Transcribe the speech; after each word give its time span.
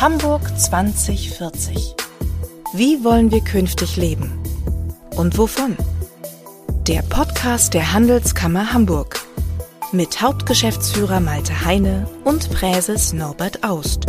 Hamburg 0.00 0.42
2040. 0.56 1.96
Wie 2.72 3.02
wollen 3.02 3.32
wir 3.32 3.40
künftig 3.40 3.96
leben? 3.96 4.40
Und 5.16 5.36
wovon? 5.36 5.76
Der 6.86 7.02
Podcast 7.02 7.74
der 7.74 7.92
Handelskammer 7.92 8.72
Hamburg. 8.72 9.18
Mit 9.90 10.22
Hauptgeschäftsführer 10.22 11.18
Malte 11.18 11.64
Heine 11.64 12.08
und 12.22 12.48
Präses 12.50 13.12
Norbert 13.12 13.64
Aust. 13.64 14.06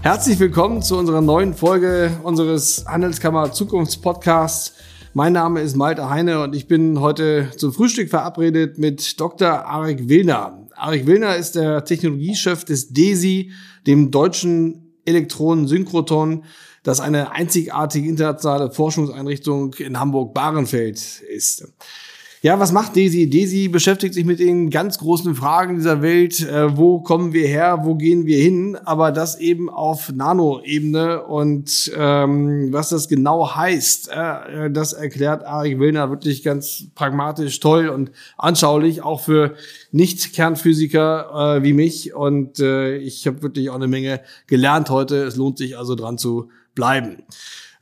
Herzlich 0.00 0.38
willkommen 0.38 0.80
zu 0.80 0.96
unserer 0.96 1.20
neuen 1.20 1.52
Folge 1.52 2.18
unseres 2.22 2.86
Handelskammer 2.88 3.52
Zukunftspodcasts. 3.52 4.72
Mein 5.16 5.32
Name 5.32 5.62
ist 5.62 5.76
Malte 5.76 6.10
Heine 6.10 6.42
und 6.42 6.54
ich 6.54 6.68
bin 6.68 7.00
heute 7.00 7.50
zum 7.56 7.72
Frühstück 7.72 8.10
verabredet 8.10 8.76
mit 8.76 9.18
Dr. 9.18 9.48
Arik 9.64 10.10
Willner. 10.10 10.68
Arik 10.74 11.06
Willner 11.06 11.36
ist 11.36 11.54
der 11.54 11.86
Technologiechef 11.86 12.64
des 12.66 12.90
DESI, 12.90 13.50
dem 13.86 14.10
deutschen 14.10 14.94
Elektronensynchrotron, 15.06 16.44
das 16.82 17.00
eine 17.00 17.32
einzigartige 17.32 18.06
internationale 18.06 18.70
Forschungseinrichtung 18.70 19.72
in 19.78 19.98
Hamburg-Bahrenfeld 19.98 21.22
ist. 21.34 21.66
Ja, 22.46 22.60
was 22.60 22.70
macht 22.70 22.94
Desi? 22.94 23.28
Desi 23.28 23.66
beschäftigt 23.66 24.14
sich 24.14 24.24
mit 24.24 24.38
den 24.38 24.70
ganz 24.70 24.98
großen 24.98 25.34
Fragen 25.34 25.74
dieser 25.74 26.00
Welt. 26.00 26.48
Äh, 26.48 26.76
wo 26.76 27.00
kommen 27.00 27.32
wir 27.32 27.48
her? 27.48 27.80
Wo 27.82 27.96
gehen 27.96 28.24
wir 28.24 28.38
hin? 28.38 28.78
Aber 28.84 29.10
das 29.10 29.40
eben 29.40 29.68
auf 29.68 30.12
Nano-Ebene. 30.12 31.24
Und 31.24 31.90
ähm, 31.96 32.72
was 32.72 32.90
das 32.90 33.08
genau 33.08 33.56
heißt, 33.56 34.10
äh, 34.12 34.70
das 34.70 34.92
erklärt 34.92 35.44
Arik 35.44 35.80
Willner 35.80 36.08
wirklich 36.08 36.44
ganz 36.44 36.84
pragmatisch, 36.94 37.58
toll 37.58 37.88
und 37.88 38.12
anschaulich, 38.38 39.02
auch 39.02 39.22
für 39.22 39.56
Nicht-Kernphysiker 39.90 41.56
äh, 41.56 41.62
wie 41.64 41.72
mich. 41.72 42.14
Und 42.14 42.60
äh, 42.60 42.96
ich 42.98 43.26
habe 43.26 43.42
wirklich 43.42 43.70
auch 43.70 43.74
eine 43.74 43.88
Menge 43.88 44.20
gelernt 44.46 44.88
heute. 44.88 45.16
Es 45.24 45.34
lohnt 45.34 45.58
sich 45.58 45.76
also 45.76 45.96
dran 45.96 46.16
zu 46.16 46.48
bleiben. 46.76 47.24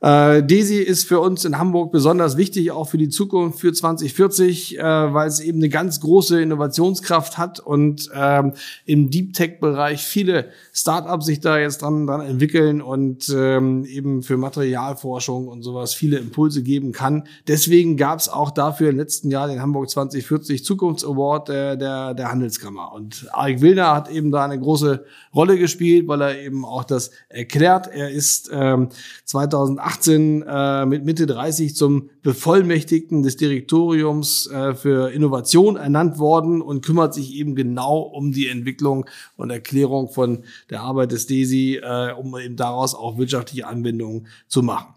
Äh, 0.01 0.43
DESI 0.43 0.77
ist 0.77 1.07
für 1.07 1.19
uns 1.19 1.45
in 1.45 1.57
Hamburg 1.57 1.91
besonders 1.91 2.37
wichtig, 2.37 2.71
auch 2.71 2.89
für 2.89 2.97
die 2.97 3.09
Zukunft, 3.09 3.59
für 3.59 3.73
2040, 3.73 4.77
äh, 4.77 4.83
weil 4.83 5.27
es 5.27 5.39
eben 5.39 5.59
eine 5.59 5.69
ganz 5.69 5.99
große 5.99 6.41
Innovationskraft 6.41 7.37
hat 7.37 7.59
und 7.59 8.09
ähm, 8.13 8.53
im 8.85 9.09
Deep 9.09 9.33
Tech-Bereich 9.33 10.03
viele 10.03 10.49
Startups 10.73 11.25
sich 11.25 11.39
da 11.39 11.57
jetzt 11.57 11.81
dran, 11.81 12.07
dran 12.07 12.21
entwickeln 12.21 12.81
und 12.81 13.33
ähm, 13.35 13.85
eben 13.85 14.21
für 14.21 14.37
Materialforschung 14.37 15.47
und 15.47 15.63
sowas 15.63 15.93
viele 15.93 16.17
Impulse 16.17 16.61
geben 16.63 16.91
kann. 16.91 17.23
Deswegen 17.47 17.97
gab 17.97 18.19
es 18.19 18.29
auch 18.29 18.51
dafür 18.51 18.89
im 18.89 18.97
letzten 18.97 19.31
Jahr 19.31 19.47
den 19.47 19.61
Hamburg 19.61 19.89
2040 19.89 20.63
Zukunftsaward 20.65 21.49
äh, 21.49 21.77
der, 21.77 22.13
der 22.13 22.31
Handelskammer. 22.31 22.91
Und 22.93 23.27
Arik 23.31 23.61
Wilner 23.61 23.95
hat 23.95 24.09
eben 24.09 24.31
da 24.31 24.43
eine 24.43 24.59
große 24.59 25.05
Rolle 25.35 25.57
gespielt, 25.57 26.07
weil 26.07 26.21
er 26.21 26.41
eben 26.41 26.65
auch 26.65 26.83
das 26.83 27.11
erklärt. 27.29 27.87
Er 27.87 28.09
ist 28.09 28.49
ähm, 28.51 28.89
2018 29.25 30.41
äh, 30.41 30.85
mit 30.85 31.05
Mitte 31.05 31.27
30 31.27 31.75
zum 31.75 32.09
Bevollmächtigten 32.23 33.21
des 33.21 33.37
Direktoriums 33.37 34.47
äh, 34.47 34.73
für 34.73 35.11
Innovation 35.11 35.75
ernannt 35.75 36.17
worden 36.17 36.61
und 36.61 36.83
kümmert 36.83 37.13
sich 37.13 37.35
eben 37.35 37.55
genau 37.55 37.99
um 37.99 38.31
die 38.31 38.47
Entwicklung 38.47 39.05
und 39.35 39.49
Erklärung 39.49 40.09
von 40.09 40.43
der 40.69 40.81
Arbeit 40.81 41.11
des 41.11 41.27
DESI, 41.27 41.81
äh, 41.83 42.13
um 42.13 42.37
eben 42.37 42.55
daraus 42.55 42.95
auch 42.95 43.17
wirtschaftliche 43.17 43.67
Anwendungen 43.67 44.27
zu 44.47 44.63
machen. 44.63 44.94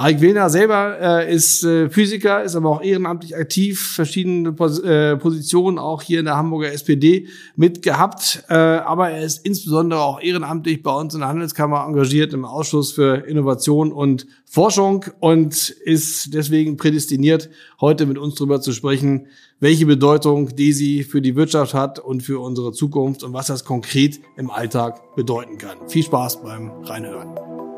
Arik 0.00 0.22
Willner 0.22 0.48
selber 0.48 0.96
äh, 0.98 1.34
ist 1.34 1.62
äh, 1.62 1.90
Physiker, 1.90 2.42
ist 2.42 2.56
aber 2.56 2.70
auch 2.70 2.82
ehrenamtlich 2.82 3.36
aktiv, 3.36 3.78
verschiedene 3.78 4.50
Pos 4.50 4.78
äh, 4.78 5.18
Positionen 5.18 5.78
auch 5.78 6.00
hier 6.00 6.20
in 6.20 6.24
der 6.24 6.38
Hamburger 6.38 6.72
SPD 6.72 7.28
mitgehabt. 7.54 8.44
Äh, 8.48 8.54
aber 8.54 9.10
er 9.10 9.22
ist 9.22 9.44
insbesondere 9.44 10.00
auch 10.00 10.22
ehrenamtlich 10.22 10.82
bei 10.82 10.90
uns 10.90 11.12
in 11.12 11.20
der 11.20 11.28
Handelskammer 11.28 11.84
engagiert 11.86 12.32
im 12.32 12.46
Ausschuss 12.46 12.92
für 12.92 13.26
Innovation 13.26 13.92
und 13.92 14.26
Forschung 14.46 15.04
und 15.18 15.68
ist 15.68 16.32
deswegen 16.32 16.78
prädestiniert, 16.78 17.50
heute 17.78 18.06
mit 18.06 18.16
uns 18.16 18.36
darüber 18.36 18.62
zu 18.62 18.72
sprechen, 18.72 19.26
welche 19.58 19.84
Bedeutung 19.84 20.56
DESI 20.56 21.04
für 21.06 21.20
die 21.20 21.36
Wirtschaft 21.36 21.74
hat 21.74 21.98
und 21.98 22.22
für 22.22 22.40
unsere 22.40 22.72
Zukunft 22.72 23.22
und 23.22 23.34
was 23.34 23.48
das 23.48 23.66
konkret 23.66 24.18
im 24.38 24.50
Alltag 24.50 25.14
bedeuten 25.14 25.58
kann. 25.58 25.76
Viel 25.88 26.04
Spaß 26.04 26.42
beim 26.42 26.70
Reinhören. 26.84 27.69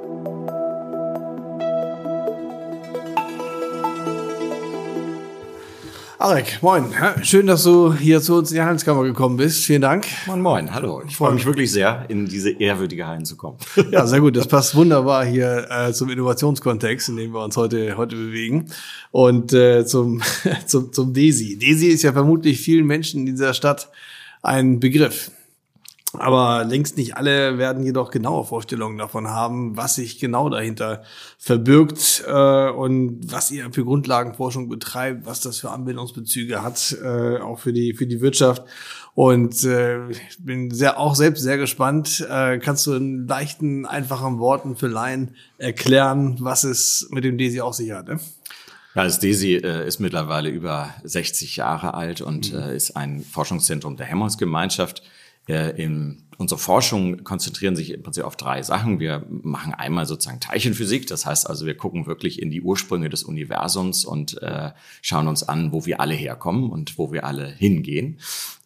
Arek, 6.23 6.63
moin. 6.63 6.85
Schön, 7.25 7.49
dass 7.49 7.65
du 7.65 7.93
hier 7.95 8.21
zu 8.21 8.37
uns 8.37 8.53
in 8.53 8.55
die 8.55 8.61
Handelskammer 8.61 9.03
gekommen 9.03 9.39
bist. 9.39 9.65
Vielen 9.65 9.83
Dank. 9.83 10.07
Moin, 10.29 10.41
moin. 10.41 10.73
Hallo. 10.73 11.03
Ich 11.05 11.17
freue 11.17 11.35
mich 11.35 11.45
wirklich 11.45 11.73
sehr, 11.73 12.05
in 12.07 12.27
diese 12.27 12.51
ehrwürdige 12.51 13.09
Hallen 13.09 13.25
zu 13.25 13.37
kommen. 13.37 13.59
Ja, 13.91 14.07
sehr 14.07 14.21
gut. 14.21 14.37
Das 14.37 14.47
passt 14.47 14.77
wunderbar 14.77 15.25
hier 15.25 15.67
äh, 15.69 15.93
zum 15.93 16.11
Innovationskontext, 16.11 17.09
in 17.09 17.17
dem 17.17 17.33
wir 17.33 17.43
uns 17.43 17.57
heute, 17.57 17.97
heute 17.97 18.15
bewegen. 18.15 18.67
Und 19.11 19.53
äh, 19.53 19.85
zum, 19.85 20.23
zum, 20.67 20.93
zum 20.93 21.13
DESI. 21.13 21.59
DESI 21.59 21.89
ist 21.89 22.03
ja 22.03 22.13
vermutlich 22.13 22.61
vielen 22.61 22.87
Menschen 22.87 23.27
in 23.27 23.27
dieser 23.27 23.53
Stadt 23.53 23.89
ein 24.43 24.79
Begriff. 24.79 25.33
Aber 26.19 26.65
längst 26.65 26.99
nicht 26.99 27.17
alle 27.17 27.57
werden 27.57 27.85
jedoch 27.85 28.11
genaue 28.11 28.45
Vorstellungen 28.45 28.99
davon 28.99 29.29
haben, 29.29 29.77
was 29.79 29.95
sich 29.95 30.19
genau 30.19 30.51
dahinter 30.51 31.03
verbirgt 31.39 32.25
äh, 32.27 32.69
und 32.69 33.21
was 33.33 33.51
ihr 33.51 33.73
für 33.73 33.85
Grundlagenforschung 33.85 34.69
betreibt, 34.69 35.25
was 35.25 35.41
das 35.41 35.59
für 35.59 35.71
Anbindungsbezüge 35.71 36.63
hat, 36.63 36.97
äh, 37.03 37.39
auch 37.39 37.61
für 37.61 37.73
die 37.73 37.95
für 37.95 38.07
die 38.07 38.21
Wirtschaft. 38.21 38.63
Und 39.15 39.65
äh, 39.65 40.11
ich 40.11 40.37
bin 40.39 40.71
sehr 40.71 40.99
auch 40.99 41.15
selbst 41.15 41.43
sehr 41.43 41.57
gespannt. 41.57 42.27
Äh, 42.29 42.59
kannst 42.59 42.87
du 42.87 42.93
in 42.93 43.27
leichten, 43.27 43.87
einfachen 43.87 44.39
Worten 44.39 44.77
für 44.77 44.89
Laien 44.89 45.35
erklären, 45.57 46.37
was 46.41 46.65
es 46.65 47.09
mit 47.11 47.25
dem 47.25 47.39
DESI 47.39 47.63
auf 47.63 47.75
sich 47.75 47.91
hat? 47.93 48.09
Ne? 48.09 48.21
Ja, 48.95 49.05
das 49.05 49.19
DESI 49.19 49.57
äh, 49.57 49.87
ist 49.87 49.99
mittlerweile 49.99 50.51
über 50.51 50.95
60 51.05 51.57
Jahre 51.57 51.95
alt 51.95 52.21
und 52.21 52.53
mhm. 52.53 52.59
äh, 52.59 52.77
ist 52.77 52.97
ein 52.97 53.23
Forschungszentrum 53.23 53.97
der 53.97 54.07
Helmholtz-Gemeinschaft 54.07 55.03
äh, 55.49 55.71
in 55.83 56.23
unsere 56.39 56.59
Forschung 56.59 57.25
konzentrieren 57.25 57.77
sich 57.77 57.91
im 57.91 58.03
Prinzip 58.03 58.25
auf 58.25 58.37
drei 58.37 58.63
Sachen. 58.63 59.01
Wir 59.01 59.27
machen 59.29 59.75
einmal 59.75 60.07
sozusagen 60.07 60.41
Teilchenphysik, 60.41 61.07
das 61.07 61.27
heißt 61.27 61.49
also, 61.49 61.67
wir 61.67 61.77
gucken 61.77 62.07
wirklich 62.07 62.41
in 62.41 62.51
die 62.51 62.63
Ursprünge 62.63 63.09
des 63.09 63.23
Universums 63.23 64.05
und 64.05 64.41
äh, 64.43 64.71
schauen 65.01 65.29
uns 65.29 65.43
an, 65.43 65.73
wo 65.73 65.87
wir 65.87 66.01
alle 66.01 66.15
herkommen 66.15 66.71
und 66.71 66.99
wo 66.99 67.13
wir 67.13 67.25
alle 67.25 67.47
hingehen. 67.47 68.19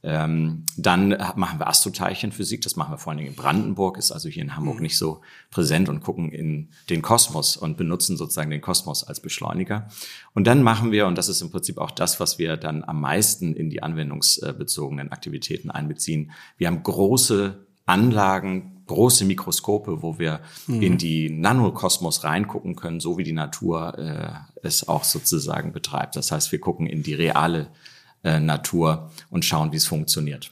Ähm, 0.08 0.64
dann 0.76 1.16
machen 1.34 1.58
wir 1.58 1.66
Astroteilchenphysik, 1.66 2.60
das 2.60 2.76
machen 2.76 2.92
wir 2.92 2.98
vor 2.98 3.10
allen 3.10 3.18
Dingen 3.18 3.30
in 3.30 3.36
Brandenburg, 3.36 3.98
ist 3.98 4.12
also 4.12 4.28
hier 4.28 4.44
in 4.44 4.54
Hamburg 4.54 4.76
mhm. 4.76 4.82
nicht 4.82 4.98
so 4.98 5.20
präsent 5.50 5.88
und 5.88 6.00
gucken 6.00 6.30
in 6.30 6.68
den 6.90 7.02
Kosmos 7.02 7.56
und 7.56 7.76
benutzen 7.76 8.16
sozusagen 8.16 8.50
den 8.50 8.60
Kosmos 8.60 9.02
als 9.02 9.18
Beschleuniger. 9.18 9.88
Und 10.32 10.46
dann 10.46 10.62
machen 10.62 10.92
wir, 10.92 11.08
und 11.08 11.18
das 11.18 11.28
ist 11.28 11.40
im 11.40 11.50
Prinzip 11.50 11.78
auch 11.78 11.90
das, 11.90 12.20
was 12.20 12.38
wir 12.38 12.56
dann 12.56 12.84
am 12.84 13.00
meisten 13.00 13.56
in 13.56 13.68
die 13.68 13.82
anwendungsbezogenen 13.82 15.10
Aktivitäten 15.10 15.72
einbeziehen, 15.72 16.30
wir 16.56 16.68
haben 16.68 16.84
große 16.84 17.65
Anlagen, 17.86 18.82
große 18.86 19.24
Mikroskope, 19.24 20.02
wo 20.02 20.18
wir 20.18 20.40
mhm. 20.66 20.82
in 20.82 20.98
die 20.98 21.30
Nanokosmos 21.30 22.24
reingucken 22.24 22.76
können, 22.76 23.00
so 23.00 23.18
wie 23.18 23.24
die 23.24 23.32
Natur 23.32 23.98
äh, 23.98 24.66
es 24.66 24.86
auch 24.88 25.04
sozusagen 25.04 25.72
betreibt. 25.72 26.16
Das 26.16 26.30
heißt, 26.30 26.52
wir 26.52 26.60
gucken 26.60 26.86
in 26.86 27.02
die 27.02 27.14
reale 27.14 27.68
äh, 28.22 28.38
Natur 28.38 29.10
und 29.30 29.44
schauen, 29.44 29.72
wie 29.72 29.76
es 29.76 29.86
funktioniert. 29.86 30.50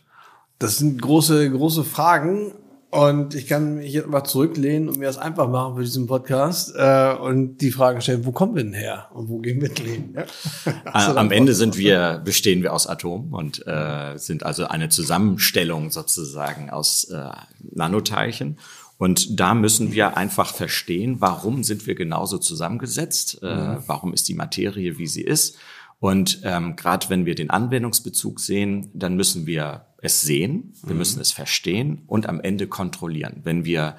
Das 0.58 0.78
sind 0.78 1.00
große, 1.00 1.50
große 1.50 1.84
Fragen. 1.84 2.52
Und 2.94 3.34
ich 3.34 3.48
kann 3.48 3.78
mich 3.78 3.92
jetzt 3.92 4.06
mal 4.06 4.22
zurücklehnen 4.22 4.88
und 4.88 4.98
mir 4.98 5.06
das 5.06 5.18
einfach 5.18 5.48
machen 5.48 5.74
für 5.74 5.82
diesen 5.82 6.06
Podcast 6.06 6.72
äh, 6.76 7.12
und 7.12 7.58
die 7.58 7.72
Frage 7.72 8.00
stellen, 8.00 8.24
wo 8.24 8.30
kommen 8.30 8.54
wir 8.54 8.62
denn 8.62 8.72
her 8.72 9.08
und 9.12 9.28
wo 9.28 9.38
gehen 9.38 9.60
wir 9.60 9.68
denn 9.68 9.86
hin? 9.86 10.14
Ja? 10.14 10.76
Am 11.16 11.32
Ende 11.32 11.54
sind 11.54 11.76
wir, 11.76 12.22
bestehen 12.24 12.62
wir 12.62 12.72
aus 12.72 12.86
Atomen 12.86 13.34
und 13.34 13.66
äh, 13.66 14.16
sind 14.16 14.44
also 14.44 14.68
eine 14.68 14.90
Zusammenstellung 14.90 15.90
sozusagen 15.90 16.70
aus 16.70 17.02
äh, 17.10 17.30
Nanoteilchen. 17.72 18.60
Und 18.96 19.40
da 19.40 19.54
müssen 19.54 19.92
wir 19.92 20.16
einfach 20.16 20.54
verstehen, 20.54 21.16
warum 21.18 21.64
sind 21.64 21.88
wir 21.88 21.96
genauso 21.96 22.38
zusammengesetzt, 22.38 23.40
äh, 23.42 23.56
mhm. 23.56 23.78
warum 23.88 24.14
ist 24.14 24.28
die 24.28 24.34
Materie, 24.34 24.98
wie 24.98 25.08
sie 25.08 25.22
ist. 25.22 25.56
Und 25.98 26.42
ähm, 26.44 26.76
gerade 26.76 27.10
wenn 27.10 27.26
wir 27.26 27.34
den 27.34 27.50
Anwendungsbezug 27.50 28.38
sehen, 28.38 28.90
dann 28.94 29.16
müssen 29.16 29.46
wir 29.46 29.86
es 30.04 30.20
sehen, 30.20 30.74
wir 30.82 30.92
mhm. 30.92 30.98
müssen 30.98 31.20
es 31.20 31.32
verstehen 31.32 32.02
und 32.06 32.28
am 32.28 32.40
Ende 32.40 32.66
kontrollieren. 32.66 33.40
Wenn 33.42 33.64
wir 33.64 33.96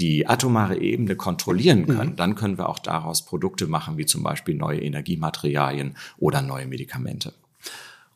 die 0.00 0.26
atomare 0.26 0.78
Ebene 0.78 1.14
kontrollieren 1.14 1.86
können, 1.86 2.12
mhm. 2.12 2.16
dann 2.16 2.34
können 2.34 2.58
wir 2.58 2.68
auch 2.68 2.78
daraus 2.78 3.24
Produkte 3.24 3.66
machen, 3.66 3.98
wie 3.98 4.06
zum 4.06 4.22
Beispiel 4.22 4.54
neue 4.54 4.80
Energiematerialien 4.80 5.96
oder 6.18 6.40
neue 6.40 6.66
Medikamente. 6.66 7.34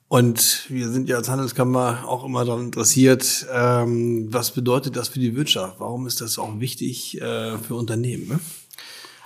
Und 0.09 0.67
wir 0.71 0.89
sind 0.89 1.09
ja 1.09 1.17
als 1.17 1.29
Handelskammer 1.29 2.05
auch 2.07 2.25
immer 2.25 2.45
daran 2.45 2.67
interessiert, 2.67 3.47
ähm, 3.53 4.33
was 4.33 4.53
bedeutet 4.53 4.97
das 4.97 5.09
für 5.09 5.19
die 5.19 5.35
Wirtschaft? 5.35 5.81
Warum 5.81 6.07
ist 6.07 6.21
das 6.21 6.39
auch 6.39 6.61
wichtig 6.61 7.21
äh, 7.21 7.59
für 7.59 7.75
Unternehmen? 7.75 8.29
Ne? 8.29 8.41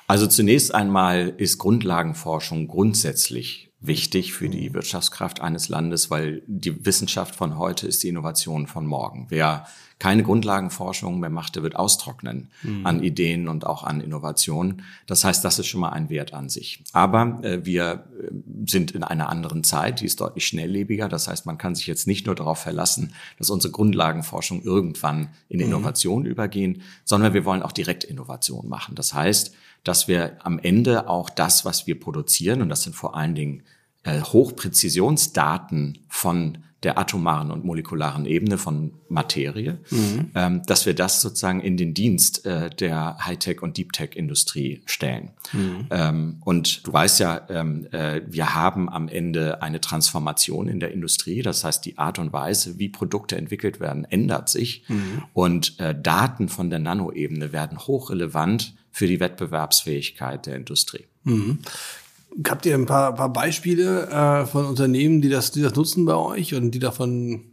Also 0.06 0.26
zunächst 0.26 0.74
einmal 0.74 1.34
ist 1.36 1.58
Grundlagenforschung 1.58 2.66
grundsätzlich 2.66 3.69
wichtig 3.80 4.34
für 4.34 4.48
die 4.48 4.74
Wirtschaftskraft 4.74 5.40
eines 5.40 5.68
Landes, 5.68 6.10
weil 6.10 6.42
die 6.46 6.84
Wissenschaft 6.84 7.34
von 7.34 7.58
heute 7.58 7.86
ist 7.86 8.02
die 8.02 8.08
Innovation 8.08 8.66
von 8.66 8.86
morgen. 8.86 9.26
Wer 9.30 9.66
keine 10.00 10.22
Grundlagenforschung 10.22 11.20
mehr 11.20 11.30
macht, 11.30 11.56
der 11.56 11.62
wird 11.62 11.76
austrocknen 11.76 12.48
mhm. 12.62 12.86
an 12.86 13.02
Ideen 13.02 13.48
und 13.48 13.66
auch 13.66 13.84
an 13.84 14.00
Innovationen. 14.00 14.82
Das 15.06 15.24
heißt, 15.24 15.44
das 15.44 15.58
ist 15.58 15.66
schon 15.66 15.82
mal 15.82 15.90
ein 15.90 16.08
Wert 16.08 16.32
an 16.32 16.48
sich. 16.48 16.82
Aber 16.92 17.38
äh, 17.42 17.64
wir 17.64 18.06
äh, 18.18 18.30
sind 18.66 18.92
in 18.92 19.04
einer 19.04 19.28
anderen 19.28 19.62
Zeit, 19.62 20.00
die 20.00 20.06
ist 20.06 20.20
deutlich 20.20 20.46
schnelllebiger. 20.46 21.08
Das 21.08 21.28
heißt, 21.28 21.44
man 21.44 21.58
kann 21.58 21.74
sich 21.74 21.86
jetzt 21.86 22.06
nicht 22.06 22.24
nur 22.24 22.34
darauf 22.34 22.58
verlassen, 22.58 23.12
dass 23.38 23.50
unsere 23.50 23.72
Grundlagenforschung 23.72 24.62
irgendwann 24.62 25.28
in 25.50 25.58
mhm. 25.58 25.66
Innovation 25.66 26.24
übergehen, 26.24 26.80
sondern 27.04 27.34
wir 27.34 27.44
wollen 27.44 27.62
auch 27.62 27.72
direkt 27.72 28.02
Innovation 28.02 28.68
machen. 28.68 28.94
Das 28.94 29.12
heißt, 29.12 29.54
dass 29.84 30.08
wir 30.08 30.36
am 30.44 30.58
Ende 30.58 31.08
auch 31.08 31.30
das, 31.30 31.64
was 31.64 31.86
wir 31.86 31.98
produzieren, 31.98 32.62
und 32.62 32.68
das 32.68 32.82
sind 32.82 32.94
vor 32.94 33.16
allen 33.16 33.34
Dingen 33.34 33.62
äh, 34.02 34.20
Hochpräzisionsdaten 34.20 35.98
von 36.08 36.58
der 36.82 36.98
atomaren 36.98 37.50
und 37.50 37.64
molekularen 37.64 38.24
Ebene 38.24 38.56
von 38.56 38.94
Materie, 39.08 39.78
mhm. 39.90 40.30
ähm, 40.34 40.62
dass 40.64 40.86
wir 40.86 40.94
das 40.94 41.20
sozusagen 41.20 41.60
in 41.60 41.76
den 41.76 41.92
Dienst 41.92 42.46
äh, 42.46 42.70
der 42.70 43.18
Hightech- 43.18 43.60
und 43.60 43.76
Deep-Tech-Industrie 43.76 44.80
stellen. 44.86 45.32
Mhm. 45.52 45.86
Ähm, 45.90 46.36
und 46.42 46.86
du 46.86 46.92
weißt 46.92 47.20
ja, 47.20 47.42
ähm, 47.50 47.86
äh, 47.92 48.22
wir 48.26 48.54
haben 48.54 48.88
am 48.88 49.08
Ende 49.08 49.60
eine 49.60 49.82
Transformation 49.82 50.68
in 50.68 50.80
der 50.80 50.92
Industrie. 50.92 51.42
Das 51.42 51.64
heißt, 51.64 51.84
die 51.84 51.98
Art 51.98 52.18
und 52.18 52.32
Weise, 52.32 52.78
wie 52.78 52.88
Produkte 52.88 53.36
entwickelt 53.36 53.78
werden, 53.78 54.04
ändert 54.04 54.48
sich. 54.48 54.84
Mhm. 54.88 55.24
Und 55.34 55.78
äh, 55.80 55.94
Daten 56.00 56.48
von 56.48 56.70
der 56.70 56.78
Nanoebene 56.78 57.52
werden 57.52 57.78
hochrelevant 57.78 58.74
für 58.90 59.06
die 59.06 59.20
Wettbewerbsfähigkeit 59.20 60.46
der 60.46 60.56
Industrie. 60.56 61.06
Mhm. 61.24 61.58
Habt 62.48 62.64
ihr 62.66 62.74
ein 62.74 62.86
paar, 62.86 63.14
paar 63.14 63.32
Beispiele 63.32 64.08
äh, 64.08 64.46
von 64.46 64.64
Unternehmen, 64.66 65.20
die 65.20 65.28
das, 65.28 65.50
die 65.50 65.62
das 65.62 65.74
nutzen 65.74 66.04
bei 66.04 66.14
euch 66.14 66.54
und 66.54 66.70
die 66.70 66.78
davon 66.78 67.44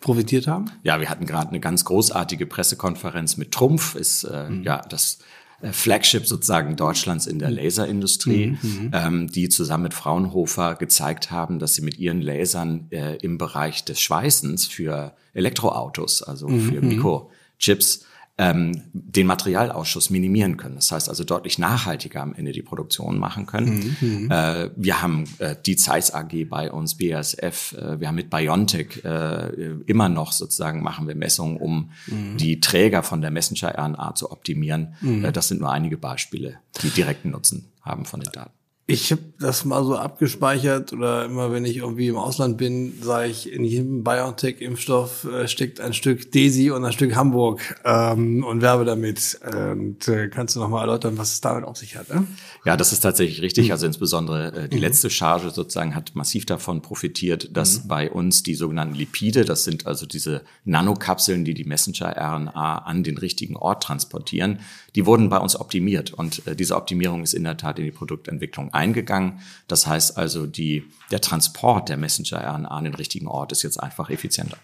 profitiert 0.00 0.46
haben? 0.46 0.70
Ja, 0.82 1.00
wir 1.00 1.10
hatten 1.10 1.26
gerade 1.26 1.48
eine 1.48 1.60
ganz 1.60 1.84
großartige 1.84 2.46
Pressekonferenz 2.46 3.36
mit 3.36 3.52
Trumpf, 3.52 3.94
ist 3.96 4.24
äh, 4.24 4.48
mhm. 4.48 4.62
ja 4.62 4.82
das 4.88 5.18
äh, 5.60 5.72
Flagship 5.72 6.26
sozusagen 6.26 6.76
Deutschlands 6.76 7.26
in 7.26 7.38
der 7.38 7.50
mhm. 7.50 7.56
Laserindustrie, 7.56 8.46
mhm, 8.46 8.58
mhm, 8.62 8.90
ähm, 8.92 9.26
die 9.28 9.48
zusammen 9.48 9.84
mit 9.84 9.94
Fraunhofer 9.94 10.74
gezeigt 10.74 11.30
haben, 11.30 11.58
dass 11.58 11.74
sie 11.74 11.82
mit 11.82 11.98
ihren 11.98 12.20
Lasern 12.20 12.86
äh, 12.90 13.16
im 13.16 13.38
Bereich 13.38 13.84
des 13.84 14.00
Schweißens 14.00 14.66
für 14.66 15.14
Elektroautos, 15.32 16.22
also 16.22 16.48
mhm. 16.48 16.60
für 16.60 16.82
mhm. 16.82 16.88
Mikrochips, 16.88 18.04
ähm, 18.38 18.82
den 18.92 19.26
Materialausschuss 19.26 20.10
minimieren 20.10 20.58
können. 20.58 20.74
Das 20.74 20.92
heißt 20.92 21.08
also 21.08 21.24
deutlich 21.24 21.58
nachhaltiger 21.58 22.22
am 22.22 22.34
Ende 22.34 22.52
die 22.52 22.62
Produktion 22.62 23.18
machen 23.18 23.46
können. 23.46 23.96
Mhm. 24.00 24.08
mhm. 24.24 24.30
Äh, 24.30 24.70
wir 24.76 25.00
haben 25.00 25.24
äh, 25.38 25.56
die 25.64 25.76
Zeiss 25.76 26.12
AG 26.12 26.48
bei 26.48 26.70
uns, 26.70 26.98
BASF, 26.98 27.72
äh, 27.72 27.98
wir 28.00 28.08
haben 28.08 28.14
mit 28.14 28.28
BioNTech 28.28 29.04
äh, 29.04 29.70
immer 29.86 30.08
noch 30.08 30.32
sozusagen 30.32 30.82
machen 30.82 31.08
wir 31.08 31.14
Messungen, 31.14 31.56
um 31.56 31.90
mhm. 32.06 32.36
die 32.36 32.60
Träger 32.60 33.02
von 33.02 33.22
der 33.22 33.30
Messenger-RNA 33.30 34.14
zu 34.14 34.30
optimieren. 34.30 34.94
Mhm. 35.00 35.24
Äh, 35.24 35.32
das 35.32 35.48
sind 35.48 35.60
nur 35.60 35.72
einige 35.72 35.96
Beispiele, 35.96 36.58
die 36.82 36.90
direkten 36.90 37.30
Nutzen 37.30 37.72
haben 37.80 38.04
von 38.04 38.20
den 38.20 38.32
Daten. 38.32 38.55
Ich 38.88 39.10
habe 39.10 39.22
das 39.40 39.64
mal 39.64 39.84
so 39.84 39.96
abgespeichert 39.96 40.92
oder 40.92 41.24
immer 41.24 41.50
wenn 41.50 41.64
ich 41.64 41.78
irgendwie 41.78 42.06
im 42.06 42.16
Ausland 42.16 42.56
bin, 42.56 42.94
sage 43.02 43.28
ich, 43.28 43.52
in 43.52 43.64
jedem 43.64 44.04
BioNTech-Impfstoff 44.04 45.24
äh, 45.24 45.48
steckt 45.48 45.80
ein 45.80 45.92
Stück 45.92 46.30
Desi 46.30 46.70
und 46.70 46.84
ein 46.84 46.92
Stück 46.92 47.16
Hamburg 47.16 47.80
ähm, 47.84 48.44
und 48.44 48.62
werbe 48.62 48.84
damit. 48.84 49.40
Und 49.44 50.06
äh, 50.06 50.28
kannst 50.28 50.54
du 50.54 50.60
noch 50.60 50.68
mal 50.68 50.82
erläutern, 50.82 51.18
was 51.18 51.32
es 51.32 51.40
damit 51.40 51.64
auf 51.64 51.76
sich 51.76 51.96
hat? 51.96 52.14
Ne? 52.14 52.28
Ja, 52.64 52.76
das 52.76 52.92
ist 52.92 53.00
tatsächlich 53.00 53.42
richtig. 53.42 53.66
Mhm. 53.66 53.72
Also 53.72 53.86
insbesondere 53.86 54.52
äh, 54.52 54.68
die 54.68 54.76
mhm. 54.76 54.82
letzte 54.82 55.10
Charge 55.10 55.50
sozusagen 55.50 55.96
hat 55.96 56.14
massiv 56.14 56.46
davon 56.46 56.80
profitiert, 56.80 57.56
dass 57.56 57.82
mhm. 57.82 57.88
bei 57.88 58.08
uns 58.08 58.44
die 58.44 58.54
sogenannten 58.54 58.94
Lipide, 58.94 59.44
das 59.44 59.64
sind 59.64 59.88
also 59.88 60.06
diese 60.06 60.42
Nanokapseln, 60.64 61.44
die 61.44 61.54
die 61.54 61.64
Messenger-RNA 61.64 62.78
an 62.78 63.02
den 63.02 63.18
richtigen 63.18 63.56
Ort 63.56 63.82
transportieren, 63.82 64.60
die 64.96 65.06
wurden 65.06 65.28
bei 65.28 65.38
uns 65.38 65.54
optimiert. 65.60 66.12
Und 66.12 66.46
äh, 66.46 66.56
diese 66.56 66.74
Optimierung 66.74 67.22
ist 67.22 67.34
in 67.34 67.44
der 67.44 67.56
Tat 67.56 67.78
in 67.78 67.84
die 67.84 67.90
Produktentwicklung 67.90 68.72
eingegangen. 68.72 69.40
Das 69.68 69.86
heißt 69.86 70.16
also, 70.16 70.46
die, 70.46 70.84
der 71.10 71.20
Transport 71.20 71.88
der 71.90 71.98
Messenger-RNA 71.98 72.68
an 72.68 72.84
den 72.84 72.94
richtigen 72.94 73.28
Ort 73.28 73.52
ist 73.52 73.62
jetzt 73.62 73.80
einfach 73.80 74.10
effizienter. 74.10 74.56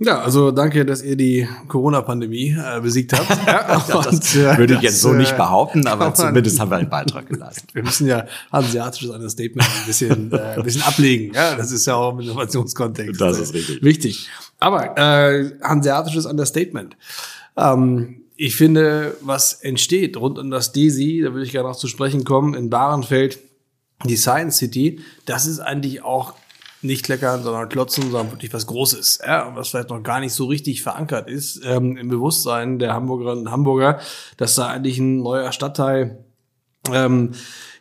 Ja, 0.00 0.20
also 0.20 0.52
danke, 0.52 0.86
dass 0.86 1.02
ihr 1.02 1.16
die 1.16 1.48
Corona-Pandemie 1.66 2.56
äh, 2.56 2.80
besiegt 2.80 3.12
habt. 3.12 3.28
ja, 3.46 3.82
das 3.88 4.36
äh, 4.36 4.56
würde 4.56 4.74
ich 4.74 4.80
jetzt 4.80 5.00
so 5.00 5.12
nicht 5.12 5.32
äh, 5.32 5.36
behaupten, 5.36 5.86
aber 5.88 6.14
zumindest 6.14 6.60
haben 6.60 6.70
wir 6.70 6.76
einen 6.76 6.88
Beitrag 6.88 7.26
geleistet. 7.26 7.70
wir 7.74 7.82
müssen 7.82 8.06
ja 8.06 8.24
asiatisches 8.50 9.10
Understatement 9.10 9.68
ein 9.68 9.86
bisschen, 9.86 10.32
äh, 10.32 10.54
ein 10.56 10.62
bisschen 10.62 10.82
ablegen. 10.82 11.34
Ja, 11.34 11.56
das 11.56 11.72
ist 11.72 11.86
ja 11.86 11.96
auch 11.96 12.12
im 12.12 12.20
Innovationskontext. 12.20 13.20
Das 13.20 13.38
ist 13.40 13.52
richtig. 13.52 13.82
Wichtig. 13.82 14.28
Aber 14.60 14.96
äh, 14.96 15.50
hanseatisches 15.62 16.26
Understatement. 16.26 16.96
Ähm, 17.56 18.22
ich 18.40 18.54
finde, 18.54 19.16
was 19.20 19.52
entsteht 19.52 20.16
rund 20.16 20.38
um 20.38 20.48
das 20.50 20.70
DESI, 20.70 21.22
da 21.24 21.32
würde 21.32 21.44
ich 21.44 21.50
gerne 21.50 21.68
noch 21.68 21.76
zu 21.76 21.88
sprechen 21.88 22.22
kommen, 22.22 22.54
in 22.54 22.70
Bahrenfeld, 22.70 23.40
die 24.04 24.16
Science 24.16 24.58
City, 24.58 25.00
das 25.26 25.44
ist 25.46 25.58
eigentlich 25.58 26.04
auch 26.04 26.34
nicht 26.80 27.04
kleckern, 27.04 27.42
sondern 27.42 27.68
klotzen, 27.68 28.04
sondern 28.04 28.30
wirklich 28.30 28.54
was 28.54 28.68
Großes, 28.68 29.18
ja, 29.26 29.50
was 29.56 29.70
vielleicht 29.70 29.90
noch 29.90 30.04
gar 30.04 30.20
nicht 30.20 30.32
so 30.34 30.46
richtig 30.46 30.82
verankert 30.82 31.28
ist 31.28 31.60
ähm, 31.64 31.96
im 31.96 32.08
Bewusstsein 32.08 32.78
der 32.78 32.94
Hamburgerinnen 32.94 33.46
und 33.46 33.50
Hamburger, 33.50 33.98
dass 34.36 34.54
da 34.54 34.68
eigentlich 34.68 34.98
ein 34.98 35.20
neuer 35.20 35.50
Stadtteil 35.50 36.24
ähm, 36.92 37.32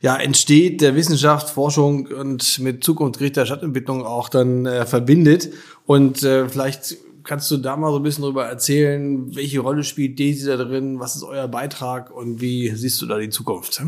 ja, 0.01 0.15
entsteht, 0.15 0.81
der 0.81 0.95
Wissenschaft, 0.95 1.51
Forschung 1.51 2.07
und 2.07 2.57
mit 2.57 2.83
zukunftsgerichteter 2.83 3.45
Stadtentwicklung 3.45 4.03
auch 4.03 4.29
dann 4.29 4.65
äh, 4.65 4.87
verbindet. 4.87 5.51
Und 5.85 6.23
äh, 6.23 6.49
vielleicht 6.49 6.97
kannst 7.27 7.51
du 7.51 7.57
da 7.57 7.75
mal 7.75 7.91
so 7.91 7.97
ein 7.97 8.03
bisschen 8.03 8.23
drüber 8.23 8.45
erzählen, 8.45 9.35
welche 9.35 9.59
Rolle 9.59 9.83
spielt 9.83 10.19
Daisy 10.19 10.47
da 10.47 10.57
drin, 10.57 10.99
was 10.99 11.15
ist 11.15 11.23
euer 11.23 11.47
Beitrag 11.47 12.09
und 12.09 12.41
wie 12.41 12.69
siehst 12.69 13.01
du 13.01 13.05
da 13.05 13.19
die 13.19 13.29
Zukunft? 13.29 13.83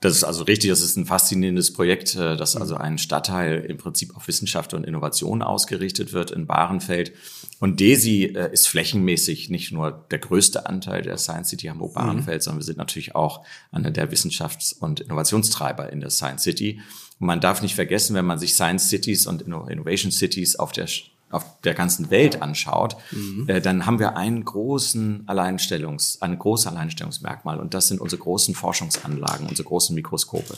Das 0.00 0.14
ist 0.14 0.24
also 0.24 0.44
richtig, 0.44 0.68
das 0.68 0.82
ist 0.82 0.96
ein 0.96 1.06
faszinierendes 1.06 1.72
Projekt, 1.72 2.14
äh, 2.14 2.36
dass 2.36 2.56
also 2.56 2.76
ein 2.76 2.98
Stadtteil 2.98 3.60
im 3.60 3.78
Prinzip 3.78 4.14
auf 4.14 4.28
Wissenschaft 4.28 4.74
und 4.74 4.84
Innovation 4.84 5.42
ausgerichtet 5.42 6.12
wird 6.12 6.30
in 6.30 6.46
Bahrenfeld. 6.46 7.12
Und 7.58 7.80
DESI 7.80 8.34
äh, 8.36 8.52
ist 8.52 8.68
flächenmäßig 8.68 9.48
nicht 9.48 9.72
nur 9.72 10.04
der 10.10 10.18
größte 10.18 10.66
Anteil 10.66 11.00
der 11.00 11.16
Science 11.16 11.48
City 11.48 11.68
Hamburg-Bahrenfeld, 11.68 12.42
mhm. 12.42 12.44
sondern 12.44 12.60
wir 12.60 12.66
sind 12.66 12.76
natürlich 12.76 13.14
auch 13.14 13.46
einer 13.72 13.90
der 13.90 14.12
Wissenschafts- 14.12 14.76
und 14.78 15.00
Innovationstreiber 15.00 15.90
in 15.90 16.00
der 16.00 16.10
Science 16.10 16.42
City. 16.42 16.82
Und 17.18 17.26
man 17.26 17.40
darf 17.40 17.62
nicht 17.62 17.74
vergessen, 17.74 18.14
wenn 18.14 18.26
man 18.26 18.38
sich 18.38 18.54
Science 18.54 18.90
Cities 18.90 19.26
und 19.26 19.42
Innovation 19.42 20.12
Cities 20.12 20.56
auf 20.56 20.72
der 20.72 20.86
auf 21.34 21.60
der 21.62 21.74
ganzen 21.74 22.10
Welt 22.10 22.42
anschaut, 22.42 22.96
mhm. 23.10 23.48
äh, 23.48 23.60
dann 23.60 23.86
haben 23.86 23.98
wir 23.98 24.16
einen 24.16 24.44
großen 24.44 25.24
Alleinstellungs, 25.26 26.22
ein 26.22 26.38
großes 26.38 26.66
Alleinstellungsmerkmal 26.68 27.60
und 27.60 27.74
das 27.74 27.88
sind 27.88 28.00
unsere 28.00 28.22
großen 28.22 28.54
Forschungsanlagen, 28.54 29.46
unsere 29.46 29.68
großen 29.68 29.94
Mikroskope. 29.94 30.56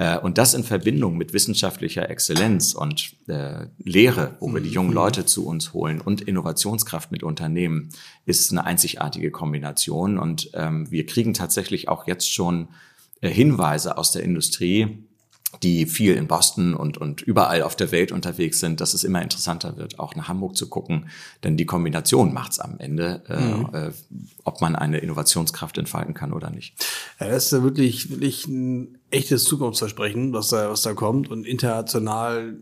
Äh, 0.00 0.18
und 0.18 0.38
das 0.38 0.54
in 0.54 0.64
Verbindung 0.64 1.18
mit 1.18 1.34
wissenschaftlicher 1.34 2.08
Exzellenz 2.08 2.72
und 2.72 3.14
äh, 3.28 3.66
Lehre, 3.78 4.36
wo 4.40 4.52
wir 4.52 4.62
die 4.62 4.70
jungen 4.70 4.90
mhm. 4.90 4.94
Leute 4.94 5.26
zu 5.26 5.46
uns 5.46 5.74
holen 5.74 6.00
und 6.00 6.22
Innovationskraft 6.22 7.12
mit 7.12 7.22
Unternehmen, 7.22 7.90
ist 8.24 8.50
eine 8.50 8.64
einzigartige 8.64 9.30
Kombination. 9.30 10.18
Und 10.18 10.50
ähm, 10.54 10.90
wir 10.90 11.04
kriegen 11.04 11.34
tatsächlich 11.34 11.88
auch 11.88 12.06
jetzt 12.06 12.32
schon 12.32 12.68
äh, 13.20 13.28
Hinweise 13.28 13.98
aus 13.98 14.12
der 14.12 14.22
Industrie, 14.22 15.04
die 15.62 15.86
viel 15.86 16.14
in 16.14 16.26
Boston 16.26 16.74
und, 16.74 16.98
und 16.98 17.22
überall 17.22 17.62
auf 17.62 17.76
der 17.76 17.92
Welt 17.92 18.12
unterwegs 18.12 18.60
sind, 18.60 18.80
dass 18.80 18.94
es 18.94 19.04
immer 19.04 19.20
interessanter 19.20 19.76
wird, 19.76 19.98
auch 19.98 20.14
nach 20.14 20.28
Hamburg 20.28 20.56
zu 20.56 20.68
gucken. 20.68 21.10
Denn 21.44 21.56
die 21.56 21.66
Kombination 21.66 22.32
macht 22.32 22.52
es 22.52 22.60
am 22.60 22.78
Ende, 22.78 23.22
äh, 23.28 23.40
mhm. 23.40 23.68
äh, 23.72 23.90
ob 24.44 24.60
man 24.60 24.76
eine 24.76 24.98
Innovationskraft 24.98 25.76
entfalten 25.78 26.14
kann 26.14 26.32
oder 26.32 26.50
nicht. 26.50 26.74
Ja, 27.18 27.28
das 27.28 27.46
ist 27.46 27.52
ja 27.52 27.62
wirklich, 27.62 28.10
wirklich 28.10 28.46
ein 28.46 28.98
echtes 29.10 29.44
Zukunftsversprechen, 29.44 30.32
was 30.32 30.48
da, 30.48 30.70
was 30.70 30.82
da 30.82 30.94
kommt 30.94 31.30
und 31.30 31.46
international 31.46 32.56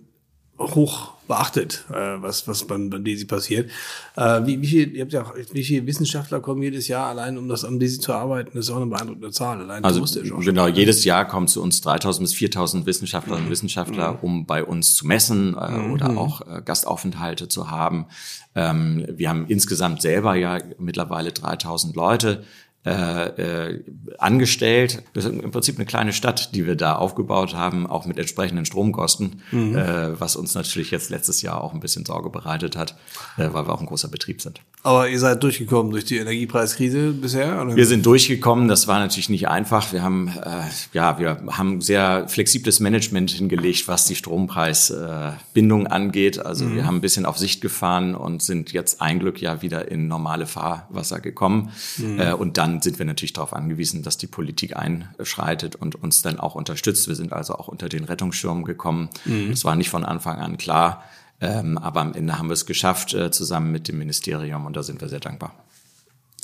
hoch 0.58 1.12
beachtet, 1.28 1.84
äh, 1.90 2.20
was, 2.22 2.48
was 2.48 2.66
beim, 2.66 2.90
beim 2.90 3.04
DESI 3.04 3.26
passiert. 3.26 3.70
Äh, 4.16 4.46
wie, 4.46 4.60
wie, 4.62 4.66
viel, 4.66 4.96
ihr 4.96 5.02
habt 5.02 5.12
ja 5.12 5.22
auch, 5.22 5.34
wie 5.52 5.62
viele 5.62 5.86
Wissenschaftler 5.86 6.40
kommen 6.40 6.62
jedes 6.62 6.88
Jahr 6.88 7.06
allein, 7.06 7.38
um 7.38 7.48
das 7.48 7.64
am 7.64 7.78
DESI 7.78 8.00
zu 8.00 8.14
arbeiten? 8.14 8.50
Das 8.54 8.64
ist 8.64 8.70
auch 8.70 8.76
eine 8.76 8.86
beeindruckende 8.86 9.30
Zahl. 9.30 9.60
Allein 9.60 9.84
also, 9.84 10.04
genau, 10.40 10.66
jedes 10.66 11.04
Jahr 11.04 11.28
kommen 11.28 11.46
zu 11.46 11.62
uns 11.62 11.80
3000 11.82 12.24
bis 12.24 12.34
4000 12.34 12.86
Wissenschaftlerinnen 12.86 13.46
und 13.46 13.50
Wissenschaftler, 13.52 14.12
mhm. 14.14 14.18
um 14.22 14.46
bei 14.46 14.64
uns 14.64 14.96
zu 14.96 15.06
messen 15.06 15.54
äh, 15.54 15.70
mhm. 15.70 15.92
oder 15.92 16.16
auch 16.16 16.40
äh, 16.40 16.62
Gastaufenthalte 16.64 17.48
zu 17.48 17.70
haben. 17.70 18.06
Ähm, 18.54 19.06
wir 19.08 19.28
haben 19.28 19.46
insgesamt 19.46 20.02
selber 20.02 20.34
ja 20.34 20.58
mittlerweile 20.78 21.32
3000 21.32 21.94
Leute 21.94 22.44
äh, 22.86 23.70
äh, 23.70 23.84
angestellt. 24.18 25.02
Das 25.12 25.24
ist 25.24 25.32
im 25.32 25.50
Prinzip 25.50 25.76
eine 25.76 25.84
kleine 25.84 26.12
Stadt, 26.12 26.54
die 26.54 26.64
wir 26.64 26.76
da 26.76 26.94
aufgebaut 26.94 27.54
haben, 27.54 27.86
auch 27.86 28.06
mit 28.06 28.18
entsprechenden 28.18 28.64
Stromkosten, 28.64 29.42
mhm. 29.50 29.76
äh, 29.76 30.18
was 30.18 30.36
uns 30.36 30.54
natürlich 30.54 30.90
jetzt 30.92 31.10
letztes 31.10 31.42
Jahr 31.42 31.62
auch 31.62 31.74
ein 31.74 31.80
bisschen 31.80 32.06
Sorge 32.06 32.30
bereitet 32.30 32.76
hat, 32.76 32.96
äh, 33.36 33.48
weil 33.52 33.66
wir 33.66 33.72
auch 33.72 33.80
ein 33.80 33.86
großer 33.86 34.08
Betrieb 34.08 34.40
sind. 34.40 34.60
Aber 34.84 35.08
ihr 35.08 35.18
seid 35.18 35.42
durchgekommen 35.42 35.90
durch 35.90 36.04
die 36.04 36.18
Energiepreiskrise 36.18 37.12
bisher? 37.12 37.60
Oder? 37.60 37.74
Wir 37.74 37.84
sind 37.84 38.06
durchgekommen. 38.06 38.68
Das 38.68 38.86
war 38.86 39.00
natürlich 39.00 39.28
nicht 39.28 39.48
einfach. 39.48 39.92
Wir 39.92 40.02
haben 40.02 40.28
äh, 40.28 40.62
ja 40.92 41.18
wir 41.18 41.42
haben 41.50 41.80
sehr 41.80 42.28
flexibles 42.28 42.78
Management 42.78 43.32
hingelegt, 43.32 43.88
was 43.88 44.06
die 44.06 44.14
Strompreisbindung 44.14 45.88
angeht. 45.88 46.38
Also 46.38 46.64
mhm. 46.64 46.76
wir 46.76 46.86
haben 46.86 46.96
ein 46.96 47.00
bisschen 47.00 47.26
auf 47.26 47.38
Sicht 47.38 47.60
gefahren 47.60 48.14
und 48.14 48.40
sind 48.40 48.72
jetzt 48.72 49.02
ein 49.02 49.18
Glück 49.18 49.40
ja 49.42 49.62
wieder 49.62 49.90
in 49.90 50.06
normale 50.06 50.46
Fahrwasser 50.46 51.18
gekommen 51.20 51.72
mhm. 51.98 52.34
und 52.38 52.56
dann 52.56 52.67
sind 52.80 52.98
wir 52.98 53.06
natürlich 53.06 53.32
darauf 53.32 53.52
angewiesen, 53.52 54.02
dass 54.02 54.18
die 54.18 54.26
Politik 54.26 54.76
einschreitet 54.76 55.76
und 55.76 56.02
uns 56.02 56.22
dann 56.22 56.38
auch 56.38 56.54
unterstützt. 56.54 57.08
Wir 57.08 57.14
sind 57.14 57.32
also 57.32 57.54
auch 57.54 57.68
unter 57.68 57.88
den 57.88 58.04
Rettungsschirm 58.04 58.64
gekommen. 58.64 59.08
Mhm. 59.24 59.50
Das 59.50 59.64
war 59.64 59.76
nicht 59.76 59.90
von 59.90 60.04
Anfang 60.04 60.38
an 60.38 60.58
klar, 60.58 61.04
ähm, 61.40 61.78
aber 61.78 62.00
am 62.00 62.14
Ende 62.14 62.38
haben 62.38 62.48
wir 62.48 62.54
es 62.54 62.66
geschafft, 62.66 63.14
äh, 63.14 63.30
zusammen 63.30 63.72
mit 63.72 63.88
dem 63.88 63.98
Ministerium 63.98 64.66
und 64.66 64.76
da 64.76 64.82
sind 64.82 65.00
wir 65.00 65.08
sehr 65.08 65.20
dankbar. 65.20 65.54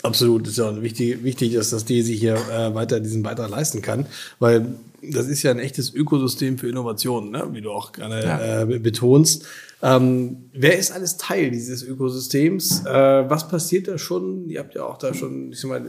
Absolut, 0.03 0.47
ist 0.47 0.59
ja 0.59 0.83
wichtig, 0.83 1.25
wichtig 1.25 1.55
dass 1.55 1.71
das 1.71 1.87
DESI 1.87 2.17
hier 2.17 2.35
äh, 2.35 2.75
weiter 2.75 3.01
diesen 3.01 3.23
Beitrag 3.23 3.49
leisten 3.49 3.81
kann, 3.81 4.07
weil 4.39 4.75
das 5.01 5.29
ist 5.29 5.43
ja 5.43 5.51
ein 5.51 5.59
echtes 5.59 5.95
Ökosystem 5.95 6.59
für 6.59 6.69
Innovationen, 6.69 7.31
ne? 7.31 7.49
wie 7.53 7.63
du 7.63 7.71
auch 7.71 7.93
gerne 7.93 8.23
ja. 8.23 8.63
äh, 8.63 8.79
betonst. 8.79 9.47
Ähm, 9.83 10.51
wer 10.53 10.79
ist 10.79 10.93
alles 10.93 11.17
Teil 11.17 11.51
dieses 11.51 11.83
Ökosystems? 11.83 12.85
Äh, 12.87 13.29
was 13.29 13.49
passiert 13.49 13.89
da 13.89 13.99
schon? 13.99 14.49
Ihr 14.49 14.61
habt 14.61 14.75
ja 14.75 14.85
auch 14.85 14.99
da 14.99 15.15
schon, 15.15 15.53
ich 15.53 15.61
sag 15.61 15.71
mal, 15.71 15.87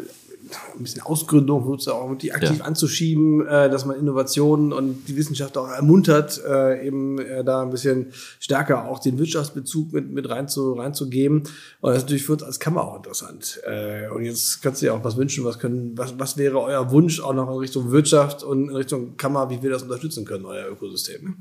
ein 0.75 0.83
bisschen 0.83 1.01
Ausgründung, 1.01 1.63
auch 1.63 2.09
wirklich 2.09 2.33
aktiv 2.33 2.59
ja. 2.59 2.65
anzuschieben, 2.65 3.45
äh, 3.45 3.69
dass 3.69 3.85
man 3.85 3.97
Innovationen 3.97 4.73
und 4.73 5.07
die 5.07 5.15
Wissenschaft 5.15 5.57
auch 5.57 5.69
ermuntert, 5.69 6.41
äh, 6.45 6.85
eben 6.85 7.19
äh, 7.19 7.43
da 7.43 7.61
ein 7.61 7.69
bisschen 7.69 8.07
stärker 8.39 8.89
auch 8.89 8.99
den 8.99 9.17
Wirtschaftsbezug 9.17 9.93
mit, 9.93 10.11
mit 10.11 10.29
rein 10.29 10.47
zu, 10.47 10.73
reinzugeben. 10.73 11.43
Und 11.81 11.89
das 11.89 11.97
ist 11.97 12.03
natürlich 12.03 12.25
für 12.25 12.33
uns 12.33 12.43
als 12.43 12.59
Kammer 12.59 12.83
auch 12.83 12.97
interessant. 12.97 13.59
Äh, 13.65 14.09
und 14.09 14.23
jetzt 14.23 14.61
kannst 14.61 14.81
du 14.81 14.87
dir 14.87 14.93
auch 14.93 15.03
was 15.03 15.17
wünschen, 15.17 15.43
was 15.45 15.59
können, 15.59 15.97
was, 15.97 16.17
was 16.19 16.37
wäre 16.37 16.59
euer 16.59 16.91
Wunsch 16.91 17.19
auch 17.19 17.33
noch 17.33 17.49
in 17.49 17.57
Richtung 17.57 17.91
Wirtschaft 17.91 18.43
und 18.43 18.69
in 18.69 18.75
Richtung 18.75 19.17
Kammer, 19.17 19.49
wie 19.49 19.61
wir 19.61 19.69
das 19.69 19.83
unterstützen 19.83 20.25
können, 20.25 20.45
euer 20.45 20.67
Ökosystem? 20.69 21.37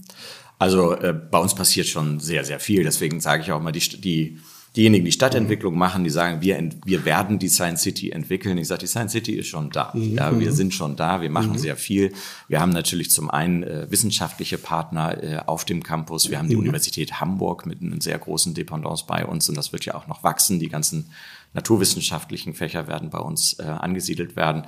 Also 0.58 0.92
äh, 0.92 1.12
bei 1.12 1.38
uns 1.38 1.54
passiert 1.54 1.86
schon 1.86 2.20
sehr, 2.20 2.44
sehr 2.44 2.60
viel. 2.60 2.84
Deswegen 2.84 3.20
sage 3.20 3.42
ich 3.42 3.52
auch 3.52 3.60
mal, 3.60 3.72
die, 3.72 3.80
die 4.00 4.38
diejenigen, 4.76 5.04
die 5.04 5.12
Stadtentwicklung 5.12 5.78
machen, 5.78 6.02
die 6.02 6.10
sagen, 6.10 6.40
wir, 6.40 6.70
wir 6.84 7.04
werden 7.04 7.38
die 7.38 7.48
Science 7.48 7.82
City 7.82 8.10
entwickeln. 8.10 8.58
Ich 8.58 8.66
sage, 8.66 8.80
die 8.80 8.86
Science 8.86 9.12
City 9.12 9.34
ist 9.34 9.46
schon 9.46 9.70
da. 9.70 9.92
Mhm. 9.94 10.16
Ja, 10.16 10.38
wir 10.38 10.52
sind 10.52 10.74
schon 10.74 10.96
da, 10.96 11.20
wir 11.20 11.30
machen 11.30 11.52
mhm. 11.52 11.58
sehr 11.58 11.76
viel. 11.76 12.12
Wir 12.48 12.60
haben 12.60 12.72
natürlich 12.72 13.10
zum 13.10 13.30
einen 13.30 13.62
äh, 13.62 13.90
wissenschaftliche 13.90 14.58
Partner 14.58 15.22
äh, 15.22 15.36
auf 15.46 15.64
dem 15.64 15.82
Campus. 15.82 16.28
Wir 16.28 16.38
haben 16.38 16.48
die 16.48 16.56
mhm. 16.56 16.62
Universität 16.62 17.20
Hamburg 17.20 17.66
mit 17.66 17.82
einem 17.82 18.00
sehr 18.00 18.18
großen 18.18 18.54
Dependance 18.54 19.04
bei 19.06 19.24
uns 19.24 19.48
und 19.48 19.56
das 19.56 19.72
wird 19.72 19.84
ja 19.84 19.94
auch 19.94 20.08
noch 20.08 20.24
wachsen. 20.24 20.58
Die 20.58 20.68
ganzen 20.68 21.10
naturwissenschaftlichen 21.52 22.54
Fächer 22.54 22.88
werden 22.88 23.10
bei 23.10 23.18
uns 23.18 23.54
äh, 23.60 23.62
angesiedelt 23.62 24.34
werden. 24.34 24.64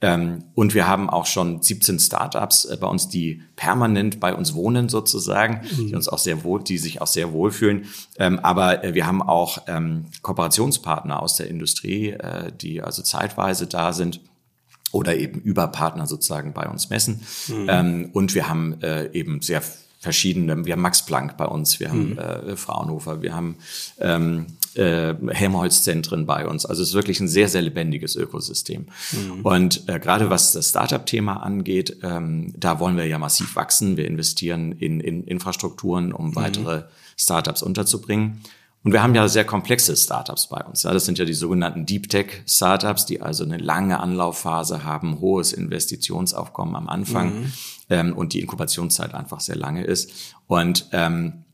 Ähm, 0.00 0.44
und 0.54 0.74
wir 0.74 0.86
haben 0.86 1.10
auch 1.10 1.26
schon 1.26 1.60
17 1.60 1.98
Startups 1.98 2.64
äh, 2.64 2.76
bei 2.80 2.86
uns, 2.86 3.08
die 3.08 3.42
permanent 3.56 4.20
bei 4.20 4.34
uns 4.34 4.54
wohnen 4.54 4.88
sozusagen, 4.88 5.62
mhm. 5.62 5.88
die 5.88 5.94
uns 5.94 6.08
auch 6.08 6.18
sehr 6.18 6.44
wohl, 6.44 6.62
die 6.62 6.78
sich 6.78 7.00
auch 7.00 7.06
sehr 7.06 7.32
wohlfühlen. 7.32 7.86
Ähm, 8.16 8.38
aber 8.38 8.84
äh, 8.84 8.94
wir 8.94 9.06
haben 9.06 9.22
auch 9.22 9.62
ähm, 9.66 10.06
Kooperationspartner 10.22 11.20
aus 11.20 11.36
der 11.36 11.48
Industrie, 11.48 12.10
äh, 12.10 12.52
die 12.52 12.80
also 12.80 13.02
zeitweise 13.02 13.66
da 13.66 13.92
sind 13.92 14.20
oder 14.92 15.16
eben 15.16 15.40
über 15.40 15.66
Partner 15.68 16.06
sozusagen 16.06 16.54
bei 16.54 16.66
uns 16.66 16.88
messen. 16.88 17.20
Mhm. 17.48 18.08
und 18.14 18.34
wir 18.34 18.48
haben 18.48 18.78
eben 19.12 19.42
sehr 19.42 19.60
verschiedene, 19.98 20.64
wir 20.64 20.72
haben 20.72 20.80
Max 20.80 21.04
Planck 21.04 21.36
bei 21.36 21.44
uns, 21.44 21.78
wir 21.78 21.90
haben 21.90 22.14
mhm. 22.14 22.56
Fraunhofer, 22.56 23.20
wir 23.20 23.34
haben 23.34 23.56
ähm, 24.00 24.46
äh, 24.78 25.14
Helmholtz-Zentren 25.28 26.24
bei 26.24 26.46
uns. 26.46 26.64
Also 26.64 26.82
es 26.82 26.90
ist 26.90 26.94
wirklich 26.94 27.20
ein 27.20 27.28
sehr, 27.28 27.48
sehr 27.48 27.62
lebendiges 27.62 28.16
Ökosystem. 28.16 28.86
Mhm. 29.12 29.40
Und 29.42 29.88
äh, 29.88 29.98
gerade 29.98 30.30
was 30.30 30.52
das 30.52 30.70
Startup-Thema 30.70 31.42
angeht, 31.42 31.98
ähm, 32.02 32.54
da 32.56 32.80
wollen 32.80 32.96
wir 32.96 33.06
ja 33.06 33.18
massiv 33.18 33.56
wachsen. 33.56 33.96
Wir 33.96 34.06
investieren 34.06 34.72
in, 34.72 35.00
in 35.00 35.24
Infrastrukturen, 35.24 36.12
um 36.12 36.28
mhm. 36.28 36.36
weitere 36.36 36.82
Startups 37.16 37.62
unterzubringen. 37.62 38.40
Und 38.84 38.92
wir 38.92 39.02
haben 39.02 39.14
ja 39.14 39.26
sehr 39.26 39.44
komplexe 39.44 39.96
Startups 39.96 40.46
bei 40.48 40.62
uns. 40.62 40.84
Ja, 40.84 40.92
das 40.92 41.04
sind 41.04 41.18
ja 41.18 41.24
die 41.24 41.34
sogenannten 41.34 41.84
Deep 41.84 42.08
Tech 42.08 42.42
Startups, 42.46 43.06
die 43.06 43.20
also 43.20 43.42
eine 43.42 43.58
lange 43.58 43.98
Anlaufphase 43.98 44.84
haben, 44.84 45.20
hohes 45.20 45.52
Investitionsaufkommen 45.52 46.76
am 46.76 46.88
Anfang 46.88 47.40
mhm. 47.40 47.52
ähm, 47.90 48.16
und 48.16 48.32
die 48.32 48.40
Inkubationszeit 48.40 49.14
einfach 49.14 49.40
sehr 49.40 49.56
lange 49.56 49.84
ist. 49.84 50.34
Und 50.46 50.86
ähm, 50.92 51.44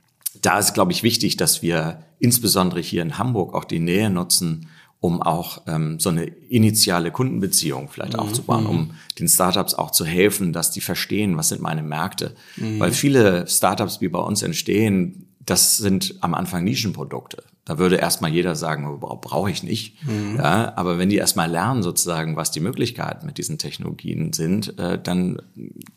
da 0.45 0.59
ist, 0.59 0.75
glaube 0.75 0.93
ich, 0.93 1.03
wichtig, 1.03 1.37
dass 1.37 1.63
wir 1.63 2.03
insbesondere 2.19 2.81
hier 2.81 3.03
in 3.03 3.19
Hamburg 3.19 3.55
auch 3.55 3.65
die 3.65 3.81
Nähe 3.81 4.11
nutzen, 4.11 4.69
um 5.01 5.21
auch 5.21 5.63
ähm, 5.67 6.01
so 6.01 6.09
eine 6.09 6.25
initiale 6.25 7.11
Kundenbeziehung 7.11 7.89
vielleicht 7.89 8.15
mhm. 8.15 8.21
aufzubauen, 8.21 8.67
um 8.67 8.91
den 9.19 9.29
Startups 9.29 9.75
auch 9.75 9.91
zu 9.91 10.05
helfen, 10.05 10.53
dass 10.53 10.71
die 10.71 10.81
verstehen, 10.81 11.37
was 11.37 11.51
sind 11.51 11.61
meine 11.61 11.83
Märkte. 11.83 12.35
Mhm. 12.57 12.81
Weil 12.81 12.93
viele 12.93 13.47
Startups, 13.47 13.99
die 13.99 14.09
bei 14.09 14.19
uns 14.19 14.43
entstehen, 14.43 15.29
das 15.45 15.77
sind 15.77 16.15
am 16.21 16.35
Anfang 16.35 16.65
Nischenprodukte. 16.65 17.45
Da 17.65 17.79
würde 17.79 17.97
erstmal 17.97 18.31
jeder 18.31 18.57
sagen, 18.57 19.01
brauche 19.01 19.51
ich 19.51 19.63
nicht. 19.63 20.05
Mhm. 20.05 20.37
Ja, 20.37 20.75
aber 20.77 20.99
wenn 20.99 21.09
die 21.09 21.17
erstmal 21.17 21.51
lernen, 21.51 21.83
sozusagen, 21.83 22.37
was 22.37 22.51
die 22.51 22.61
Möglichkeiten 22.61 23.25
mit 23.25 23.39
diesen 23.39 23.57
Technologien 23.57 24.35
sind, 24.35 24.79
äh, 24.79 25.01
dann 25.03 25.41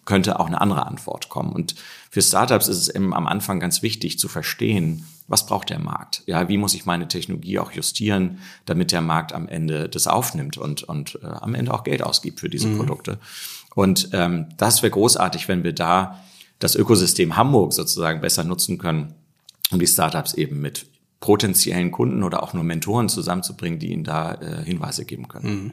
könnte 0.05 0.39
auch 0.39 0.47
eine 0.47 0.61
andere 0.61 0.85
Antwort 0.85 1.27
kommen. 1.27 1.51
Und 1.51 1.75
für 2.09 2.21
Startups 2.21 2.69
ist 2.69 2.77
es 2.77 2.87
eben 2.87 3.13
am 3.13 3.27
Anfang 3.27 3.59
ganz 3.59 3.81
wichtig 3.81 4.17
zu 4.17 4.29
verstehen, 4.29 5.05
was 5.27 5.45
braucht 5.45 5.69
der 5.69 5.79
Markt? 5.79 6.23
Ja, 6.25 6.47
wie 6.47 6.57
muss 6.57 6.73
ich 6.73 6.85
meine 6.85 7.09
Technologie 7.09 7.59
auch 7.59 7.73
justieren, 7.73 8.39
damit 8.65 8.93
der 8.93 9.01
Markt 9.01 9.33
am 9.33 9.49
Ende 9.49 9.89
das 9.89 10.07
aufnimmt 10.07 10.57
und, 10.57 10.83
und 10.83 11.19
äh, 11.21 11.27
am 11.27 11.53
Ende 11.53 11.73
auch 11.73 11.83
Geld 11.83 12.01
ausgibt 12.01 12.39
für 12.39 12.49
diese 12.49 12.69
mhm. 12.69 12.77
Produkte. 12.77 13.19
Und 13.75 14.09
ähm, 14.13 14.47
das 14.55 14.83
wäre 14.83 14.91
großartig, 14.91 15.49
wenn 15.49 15.65
wir 15.65 15.73
da 15.73 16.23
das 16.59 16.75
Ökosystem 16.75 17.35
Hamburg 17.35 17.73
sozusagen 17.73 18.21
besser 18.21 18.45
nutzen 18.45 18.77
können, 18.77 19.13
um 19.71 19.79
die 19.79 19.85
Startups 19.85 20.33
eben 20.33 20.61
mit 20.61 20.87
potenziellen 21.19 21.91
Kunden 21.91 22.23
oder 22.23 22.43
auch 22.43 22.53
nur 22.53 22.63
Mentoren 22.63 23.09
zusammenzubringen, 23.09 23.79
die 23.79 23.91
ihnen 23.91 24.03
da 24.03 24.35
äh, 24.35 24.63
Hinweise 24.63 25.03
geben 25.03 25.27
können. 25.27 25.49
Mhm. 25.49 25.71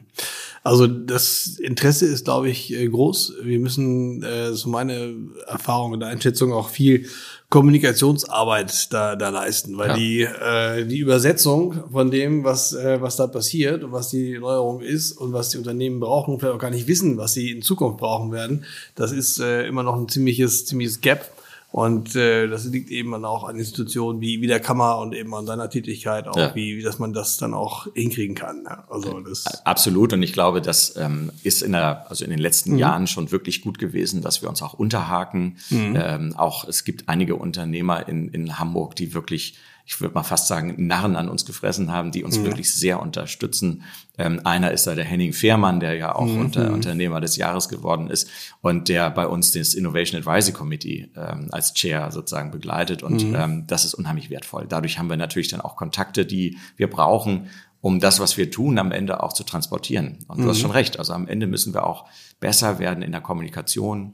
Also 0.63 0.87
das 0.87 1.59
Interesse 1.59 2.07
ist, 2.07 2.25
glaube 2.25 2.49
ich, 2.49 2.73
äh, 2.73 2.87
groß. 2.87 3.33
Wir 3.43 3.59
müssen, 3.59 4.23
äh, 4.23 4.53
so 4.53 4.69
meine 4.69 5.13
Erfahrung 5.45 5.91
und 5.91 6.03
Einschätzung, 6.03 6.51
auch 6.51 6.69
viel 6.69 7.05
Kommunikationsarbeit 7.49 8.91
da, 8.91 9.15
da 9.15 9.29
leisten, 9.29 9.77
weil 9.77 9.89
ja. 9.89 9.95
die, 9.95 10.21
äh, 10.23 10.85
die 10.87 10.97
Übersetzung 10.97 11.75
von 11.91 12.09
dem, 12.09 12.43
was, 12.43 12.73
äh, 12.73 12.99
was 12.99 13.15
da 13.15 13.27
passiert 13.27 13.83
und 13.83 13.91
was 13.91 14.09
die 14.09 14.39
Neuerung 14.39 14.81
ist 14.81 15.11
und 15.11 15.31
was 15.31 15.49
die 15.49 15.59
Unternehmen 15.59 15.99
brauchen, 15.99 16.39
vielleicht 16.39 16.55
auch 16.55 16.59
gar 16.59 16.71
nicht 16.71 16.87
wissen, 16.87 17.17
was 17.17 17.33
sie 17.33 17.51
in 17.51 17.61
Zukunft 17.61 17.99
brauchen 17.99 18.31
werden, 18.31 18.65
das 18.95 19.11
ist 19.11 19.39
äh, 19.39 19.67
immer 19.67 19.83
noch 19.83 19.95
ein 19.95 20.09
ziemliches, 20.09 20.65
ziemliches 20.65 21.01
Gap. 21.01 21.31
Und 21.75 22.15
äh, 22.15 22.47
das 22.47 22.63
liegt 22.63 22.89
eben 22.89 23.11
dann 23.11 23.25
auch 23.25 23.43
an 23.43 23.57
Institutionen 23.57 24.21
wie, 24.21 24.39
wie 24.39 24.47
der 24.47 24.61
Kammer 24.61 24.97
und 24.99 25.13
eben 25.13 25.35
an 25.35 25.45
seiner 25.45 25.69
Tätigkeit 25.69 26.25
auch, 26.25 26.37
ja. 26.37 26.55
wie, 26.55 26.77
wie 26.77 26.81
dass 26.81 26.99
man 26.99 27.11
das 27.11 27.35
dann 27.35 27.53
auch 27.53 27.87
hinkriegen 27.93 28.33
kann. 28.33 28.63
Ja, 28.63 28.85
also 28.89 29.19
das 29.19 29.43
Absolut. 29.65 30.13
Und 30.13 30.23
ich 30.23 30.31
glaube, 30.31 30.61
das 30.61 30.95
ähm, 30.95 31.33
ist 31.43 31.61
in 31.61 31.73
der, 31.73 32.09
also 32.09 32.23
in 32.23 32.29
den 32.29 32.39
letzten 32.39 32.71
mhm. 32.71 32.77
Jahren 32.77 33.07
schon 33.07 33.29
wirklich 33.29 33.61
gut 33.61 33.77
gewesen, 33.77 34.21
dass 34.21 34.41
wir 34.41 34.47
uns 34.47 34.61
auch 34.61 34.73
unterhaken. 34.73 35.57
Mhm. 35.69 35.97
Ähm, 35.99 36.33
auch 36.37 36.65
es 36.65 36.85
gibt 36.85 37.09
einige 37.09 37.35
Unternehmer 37.35 38.07
in, 38.07 38.29
in 38.29 38.57
Hamburg, 38.57 38.95
die 38.95 39.13
wirklich 39.13 39.55
ich 39.87 40.01
würde 40.01 40.15
mal 40.15 40.23
fast 40.23 40.47
sagen, 40.47 40.87
Narren 40.87 41.15
an 41.15 41.29
uns 41.29 41.45
gefressen 41.45 41.91
haben, 41.91 42.11
die 42.11 42.23
uns 42.23 42.39
mhm. 42.39 42.45
wirklich 42.45 42.73
sehr 42.73 42.99
unterstützen. 42.99 43.83
Ähm, 44.17 44.41
einer 44.43 44.71
ist 44.71 44.87
da 44.87 44.95
der 44.95 45.05
Henning 45.05 45.31
Fehrmann, 45.31 45.79
der 45.79 45.93
ja 45.93 46.15
auch 46.15 46.25
mhm. 46.25 46.39
unter, 46.39 46.73
Unternehmer 46.73 47.21
des 47.21 47.35
Jahres 47.35 47.69
geworden 47.69 48.09
ist 48.09 48.27
und 48.61 48.89
der 48.89 49.11
bei 49.11 49.27
uns 49.27 49.51
das 49.51 49.75
Innovation 49.75 50.19
Advisory 50.19 50.53
Committee 50.53 51.11
ähm, 51.15 51.49
als 51.51 51.75
Chair 51.75 52.11
sozusagen 52.11 52.49
begleitet. 52.49 53.03
Und 53.03 53.23
mhm. 53.23 53.35
ähm, 53.35 53.67
das 53.67 53.85
ist 53.85 53.93
unheimlich 53.93 54.31
wertvoll. 54.31 54.65
Dadurch 54.67 54.97
haben 54.97 55.09
wir 55.09 55.17
natürlich 55.17 55.49
dann 55.49 55.61
auch 55.61 55.75
Kontakte, 55.75 56.25
die 56.25 56.57
wir 56.77 56.89
brauchen, 56.89 57.49
um 57.79 57.99
das, 57.99 58.19
was 58.19 58.37
wir 58.37 58.49
tun, 58.49 58.79
am 58.79 58.91
Ende 58.91 59.21
auch 59.21 59.33
zu 59.33 59.43
transportieren. 59.43 60.25
Und 60.27 60.39
du 60.39 60.49
hast 60.49 60.57
mhm. 60.57 60.61
schon 60.61 60.71
recht. 60.71 60.97
Also 60.97 61.13
am 61.13 61.27
Ende 61.27 61.45
müssen 61.45 61.75
wir 61.75 61.85
auch 61.85 62.05
besser 62.39 62.79
werden 62.79 63.03
in 63.03 63.11
der 63.11 63.21
Kommunikation. 63.21 64.13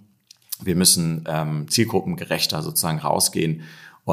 Wir 0.61 0.75
müssen 0.75 1.23
ähm, 1.29 1.69
zielgruppengerechter 1.69 2.61
sozusagen 2.61 2.99
rausgehen 2.99 3.63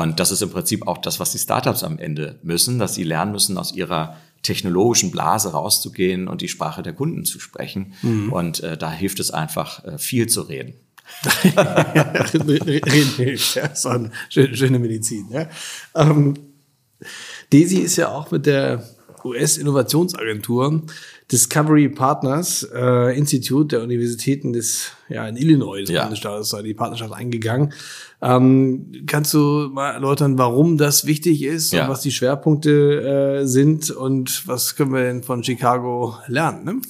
und 0.03 0.21
das 0.21 0.31
ist 0.31 0.43
im 0.43 0.51
Prinzip 0.51 0.87
auch 0.87 0.99
das, 0.99 1.21
was 1.21 1.33
die 1.33 1.39
Startups 1.39 1.83
am 1.83 1.99
Ende 1.99 2.39
müssen, 2.43 2.79
dass 2.79 2.95
sie 2.95 3.05
lernen 3.05 3.33
müssen, 3.33 3.59
aus 3.59 3.73
ihrer 3.73 4.17
technologischen 4.43 5.11
Blase 5.11 5.53
rauszugehen 5.53 6.29
und 6.29 6.41
die 6.41 6.49
Sprache 6.49 6.83
der 6.83 6.93
Kunden 6.93 7.25
zu 7.25 7.41
sprechen. 7.41 7.95
Mhm. 8.03 8.33
Und 8.33 8.61
äh, 8.61 8.77
da 8.77 8.93
hilft 8.93 9.21
es 9.21 9.31
einfach, 9.31 9.85
äh, 9.85 9.99
viel 9.99 10.29
zu 10.29 10.43
reden. 10.43 10.75
reden 11.57 13.15
hilft, 13.17 13.55
ja. 13.57 13.75
So 13.75 13.89
eine 13.89 14.11
schöne, 14.29 14.79
Medizin. 14.79 15.27
Ja. 15.31 15.49
Ähm, 15.95 16.35
Desi 17.53 17.79
ist 17.79 17.97
ja 17.97 18.09
auch 18.09 18.31
mit 18.31 18.47
der 18.47 18.85
US-Innovationsagentur 19.25 20.83
Discovery 21.31 21.89
Partners 21.91 22.67
äh, 22.75 23.17
Institute 23.19 23.69
der 23.77 23.83
Universitäten 23.83 24.53
des, 24.53 24.93
ja, 25.09 25.29
in 25.29 25.37
Illinois, 25.37 25.81
des 25.81 25.91
Ja. 25.91 26.03
Bundesstaates, 26.03 26.55
die 26.65 26.75
Partnerschaft 26.75 27.13
eingegangen. 27.13 27.73
Ähm, 28.23 28.93
kannst 29.07 29.35
du 29.35 29.69
mal 29.73 29.93
erläutern, 29.93 30.39
warum 30.39 30.79
das 30.79 31.05
wichtig 31.07 31.43
ist 31.43 31.73
Ja. 31.73 31.85
und 31.85 31.91
was 31.91 32.01
die 32.01 32.13
Schwerpunkte 32.13 33.41
äh, 33.43 33.47
sind 33.47 33.91
und 33.91 34.47
was 34.47 34.75
können 34.75 34.93
wir 34.93 35.03
denn 35.03 35.23
von 35.23 35.45
Chicago 35.45 36.17
lernen? 36.29 36.65
Ne? 36.65 36.81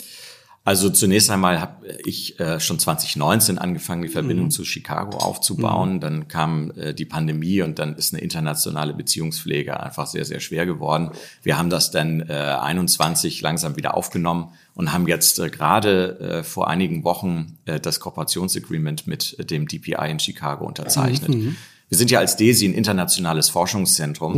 Also 0.68 0.90
zunächst 0.90 1.30
einmal 1.30 1.62
habe 1.62 1.86
ich 2.04 2.38
äh, 2.38 2.60
schon 2.60 2.78
2019 2.78 3.56
angefangen, 3.56 4.02
die 4.02 4.08
Verbindung 4.08 4.50
zu 4.50 4.66
Chicago 4.66 5.16
aufzubauen. 5.16 5.98
Dann 5.98 6.28
kam 6.28 6.72
äh, 6.72 6.92
die 6.92 7.06
Pandemie 7.06 7.62
und 7.62 7.78
dann 7.78 7.96
ist 7.96 8.12
eine 8.12 8.22
internationale 8.22 8.92
Beziehungspflege 8.92 9.80
einfach 9.80 10.06
sehr, 10.06 10.26
sehr 10.26 10.40
schwer 10.40 10.66
geworden. 10.66 11.12
Wir 11.42 11.56
haben 11.56 11.70
das 11.70 11.90
dann 11.90 12.20
äh, 12.20 12.34
21 12.34 13.40
langsam 13.40 13.78
wieder 13.78 13.96
aufgenommen 13.96 14.52
und 14.74 14.92
haben 14.92 15.08
jetzt 15.08 15.38
äh, 15.38 15.48
gerade 15.48 16.20
äh, 16.20 16.42
vor 16.42 16.68
einigen 16.68 17.02
Wochen 17.02 17.56
äh, 17.64 17.80
das 17.80 17.98
Kooperationsagreement 17.98 19.06
mit 19.06 19.50
dem 19.50 19.68
DPI 19.68 20.10
in 20.10 20.18
Chicago 20.18 20.66
unterzeichnet. 20.66 21.34
Wir 21.88 21.96
sind 21.96 22.10
ja 22.10 22.18
als 22.18 22.36
DESI 22.36 22.68
ein 22.68 22.74
internationales 22.74 23.48
Forschungszentrum. 23.48 24.34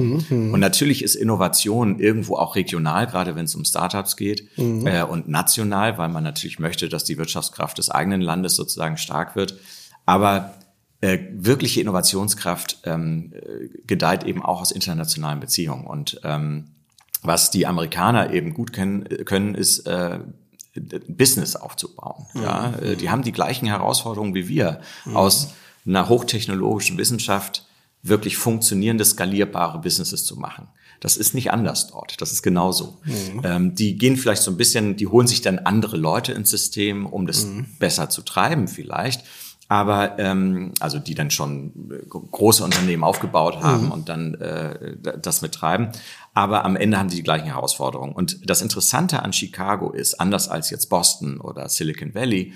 Und 0.52 0.60
natürlich 0.60 1.02
ist 1.02 1.16
Innovation 1.16 1.98
irgendwo 1.98 2.36
auch 2.36 2.54
regional, 2.54 3.06
gerade 3.06 3.34
wenn 3.34 3.46
es 3.46 3.54
um 3.56 3.64
Startups 3.64 4.16
geht, 4.16 4.48
äh, 4.56 5.02
und 5.02 5.28
national, 5.28 5.98
weil 5.98 6.08
man 6.08 6.22
natürlich 6.22 6.58
möchte, 6.60 6.88
dass 6.88 7.04
die 7.04 7.18
Wirtschaftskraft 7.18 7.78
des 7.78 7.90
eigenen 7.90 8.20
Landes 8.20 8.54
sozusagen 8.54 8.96
stark 8.96 9.34
wird. 9.34 9.58
Aber 10.06 10.54
äh, 11.00 11.18
wirkliche 11.32 11.80
Innovationskraft 11.80 12.78
ähm, 12.84 13.32
äh, 13.32 13.68
gedeiht 13.86 14.24
eben 14.24 14.44
auch 14.44 14.60
aus 14.60 14.70
internationalen 14.70 15.40
Beziehungen. 15.40 15.86
Und 15.86 16.20
ähm, 16.24 16.68
was 17.22 17.50
die 17.50 17.66
Amerikaner 17.66 18.32
eben 18.32 18.54
gut 18.54 18.72
kennen, 18.72 19.04
können, 19.24 19.54
ist 19.54 19.86
äh, 19.86 20.20
Business 21.08 21.56
aufzubauen. 21.56 22.26
Ja, 22.34 22.74
äh, 22.80 22.96
die 22.96 23.10
haben 23.10 23.22
die 23.22 23.32
gleichen 23.32 23.66
Herausforderungen 23.66 24.34
wie 24.34 24.48
wir 24.48 24.80
aus 25.12 25.54
einer 25.86 26.08
hochtechnologischen 26.08 26.98
Wissenschaft 26.98 27.66
wirklich 28.02 28.36
funktionierende, 28.36 29.04
skalierbare 29.04 29.78
Businesses 29.80 30.24
zu 30.24 30.36
machen. 30.36 30.68
Das 31.00 31.16
ist 31.16 31.34
nicht 31.34 31.50
anders 31.50 31.88
dort. 31.88 32.20
Das 32.20 32.30
ist 32.30 32.42
genauso. 32.42 32.98
Ähm, 33.42 33.74
die 33.74 33.96
gehen 33.96 34.16
vielleicht 34.16 34.42
so 34.42 34.50
ein 34.50 34.56
bisschen, 34.58 34.96
die 34.96 35.06
holen 35.06 35.26
sich 35.26 35.40
dann 35.40 35.58
andere 35.58 35.96
Leute 35.96 36.32
ins 36.32 36.50
System, 36.50 37.06
um 37.06 37.26
das 37.26 37.46
besser 37.78 38.10
zu 38.10 38.22
treiben 38.22 38.68
vielleicht. 38.68 39.24
Aber 39.68 40.18
ähm, 40.18 40.72
also 40.80 40.98
die 40.98 41.14
dann 41.14 41.30
schon 41.30 41.92
äh, 41.92 42.04
große 42.08 42.64
Unternehmen 42.64 43.04
aufgebaut 43.04 43.62
haben 43.62 43.92
und 43.92 44.08
dann 44.08 44.34
äh, 44.34 44.96
das 44.98 45.42
mittreiben. 45.42 45.90
Aber 46.34 46.64
am 46.64 46.74
Ende 46.74 46.98
haben 46.98 47.08
sie 47.08 47.18
die 47.18 47.22
gleichen 47.22 47.46
Herausforderungen. 47.46 48.12
Und 48.12 48.50
das 48.50 48.62
Interessante 48.62 49.22
an 49.22 49.32
Chicago 49.32 49.92
ist, 49.92 50.14
anders 50.14 50.48
als 50.48 50.70
jetzt 50.70 50.88
Boston 50.88 51.40
oder 51.40 51.68
Silicon 51.68 52.14
Valley, 52.14 52.52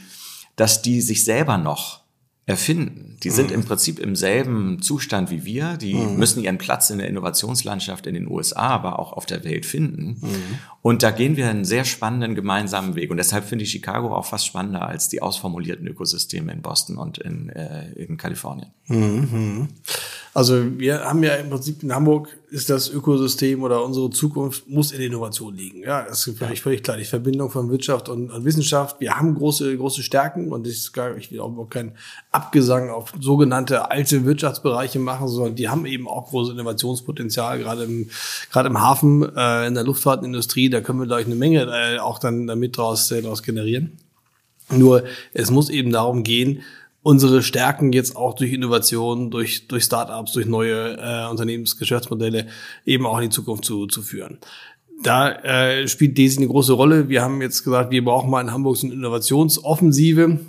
dass 0.57 0.83
die 0.83 1.00
sich 1.00 1.25
selber 1.25 1.57
noch 1.57 2.03
erfinden. 2.47 3.17
Die 3.23 3.31
sind 3.31 3.51
im 3.51 3.65
Prinzip 3.65 3.99
im 3.99 4.15
selben 4.17 4.83
Zustand 4.83 5.31
wie 5.31 5.47
wir. 5.47 5.79
Die 5.79 5.95
müssen 5.95 6.43
ihren 6.43 6.59
Platz 6.59 6.91
in 6.91 6.99
der 6.99 7.09
Innovationslandschaft 7.09 8.07
in 8.07 8.15
den 8.15 8.31
USA, 8.31 8.69
aber 8.69 8.99
auch 8.99 9.15
auf 9.15 9.25
der 9.25 9.45
Welt 9.45 9.65
finden. 9.65 10.21
Und 10.83 11.03
da 11.03 11.11
gehen 11.11 11.37
wir 11.37 11.49
einen 11.49 11.65
sehr 11.65 11.87
spannenden 11.87 12.35
gemeinsamen 12.35 12.97
Weg. 12.97 13.11
Und 13.11 13.17
deshalb 13.17 13.45
finde 13.47 13.65
ich 13.65 13.71
Chicago 13.71 14.15
auch 14.15 14.27
fast 14.27 14.47
spannender 14.47 14.87
als 14.87 15.09
die 15.09 15.23
ausformulierten 15.23 15.87
Ökosysteme 15.87 16.53
in 16.53 16.61
Boston 16.61 16.99
und 16.99 17.17
in, 17.17 17.49
äh, 17.49 17.91
in 17.93 18.19
Kalifornien. 18.19 18.71
Also 20.37 20.79
wir 20.81 21.05
haben 21.05 21.23
ja 21.23 21.35
im 21.37 21.49
Prinzip 21.49 21.85
in 21.85 21.95
Hamburg 21.95 22.29
ist 22.50 22.69
das 22.69 22.91
Ökosystem 22.91 23.62
oder 23.62 23.85
unsere 23.85 24.11
Zukunft 24.11 24.69
muss 24.69 24.91
in 24.91 24.99
der 24.99 25.07
Innovation 25.07 25.55
liegen. 25.55 25.83
Ja, 25.83 26.03
das 26.03 26.26
ist 26.26 26.37
völlig, 26.38 26.61
völlig 26.61 26.83
klar. 26.83 26.97
Die 26.97 27.05
Verbindung 27.05 27.50
von 27.50 27.71
Wirtschaft 27.71 28.09
und, 28.09 28.33
und 28.33 28.45
Wissenschaft. 28.45 28.99
Wir 28.99 29.14
haben 29.17 29.37
große, 29.37 29.76
große 29.76 30.03
Stärken 30.03 30.53
und 30.53 30.67
ich, 30.67 30.93
gar- 30.93 31.17
ich 31.17 31.31
will 31.31 31.38
auch 31.38 31.69
keinen 31.71 31.93
Abgesang 32.33 32.91
auf 32.91 33.12
sogenannte 33.21 33.93
alte 33.93 34.25
Wirtschaftsbereiche 34.25 34.99
machen, 34.99 35.29
sondern 35.29 35.55
die 35.55 35.69
haben 35.69 35.87
eben 35.87 36.09
auch 36.09 36.29
großes 36.31 36.55
Innovationspotenzial, 36.55 37.61
gerade 37.61 37.85
im, 37.85 38.11
gerade 38.50 38.69
im 38.69 38.81
Hafen, 38.81 39.23
äh, 39.37 39.69
in 39.69 39.75
der 39.75 39.85
Luftfahrtindustrie. 39.85 40.69
Da 40.69 40.81
können 40.81 40.99
wir, 40.99 41.07
glaube 41.07 41.21
ich, 41.23 41.26
eine 41.29 41.37
Menge 41.37 41.69
äh, 41.73 42.00
auch 42.00 42.19
dann 42.19 42.49
damit 42.49 42.76
draus, 42.76 43.09
äh, 43.12 43.23
draus 43.23 43.45
generieren. 43.45 43.99
Nur 44.71 45.05
es 45.33 45.53
muss 45.53 45.71
eben 45.71 45.93
darum 45.93 46.25
gehen, 46.25 46.62
unsere 47.04 47.42
Stärken 47.42 47.92
jetzt 47.92 48.16
auch 48.16 48.34
durch 48.34 48.52
Innovation, 48.52 49.30
durch, 49.30 49.68
durch 49.68 49.84
Startups, 49.84 50.32
durch 50.32 50.46
neue 50.46 50.96
äh, 50.99 51.28
Unternehmensgeschäftsmodelle 51.30 52.47
eben 52.86 53.06
auch 53.06 53.19
in 53.19 53.25
die 53.25 53.28
Zukunft 53.28 53.67
zu, 53.67 53.86
zu 53.86 54.02
führen. 54.02 54.38
Da 55.02 55.30
äh, 55.30 55.86
spielt 55.86 56.17
Desi 56.17 56.38
eine 56.38 56.49
große 56.49 56.73
Rolle. 56.73 57.10
Wir 57.10 57.21
haben 57.21 57.43
jetzt 57.43 57.62
gesagt, 57.62 57.90
wir 57.90 58.02
brauchen 58.02 58.30
mal 58.30 58.40
in 58.40 58.52
Hamburg 58.52 58.78
so 58.78 58.86
eine 58.86 58.95
Innovationsoffensive. 58.95 60.40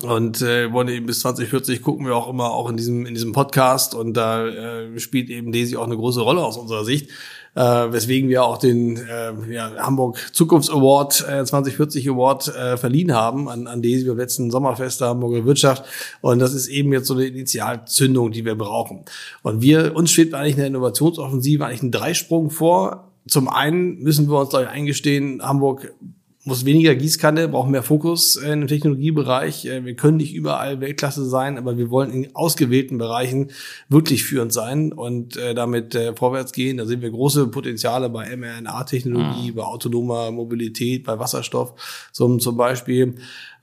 Und 0.00 0.40
äh, 0.40 0.72
wollen 0.72 0.88
eben 0.88 1.04
bis 1.04 1.20
2040 1.20 1.82
gucken 1.82 2.06
wir 2.06 2.16
auch 2.16 2.28
immer 2.28 2.50
auch 2.50 2.70
in 2.70 2.78
diesem 2.78 3.04
in 3.04 3.12
diesem 3.12 3.32
Podcast 3.32 3.94
und 3.94 4.14
da 4.16 4.46
äh, 4.46 4.98
spielt 4.98 5.28
eben 5.28 5.52
Desi 5.52 5.76
auch 5.76 5.84
eine 5.84 5.96
große 5.96 6.22
Rolle 6.22 6.42
aus 6.42 6.56
unserer 6.56 6.86
Sicht, 6.86 7.10
äh, 7.54 7.60
weswegen 7.60 8.30
wir 8.30 8.42
auch 8.42 8.56
den 8.56 8.96
äh, 8.96 9.52
ja, 9.52 9.70
Hamburg 9.76 10.18
Zukunfts 10.32 10.70
Award 10.70 11.28
äh, 11.28 11.44
2040 11.44 12.08
Award 12.08 12.48
äh, 12.48 12.78
verliehen 12.78 13.12
haben 13.12 13.50
an, 13.50 13.66
an 13.66 13.82
Desi 13.82 14.06
beim 14.06 14.16
letzten 14.16 14.50
Sommerfest 14.50 15.02
der 15.02 15.08
Hamburger 15.08 15.44
Wirtschaft 15.44 15.84
und 16.22 16.38
das 16.38 16.54
ist 16.54 16.68
eben 16.68 16.90
jetzt 16.94 17.06
so 17.06 17.14
eine 17.14 17.26
Initialzündung, 17.26 18.32
die 18.32 18.46
wir 18.46 18.54
brauchen. 18.54 19.04
Und 19.42 19.60
wir 19.60 19.94
uns 19.94 20.10
steht 20.10 20.32
eigentlich 20.32 20.56
eine 20.56 20.68
Innovationsoffensive 20.68 21.66
eigentlich 21.66 21.82
ein 21.82 21.92
Dreisprung 21.92 22.48
vor. 22.48 23.12
Zum 23.28 23.46
einen 23.48 23.98
müssen 23.98 24.28
wir 24.28 24.40
uns 24.40 24.48
gleich 24.48 24.68
eingestehen, 24.68 25.42
Hamburg 25.42 25.92
muss 26.44 26.64
weniger 26.64 26.94
Gießkanne, 26.96 27.48
brauchen 27.48 27.70
mehr 27.70 27.84
Fokus 27.84 28.36
äh, 28.36 28.52
im 28.52 28.66
Technologiebereich. 28.66 29.66
Äh, 29.66 29.84
Wir 29.84 29.94
können 29.94 30.16
nicht 30.16 30.34
überall 30.34 30.80
Weltklasse 30.80 31.24
sein, 31.24 31.56
aber 31.56 31.78
wir 31.78 31.90
wollen 31.90 32.10
in 32.10 32.34
ausgewählten 32.34 32.98
Bereichen 32.98 33.52
wirklich 33.88 34.24
führend 34.24 34.52
sein 34.52 34.92
und 34.92 35.36
äh, 35.36 35.54
damit 35.54 35.94
äh, 35.94 36.14
vorwärts 36.16 36.52
gehen. 36.52 36.78
Da 36.78 36.86
sehen 36.86 37.00
wir 37.00 37.10
große 37.10 37.46
Potenziale 37.48 38.10
bei 38.10 38.36
mRNA-Technologie, 38.36 39.52
bei 39.52 39.62
autonomer 39.62 40.32
Mobilität, 40.32 41.04
bei 41.04 41.18
Wasserstoff 41.18 41.74
zum, 42.12 42.40
zum 42.40 42.56
Beispiel. 42.56 43.14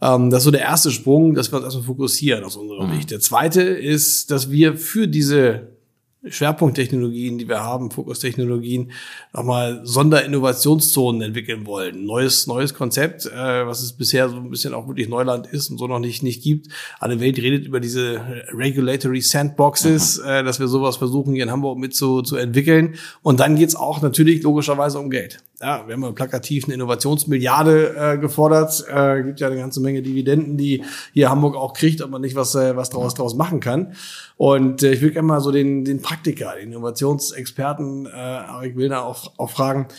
Ähm, 0.02 0.30
das 0.30 0.40
ist 0.40 0.46
so 0.46 0.52
der 0.52 0.62
erste 0.62 0.92
Sprung, 0.92 1.34
dass 1.34 1.52
wir 1.52 1.58
uns 1.58 1.66
erstmal 1.66 1.84
fokussieren 1.84 2.46
aus 2.46 2.56
unserer 2.56 2.90
Sicht. 2.94 3.12
Der 3.12 3.20
zweite 3.20 3.62
ist, 3.62 4.32
dass 4.32 4.52
wir 4.52 4.78
für 4.78 5.10
diese 5.10 5.79
Schwerpunkttechnologien, 6.28 7.38
die 7.38 7.48
wir 7.48 7.64
haben, 7.64 7.92
Fokustechnologien, 7.92 8.92
nochmal 9.34 9.82
Sonderinnovationszonen 9.86 11.22
entwickeln 11.22 11.66
wollen. 11.66 12.06
Neues, 12.06 12.46
neues 12.46 12.74
Konzept, 12.74 13.26
äh, 13.26 13.66
was 13.66 13.82
es 13.82 13.94
bisher 13.94 14.28
so 14.28 14.36
ein 14.36 14.50
bisschen 14.50 14.74
auch 14.74 14.88
wirklich 14.88 15.08
Neuland 15.08 15.48
ist 15.48 15.70
und 15.70 15.78
so 15.78 15.88
noch 15.88 16.00
nicht, 16.00 16.22
nicht 16.22 16.44
gibt. 16.44 16.68
Alle 17.00 17.22
Welt 17.22 17.38
redet 17.38 17.66
über 17.66 17.80
diese 17.80 18.22
Regulatory 18.52 19.22
Sandboxes, 19.22 20.18
äh, 20.20 20.44
dass 20.44 20.60
wir 20.60 20.68
sowas 20.68 20.98
versuchen, 20.98 21.34
hier 21.34 21.44
in 21.44 21.52
Hamburg 21.52 21.78
mit 21.78 21.96
zu, 21.96 22.22
zu 22.22 22.36
entwickeln. 22.36 22.96
Und 23.22 23.40
dann 23.40 23.56
geht's 23.56 23.76
auch 23.76 24.02
natürlich 24.02 24.44
logischerweise 24.44 25.00
um 25.00 25.10
Geld. 25.10 25.42
Ja, 25.62 25.86
wir 25.88 25.94
haben 25.94 26.04
ja 26.04 26.12
plakativ 26.14 26.66
eine 26.66 26.76
Innovationsmilliarde 26.76 27.96
äh, 27.98 28.18
gefordert. 28.18 28.86
Äh, 28.90 29.24
gibt 29.24 29.42
ja 29.42 29.48
eine 29.48 29.58
ganze 29.58 29.82
Menge 29.82 30.02
Dividenden, 30.02 30.56
die 30.56 30.84
hier 31.14 31.30
Hamburg 31.30 31.56
auch 31.58 31.74
kriegt, 31.74 32.02
aber 32.02 32.18
nicht 32.18 32.36
was, 32.36 32.56
äh, 32.56 32.78
was 32.78 32.90
daraus, 32.90 33.14
daraus 33.14 33.36
machen 33.36 33.60
kann. 33.60 33.94
Und 34.40 34.84
äh, 34.84 34.94
ich 34.94 35.02
will 35.02 35.12
gerne 35.12 35.28
mal 35.28 35.42
so 35.42 35.52
den, 35.52 35.84
den 35.84 36.02
Praktiker, 36.02 36.56
den 36.58 36.70
Innovationsexperten 36.70 38.06
äh, 38.06 38.10
Arik 38.10 38.78
Wilner 38.78 39.04
auch, 39.04 39.34
auch 39.38 39.50
fragen, 39.50 39.90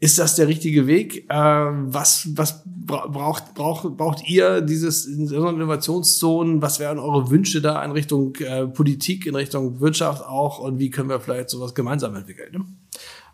ist 0.00 0.18
das 0.18 0.34
der 0.34 0.48
richtige 0.48 0.88
Weg? 0.88 1.30
Äh, 1.30 1.36
was 1.36 2.28
was 2.34 2.64
bra 2.66 3.06
braucht, 3.06 3.54
braucht, 3.54 3.96
braucht 3.96 4.28
ihr 4.28 4.62
dieses 4.62 5.06
in 5.06 5.28
Innovationszonen? 5.28 6.60
Was 6.60 6.80
wären 6.80 6.98
eure 6.98 7.30
Wünsche 7.30 7.62
da 7.62 7.84
in 7.84 7.92
Richtung 7.92 8.34
äh, 8.40 8.66
Politik, 8.66 9.26
in 9.26 9.36
Richtung 9.36 9.78
Wirtschaft 9.78 10.24
auch? 10.24 10.58
Und 10.58 10.80
wie 10.80 10.90
können 10.90 11.08
wir 11.08 11.20
vielleicht 11.20 11.50
sowas 11.50 11.72
gemeinsam 11.72 12.16
entwickeln? 12.16 12.50
Ne? 12.50 12.64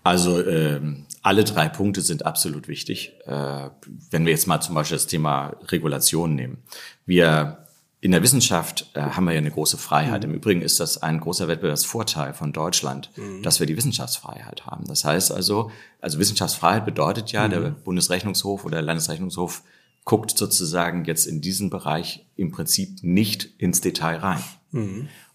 Also 0.02 0.44
ähm, 0.44 1.06
alle 1.22 1.44
drei 1.44 1.70
Punkte 1.70 2.02
sind 2.02 2.26
absolut 2.26 2.68
wichtig. 2.68 3.14
Äh, 3.24 3.70
wenn 4.10 4.26
wir 4.26 4.32
jetzt 4.32 4.46
mal 4.46 4.60
zum 4.60 4.74
Beispiel 4.74 4.98
das 4.98 5.06
Thema 5.06 5.56
Regulation 5.68 6.34
nehmen. 6.34 6.58
Wir 7.06 7.64
in 8.02 8.12
der 8.12 8.22
Wissenschaft 8.22 8.90
äh, 8.94 9.00
haben 9.00 9.26
wir 9.26 9.32
ja 9.32 9.38
eine 9.38 9.50
große 9.50 9.76
Freiheit. 9.76 10.24
Im 10.24 10.32
Übrigen 10.32 10.62
ist 10.62 10.80
das 10.80 11.02
ein 11.02 11.20
großer 11.20 11.48
Wettbewerbsvorteil 11.48 12.32
von 12.32 12.52
Deutschland, 12.52 13.10
dass 13.42 13.60
wir 13.60 13.66
die 13.66 13.76
Wissenschaftsfreiheit 13.76 14.66
haben. 14.66 14.84
Das 14.86 15.04
heißt 15.04 15.32
also, 15.32 15.70
also 16.00 16.18
Wissenschaftsfreiheit 16.18 16.86
bedeutet 16.86 17.30
ja, 17.32 17.46
der 17.48 17.60
Bundesrechnungshof 17.60 18.64
oder 18.64 18.76
der 18.76 18.82
Landesrechnungshof 18.82 19.62
guckt 20.04 20.36
sozusagen 20.36 21.04
jetzt 21.04 21.26
in 21.26 21.42
diesen 21.42 21.68
Bereich 21.68 22.26
im 22.36 22.50
Prinzip 22.50 23.02
nicht 23.02 23.50
ins 23.58 23.82
Detail 23.82 24.16
rein. 24.16 24.42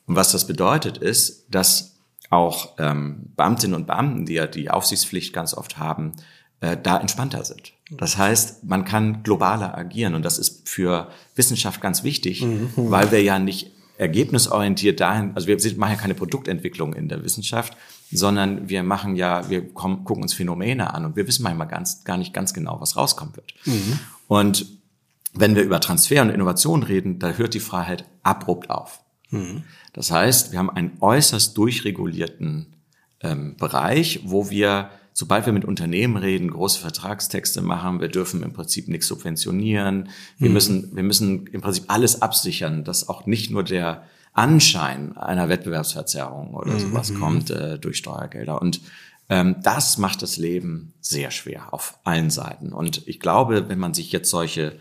Und 0.07 0.15
was 0.15 0.31
das 0.31 0.47
bedeutet 0.47 0.97
ist, 0.97 1.45
dass 1.49 1.97
auch 2.31 2.73
ähm, 2.79 3.31
Beamtinnen 3.35 3.75
und 3.75 3.85
Beamten, 3.85 4.25
die 4.25 4.33
ja 4.33 4.47
die 4.47 4.71
Aufsichtspflicht 4.71 5.33
ganz 5.33 5.53
oft 5.53 5.77
haben, 5.77 6.13
äh, 6.61 6.75
da 6.81 6.97
entspannter 6.97 7.45
sind. 7.45 7.74
Das 7.91 8.17
heißt, 8.17 8.63
man 8.63 8.83
kann 8.83 9.21
globaler 9.23 9.77
agieren 9.77 10.15
und 10.15 10.23
das 10.23 10.39
ist 10.39 10.67
für 10.67 11.09
Wissenschaft 11.35 11.81
ganz 11.81 12.03
wichtig, 12.03 12.45
weil 12.75 13.11
wir 13.11 13.21
ja 13.21 13.37
nicht 13.37 13.71
ergebnisorientiert 13.97 14.99
dahin, 14.99 15.31
also 15.35 15.47
wir 15.47 15.57
machen 15.77 15.91
ja 15.91 15.97
keine 15.99 16.15
Produktentwicklung 16.15 16.93
in 16.93 17.07
der 17.07 17.23
Wissenschaft, 17.23 17.77
sondern 18.11 18.69
wir 18.69 18.83
machen 18.83 19.15
ja, 19.15 19.49
wir 19.49 19.73
kommen, 19.73 20.03
gucken 20.03 20.23
uns 20.23 20.33
Phänomene 20.33 20.93
an 20.93 21.05
und 21.05 21.15
wir 21.15 21.27
wissen 21.27 21.43
manchmal 21.43 21.67
ganz, 21.67 22.03
gar 22.03 22.17
nicht 22.17 22.33
ganz 22.33 22.53
genau, 22.53 22.81
was 22.81 22.97
rauskommen 22.97 23.35
wird. 23.35 23.53
Mhm. 23.65 23.99
Und 24.27 24.65
wenn 25.33 25.55
wir 25.55 25.63
über 25.63 25.79
Transfer 25.79 26.21
und 26.21 26.29
Innovation 26.29 26.83
reden, 26.83 27.19
da 27.19 27.31
hört 27.31 27.53
die 27.53 27.59
Freiheit 27.59 28.05
abrupt 28.23 28.69
auf. 28.69 29.01
Mhm. 29.29 29.63
Das 29.93 30.11
heißt, 30.11 30.51
wir 30.51 30.59
haben 30.59 30.69
einen 30.69 30.97
äußerst 30.99 31.57
durchregulierten 31.57 32.73
ähm, 33.21 33.55
Bereich, 33.57 34.21
wo 34.23 34.49
wir, 34.49 34.89
sobald 35.15 35.45
wir 35.45 35.53
mit 35.53 35.63
Unternehmen 35.63 36.17
reden, 36.17 36.51
große 36.51 36.81
Vertragstexte 36.81 37.61
machen, 37.61 38.01
wir 38.01 38.09
dürfen 38.09 38.43
im 38.43 38.51
Prinzip 38.51 38.89
nichts 38.89 39.07
subventionieren. 39.07 40.09
Wir 40.37 40.49
mhm. 40.49 40.53
müssen, 40.53 40.95
wir 40.95 41.03
müssen 41.03 41.47
im 41.47 41.61
Prinzip 41.61 41.85
alles 41.87 42.21
absichern, 42.21 42.83
dass 42.83 43.07
auch 43.07 43.25
nicht 43.25 43.49
nur 43.49 43.63
der 43.63 44.03
Anschein 44.33 45.15
einer 45.15 45.47
Wettbewerbsverzerrung 45.47 46.53
oder 46.53 46.73
mhm. 46.73 46.79
sowas 46.79 47.11
mhm. 47.11 47.19
kommt 47.19 47.49
äh, 47.49 47.79
durch 47.79 47.97
Steuergelder. 47.97 48.61
Und 48.61 48.81
ähm, 49.29 49.55
das 49.63 49.97
macht 49.97 50.21
das 50.21 50.35
Leben 50.35 50.93
sehr 50.99 51.31
schwer 51.31 51.73
auf 51.73 51.97
allen 52.03 52.29
Seiten. 52.29 52.73
Und 52.73 53.07
ich 53.07 53.21
glaube, 53.21 53.69
wenn 53.69 53.79
man 53.79 53.93
sich 53.93 54.11
jetzt 54.11 54.29
solche 54.29 54.77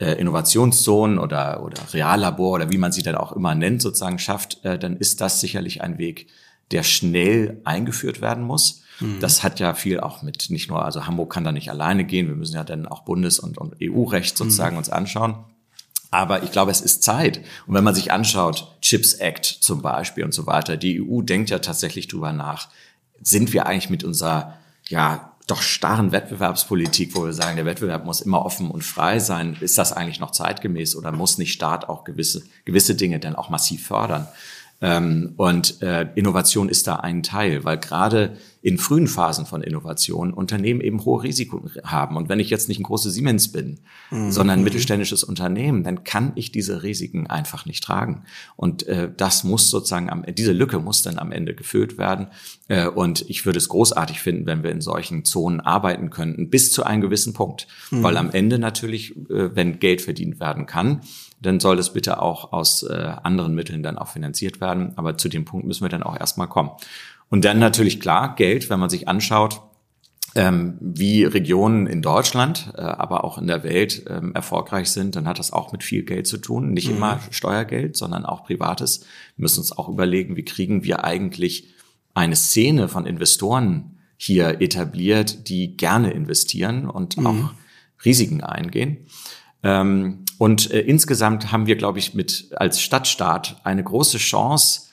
äh, 0.00 0.14
Innovationszonen 0.14 1.20
oder, 1.20 1.62
oder 1.62 1.80
Reallabor 1.92 2.54
oder 2.54 2.72
wie 2.72 2.78
man 2.78 2.90
sie 2.90 3.04
dann 3.04 3.14
auch 3.14 3.30
immer 3.30 3.54
nennt, 3.54 3.80
sozusagen 3.80 4.18
schafft, 4.18 4.64
äh, 4.64 4.76
dann 4.76 4.96
ist 4.96 5.20
das 5.20 5.40
sicherlich 5.40 5.82
ein 5.82 5.98
Weg, 5.98 6.26
der 6.72 6.82
schnell 6.82 7.60
eingeführt 7.62 8.20
werden 8.20 8.42
muss. 8.42 8.81
Mhm. 9.00 9.20
Das 9.20 9.42
hat 9.42 9.60
ja 9.60 9.74
viel 9.74 10.00
auch 10.00 10.22
mit, 10.22 10.50
nicht 10.50 10.68
nur, 10.68 10.84
also 10.84 11.06
Hamburg 11.06 11.32
kann 11.32 11.44
da 11.44 11.52
nicht 11.52 11.70
alleine 11.70 12.04
gehen, 12.04 12.28
wir 12.28 12.36
müssen 12.36 12.54
ja 12.54 12.64
dann 12.64 12.86
auch 12.86 13.00
Bundes- 13.00 13.38
und, 13.38 13.58
und 13.58 13.76
EU-Recht 13.82 14.36
sozusagen 14.36 14.74
mhm. 14.74 14.78
uns 14.78 14.90
anschauen. 14.90 15.36
Aber 16.10 16.42
ich 16.42 16.52
glaube, 16.52 16.70
es 16.70 16.82
ist 16.82 17.02
Zeit. 17.02 17.40
Und 17.66 17.74
wenn 17.74 17.84
man 17.84 17.94
sich 17.94 18.12
anschaut, 18.12 18.76
Chips 18.82 19.14
Act 19.14 19.46
zum 19.46 19.80
Beispiel 19.80 20.24
und 20.24 20.34
so 20.34 20.46
weiter, 20.46 20.76
die 20.76 21.00
EU 21.00 21.22
denkt 21.22 21.48
ja 21.48 21.58
tatsächlich 21.58 22.06
drüber 22.06 22.34
nach, 22.34 22.68
sind 23.22 23.52
wir 23.54 23.66
eigentlich 23.66 23.88
mit 23.88 24.04
unserer, 24.04 24.58
ja, 24.88 25.32
doch 25.46 25.62
starren 25.62 26.12
Wettbewerbspolitik, 26.12 27.14
wo 27.14 27.24
wir 27.24 27.32
sagen, 27.32 27.56
der 27.56 27.64
Wettbewerb 27.64 28.04
muss 28.04 28.20
immer 28.20 28.44
offen 28.44 28.70
und 28.70 28.84
frei 28.84 29.18
sein, 29.18 29.56
ist 29.60 29.78
das 29.78 29.92
eigentlich 29.92 30.20
noch 30.20 30.30
zeitgemäß 30.30 30.94
oder 30.96 31.12
muss 31.12 31.38
nicht 31.38 31.52
Staat 31.52 31.88
auch 31.88 32.04
gewisse, 32.04 32.42
gewisse 32.64 32.94
Dinge 32.94 33.18
dann 33.18 33.34
auch 33.34 33.48
massiv 33.48 33.86
fördern? 33.86 34.28
Ähm, 34.80 35.32
und 35.36 35.80
äh, 35.82 36.08
Innovation 36.14 36.68
ist 36.68 36.86
da 36.86 36.96
ein 36.96 37.22
Teil, 37.22 37.64
weil 37.64 37.78
gerade 37.78 38.36
in 38.62 38.78
frühen 38.78 39.08
Phasen 39.08 39.44
von 39.44 39.60
Innovation 39.60 40.32
Unternehmen 40.32 40.80
eben 40.80 41.04
hohe 41.04 41.24
Risiken 41.24 41.68
haben. 41.84 42.16
Und 42.16 42.28
wenn 42.28 42.38
ich 42.38 42.48
jetzt 42.48 42.68
nicht 42.68 42.78
ein 42.78 42.84
großes 42.84 43.12
Siemens 43.12 43.50
bin, 43.50 43.80
mhm. 44.10 44.30
sondern 44.30 44.60
ein 44.60 44.64
mittelständisches 44.64 45.24
Unternehmen, 45.24 45.82
dann 45.82 46.04
kann 46.04 46.32
ich 46.36 46.52
diese 46.52 46.84
Risiken 46.84 47.26
einfach 47.26 47.66
nicht 47.66 47.82
tragen. 47.82 48.22
Und 48.54 48.86
äh, 48.86 49.10
das 49.14 49.42
muss 49.42 49.68
sozusagen, 49.68 50.08
am, 50.10 50.24
diese 50.28 50.52
Lücke 50.52 50.78
muss 50.78 51.02
dann 51.02 51.18
am 51.18 51.32
Ende 51.32 51.54
gefüllt 51.54 51.98
werden. 51.98 52.28
Äh, 52.68 52.86
und 52.86 53.28
ich 53.28 53.44
würde 53.44 53.58
es 53.58 53.68
großartig 53.68 54.20
finden, 54.20 54.46
wenn 54.46 54.62
wir 54.62 54.70
in 54.70 54.80
solchen 54.80 55.24
Zonen 55.24 55.58
arbeiten 55.58 56.10
könnten, 56.10 56.48
bis 56.48 56.70
zu 56.70 56.84
einem 56.84 57.02
gewissen 57.02 57.32
Punkt. 57.32 57.66
Mhm. 57.90 58.04
Weil 58.04 58.16
am 58.16 58.30
Ende 58.30 58.60
natürlich, 58.60 59.16
äh, 59.28 59.56
wenn 59.56 59.80
Geld 59.80 60.02
verdient 60.02 60.38
werden 60.38 60.66
kann, 60.66 61.00
dann 61.40 61.58
soll 61.58 61.80
es 61.80 61.92
bitte 61.92 62.22
auch 62.22 62.52
aus 62.52 62.84
äh, 62.84 62.92
anderen 63.24 63.56
Mitteln 63.56 63.82
dann 63.82 63.98
auch 63.98 64.08
finanziert 64.08 64.60
werden. 64.60 64.92
Aber 64.94 65.18
zu 65.18 65.28
dem 65.28 65.44
Punkt 65.44 65.66
müssen 65.66 65.84
wir 65.84 65.88
dann 65.88 66.04
auch 66.04 66.16
erstmal 66.16 66.48
kommen. 66.48 66.70
Und 67.32 67.46
dann 67.46 67.58
natürlich 67.58 67.98
klar, 67.98 68.34
Geld, 68.34 68.68
wenn 68.68 68.78
man 68.78 68.90
sich 68.90 69.08
anschaut, 69.08 69.62
ähm, 70.34 70.76
wie 70.80 71.24
Regionen 71.24 71.86
in 71.86 72.02
Deutschland, 72.02 72.74
äh, 72.76 72.82
aber 72.82 73.24
auch 73.24 73.38
in 73.38 73.46
der 73.46 73.64
Welt 73.64 74.04
ähm, 74.06 74.34
erfolgreich 74.34 74.90
sind, 74.90 75.16
dann 75.16 75.26
hat 75.26 75.38
das 75.38 75.50
auch 75.50 75.72
mit 75.72 75.82
viel 75.82 76.02
Geld 76.02 76.26
zu 76.26 76.36
tun. 76.36 76.74
Nicht 76.74 76.90
mhm. 76.90 76.96
immer 76.96 77.20
Steuergeld, 77.30 77.96
sondern 77.96 78.26
auch 78.26 78.44
privates. 78.44 79.06
Wir 79.36 79.44
müssen 79.44 79.60
uns 79.60 79.72
auch 79.72 79.88
überlegen, 79.88 80.36
wie 80.36 80.44
kriegen 80.44 80.84
wir 80.84 81.04
eigentlich 81.04 81.72
eine 82.12 82.36
Szene 82.36 82.90
von 82.90 83.06
Investoren 83.06 83.96
hier 84.18 84.60
etabliert, 84.60 85.48
die 85.48 85.74
gerne 85.78 86.10
investieren 86.10 86.86
und 86.86 87.16
mhm. 87.16 87.26
auch 87.26 87.54
Risiken 88.04 88.42
eingehen. 88.42 89.06
Ähm, 89.62 90.26
und 90.36 90.70
äh, 90.70 90.80
insgesamt 90.80 91.50
haben 91.50 91.66
wir, 91.66 91.76
glaube 91.76 91.98
ich, 91.98 92.12
mit 92.12 92.50
als 92.56 92.82
Stadtstaat 92.82 93.62
eine 93.64 93.82
große 93.82 94.18
Chance, 94.18 94.91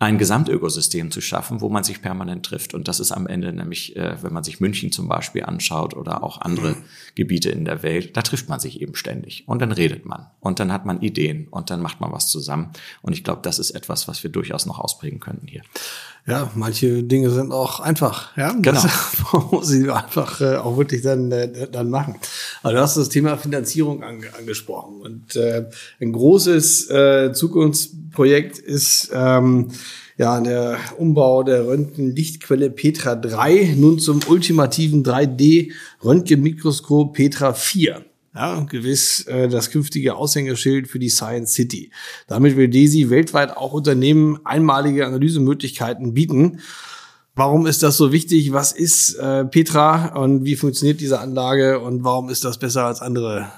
ein 0.00 0.16
Gesamtökosystem 0.16 1.10
zu 1.10 1.20
schaffen, 1.20 1.60
wo 1.60 1.68
man 1.68 1.82
sich 1.82 2.00
permanent 2.00 2.46
trifft. 2.46 2.72
Und 2.72 2.86
das 2.86 3.00
ist 3.00 3.10
am 3.10 3.26
Ende 3.26 3.52
nämlich, 3.52 3.96
äh, 3.96 4.22
wenn 4.22 4.32
man 4.32 4.44
sich 4.44 4.60
München 4.60 4.92
zum 4.92 5.08
Beispiel 5.08 5.44
anschaut 5.44 5.94
oder 5.94 6.22
auch 6.22 6.40
andere 6.40 6.70
mhm. 6.70 6.84
Gebiete 7.16 7.50
in 7.50 7.64
der 7.64 7.82
Welt, 7.82 8.16
da 8.16 8.22
trifft 8.22 8.48
man 8.48 8.60
sich 8.60 8.80
eben 8.80 8.94
ständig. 8.94 9.48
Und 9.48 9.60
dann 9.60 9.72
redet 9.72 10.06
man. 10.06 10.26
Und 10.38 10.60
dann 10.60 10.72
hat 10.72 10.86
man 10.86 11.00
Ideen 11.00 11.48
und 11.48 11.70
dann 11.70 11.82
macht 11.82 12.00
man 12.00 12.12
was 12.12 12.28
zusammen. 12.28 12.70
Und 13.02 13.12
ich 13.12 13.24
glaube, 13.24 13.40
das 13.42 13.58
ist 13.58 13.72
etwas, 13.72 14.06
was 14.06 14.22
wir 14.22 14.30
durchaus 14.30 14.66
noch 14.66 14.78
ausprägen 14.78 15.18
könnten 15.18 15.48
hier. 15.48 15.62
Ja, 16.28 16.50
manche 16.54 17.02
Dinge 17.04 17.30
sind 17.30 17.52
auch 17.52 17.80
einfach. 17.80 18.36
Ja, 18.36 18.52
genau. 18.52 18.82
Das 18.82 18.86
muss 19.50 19.68
sie 19.68 19.90
einfach 19.90 20.42
äh, 20.42 20.56
auch 20.56 20.76
wirklich 20.76 21.00
dann, 21.00 21.32
äh, 21.32 21.70
dann 21.70 21.88
machen. 21.88 22.16
Aber 22.62 22.74
du 22.74 22.80
hast 22.80 22.98
das 22.98 23.08
Thema 23.08 23.38
Finanzierung 23.38 24.02
ange 24.02 24.26
angesprochen. 24.36 25.00
Und 25.00 25.36
äh, 25.36 25.64
ein 26.00 26.12
großes 26.12 26.90
äh, 26.90 27.32
Zukunftsprojekt 27.32 28.58
ist, 28.58 29.10
ähm, 29.14 29.68
ja, 30.18 30.38
der 30.40 30.76
Umbau 30.98 31.44
der 31.44 31.66
Röntgenlichtquelle 31.66 32.68
Petra 32.68 33.14
3 33.14 33.76
nun 33.78 33.98
zum 33.98 34.20
ultimativen 34.28 35.02
3D-Röntgenmikroskop 35.04 37.14
Petra 37.14 37.54
4. 37.54 38.04
Ja, 38.34 38.60
gewiss 38.60 39.26
äh, 39.26 39.48
das 39.48 39.70
künftige 39.70 40.14
Aushängeschild 40.14 40.88
für 40.88 40.98
die 40.98 41.08
Science 41.08 41.54
City. 41.54 41.90
Damit 42.26 42.56
will 42.56 42.68
DESI 42.68 43.10
weltweit 43.10 43.56
auch 43.56 43.72
Unternehmen 43.72 44.38
einmalige 44.44 45.06
Analysemöglichkeiten 45.06 46.14
bieten. 46.14 46.60
Warum 47.34 47.66
ist 47.66 47.82
das 47.82 47.96
so 47.96 48.12
wichtig? 48.12 48.52
Was 48.52 48.72
ist 48.72 49.14
äh, 49.14 49.44
Petra 49.44 50.16
und 50.16 50.44
wie 50.44 50.56
funktioniert 50.56 51.00
diese 51.00 51.20
Anlage 51.20 51.80
und 51.80 52.04
warum 52.04 52.28
ist 52.28 52.44
das 52.44 52.58
besser 52.58 52.84
als 52.84 53.00
andere 53.00 53.50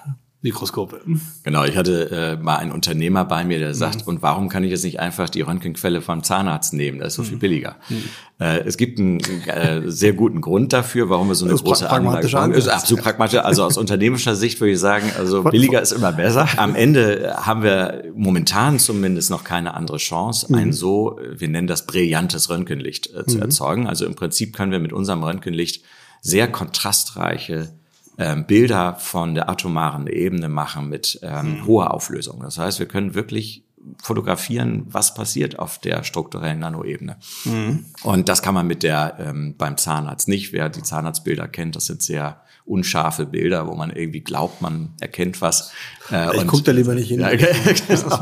Mikroskope. 0.43 1.03
Genau, 1.43 1.65
ich 1.65 1.77
hatte 1.77 2.11
äh, 2.11 2.43
mal 2.43 2.57
einen 2.57 2.73
Unternehmer 2.73 3.27
bei 3.27 3.45
mir, 3.45 3.59
der 3.59 3.75
sagt, 3.75 4.03
mhm. 4.03 4.09
und 4.09 4.23
warum 4.23 4.49
kann 4.49 4.65
ich 4.65 4.71
jetzt 4.71 4.85
nicht 4.85 4.99
einfach 4.99 5.29
die 5.29 5.43
Röntgenquelle 5.43 6.01
vom 6.01 6.23
Zahnarzt 6.23 6.73
nehmen? 6.73 6.99
Das 6.99 7.09
ist 7.09 7.15
so 7.17 7.23
viel 7.25 7.35
mhm. 7.35 7.41
billiger. 7.41 7.77
Mhm. 7.91 8.05
Äh, 8.39 8.61
es 8.61 8.79
gibt 8.79 8.99
einen 8.99 9.21
äh, 9.21 9.83
sehr 9.85 10.15
guten 10.15 10.41
Grund 10.41 10.73
dafür, 10.73 11.11
warum 11.11 11.29
wir 11.29 11.35
so 11.35 11.45
eine 11.45 11.55
große 11.55 11.91
Anlage 11.91 12.33
haben. 12.33 12.55
Ist 12.55 12.69
absolut 12.69 13.05
pragmatisch. 13.05 13.39
Also 13.39 13.65
aus 13.65 13.77
unternehmerischer 13.77 14.35
Sicht 14.35 14.59
würde 14.61 14.73
ich 14.73 14.81
sagen, 14.81 15.11
also 15.19 15.43
billiger 15.43 15.83
ist 15.83 15.93
immer 15.93 16.13
besser. 16.13 16.49
Am 16.57 16.75
Ende 16.75 17.35
haben 17.37 17.63
wir 17.63 18.05
momentan 18.15 18.79
zumindest 18.79 19.29
noch 19.31 19.45
keine 19.45 19.75
andere 19.75 19.99
Chance, 19.99 20.47
mhm. 20.49 20.55
ein 20.59 20.73
so, 20.73 21.21
wir 21.31 21.49
nennen 21.49 21.67
das 21.67 21.85
brillantes 21.85 22.49
Röntgenlicht 22.49 23.15
äh, 23.15 23.27
zu 23.27 23.37
mhm. 23.37 23.43
erzeugen. 23.43 23.87
Also 23.87 24.07
im 24.07 24.15
Prinzip 24.15 24.57
können 24.57 24.73
wir 24.73 24.81
mit 24.81 24.95
unserem 24.95 25.23
Röntgenlicht 25.23 25.85
sehr 26.23 26.51
kontrastreiche 26.51 27.80
ähm, 28.21 28.45
Bilder 28.45 28.97
von 28.97 29.35
der 29.35 29.49
atomaren 29.49 30.07
Ebene 30.07 30.51
machen 30.51 30.91
mit 30.91 31.19
ähm, 31.23 31.61
mhm. 31.61 31.67
hoher 31.67 31.95
Auflösung. 31.95 32.41
Das 32.41 32.59
heißt, 32.59 32.79
wir 32.79 32.87
können 32.87 33.15
wirklich 33.15 33.65
fotografieren, 34.03 34.85
was 34.89 35.15
passiert 35.15 35.59
auf 35.59 35.79
der 35.79 36.05
strukturellen 36.05 36.59
Nanoebene. 36.59 37.17
Mhm. 37.47 37.87
Und 38.03 38.29
das 38.29 38.43
kann 38.43 38.53
man 38.53 38.67
mit 38.67 38.83
der 38.83 39.17
ähm, 39.19 39.55
beim 39.57 39.79
Zahnarzt 39.79 40.29
nicht. 40.29 40.53
Wer 40.53 40.69
die 40.69 40.83
Zahnarztbilder 40.83 41.49
kennt, 41.49 41.77
das 41.77 41.87
sind 41.87 42.03
sehr 42.03 42.43
unscharfe 42.71 43.27
Bilder, 43.27 43.67
wo 43.67 43.75
man 43.75 43.91
irgendwie 43.91 44.21
glaubt, 44.21 44.63
man 44.63 44.91
erkennt 45.01 45.41
was. 45.41 45.73
Äh, 46.11 46.37
ich 46.37 46.47
gucke 46.47 46.63
da 46.63 46.73
lieber 46.73 46.95
nicht 46.95 47.09
hin. 47.09 47.21
Ja, 47.21 47.31
genau. 47.35 48.21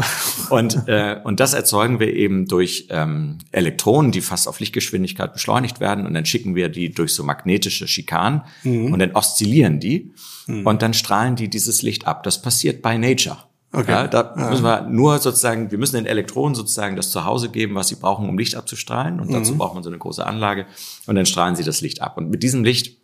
und, 0.50 0.88
äh, 0.88 1.20
und 1.22 1.40
das 1.40 1.54
erzeugen 1.54 2.00
wir 2.00 2.14
eben 2.14 2.46
durch 2.46 2.88
ähm, 2.90 3.38
Elektronen, 3.52 4.10
die 4.10 4.20
fast 4.20 4.48
auf 4.48 4.60
Lichtgeschwindigkeit 4.60 5.32
beschleunigt 5.32 5.80
werden. 5.80 6.06
Und 6.06 6.14
dann 6.14 6.24
schicken 6.24 6.54
wir 6.54 6.68
die 6.68 6.90
durch 6.90 7.12
so 7.12 7.22
magnetische 7.22 7.86
Schikanen 7.86 8.42
mhm. 8.62 8.92
und 8.92 8.98
dann 8.98 9.12
oszillieren 9.12 9.80
die. 9.80 10.12
Mhm. 10.46 10.66
Und 10.66 10.82
dann 10.82 10.94
strahlen 10.94 11.36
die 11.36 11.48
dieses 11.48 11.82
Licht 11.82 12.06
ab. 12.06 12.22
Das 12.22 12.40
passiert 12.40 12.82
bei 12.82 12.96
Nature. 12.96 13.38
Okay. 13.70 13.90
Ja, 13.90 14.06
da 14.06 14.34
ja. 14.34 14.48
müssen 14.48 14.64
wir 14.64 14.82
nur 14.82 15.18
sozusagen, 15.18 15.70
wir 15.70 15.76
müssen 15.76 15.96
den 15.96 16.06
Elektronen 16.06 16.54
sozusagen 16.54 16.96
das 16.96 17.10
Zuhause 17.10 17.50
geben, 17.50 17.74
was 17.74 17.88
sie 17.88 17.96
brauchen, 17.96 18.28
um 18.28 18.38
Licht 18.38 18.54
abzustrahlen. 18.54 19.20
Und 19.20 19.30
dazu 19.32 19.52
mhm. 19.52 19.58
braucht 19.58 19.74
man 19.74 19.82
so 19.82 19.90
eine 19.90 19.98
große 19.98 20.24
Anlage. 20.24 20.64
Und 21.06 21.16
dann 21.16 21.26
strahlen 21.26 21.54
sie 21.54 21.64
das 21.64 21.82
Licht 21.82 22.00
ab. 22.00 22.16
Und 22.16 22.30
mit 22.30 22.42
diesem 22.42 22.64
Licht 22.64 22.96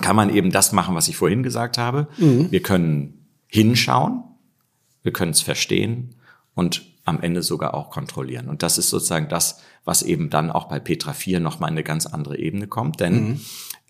kann 0.00 0.16
man 0.16 0.34
eben 0.34 0.50
das 0.50 0.72
machen, 0.72 0.94
was 0.94 1.08
ich 1.08 1.16
vorhin 1.16 1.42
gesagt 1.42 1.78
habe. 1.78 2.08
Mhm. 2.18 2.50
Wir 2.50 2.62
können 2.62 3.26
hinschauen, 3.46 4.24
wir 5.02 5.12
können 5.12 5.32
es 5.32 5.40
verstehen 5.40 6.16
und 6.54 6.82
am 7.04 7.20
Ende 7.20 7.42
sogar 7.42 7.74
auch 7.74 7.90
kontrollieren. 7.90 8.48
Und 8.48 8.62
das 8.62 8.78
ist 8.78 8.90
sozusagen 8.90 9.28
das, 9.28 9.60
was 9.84 10.02
eben 10.02 10.30
dann 10.30 10.50
auch 10.50 10.68
bei 10.68 10.80
Petra 10.80 11.12
4 11.12 11.38
nochmal 11.40 11.70
in 11.70 11.74
eine 11.74 11.84
ganz 11.84 12.06
andere 12.06 12.38
Ebene 12.38 12.66
kommt. 12.66 13.00
Denn 13.00 13.28
mhm. 13.28 13.40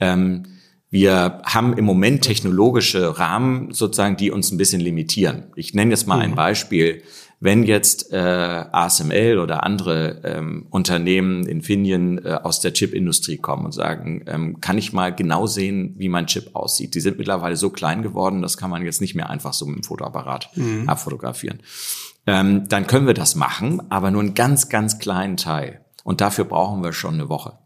ähm, 0.01 0.43
wir 0.91 1.43
haben 1.45 1.77
im 1.77 1.85
Moment 1.85 2.23
technologische 2.23 3.19
Rahmen 3.19 3.73
sozusagen, 3.73 4.17
die 4.17 4.31
uns 4.31 4.51
ein 4.51 4.59
bisschen 4.59 4.81
limitieren. 4.81 5.53
Ich 5.57 5.75
nenne 5.75 5.93
jetzt 5.93 6.07
mal 6.07 6.17
mhm. 6.17 6.23
ein 6.23 6.35
Beispiel 6.35 7.03
wenn 7.45 7.63
jetzt 7.65 8.11
äh, 8.11 8.17
ASML 8.17 9.39
oder 9.39 9.65
andere 9.65 10.23
ähm, 10.25 10.67
Unternehmen, 10.71 11.47
Infineon 11.47 12.25
äh, 12.25 12.39
aus 12.43 12.61
der 12.61 12.73
Chipindustrie 12.73 13.37
kommen 13.37 13.67
und 13.67 13.73
sagen, 13.73 14.25
ähm, 14.27 14.63
kann 14.63 14.79
ich 14.79 14.95
mal 14.95 15.15
genau 15.15 15.47
sehen, 15.47 15.95
wie 15.99 16.09
mein 16.09 16.27
Chip 16.27 16.57
aussieht. 16.57 16.95
Die 16.95 17.01
sind 17.01 17.19
mittlerweile 17.19 17.57
so 17.57 17.69
klein 17.69 18.03
geworden, 18.03 18.41
das 18.41 18.57
kann 18.57 18.71
man 18.71 18.83
jetzt 18.83 19.03
nicht 19.03 19.15
mehr 19.15 19.29
einfach 19.29 19.53
so 19.53 19.67
mit 19.67 19.77
dem 19.77 19.85
Fotoapparat 19.85 20.57
mhm. 20.57 20.89
abfotografieren. 20.89 21.61
Ähm, 22.27 22.67
dann 22.69 22.87
können 22.87 23.07
wir 23.07 23.13
das 23.13 23.35
machen, 23.35 23.91
aber 23.91 24.11
nur 24.11 24.23
einen 24.23 24.33
ganz, 24.33 24.71
ganz 24.71 24.99
kleinen 24.99 25.37
Teil. 25.37 25.85
Und 26.03 26.23
dafür 26.23 26.47
brauchen 26.47 26.83
wir 26.83 26.95
schon 26.95 27.13
eine 27.13 27.29
Woche. 27.29 27.59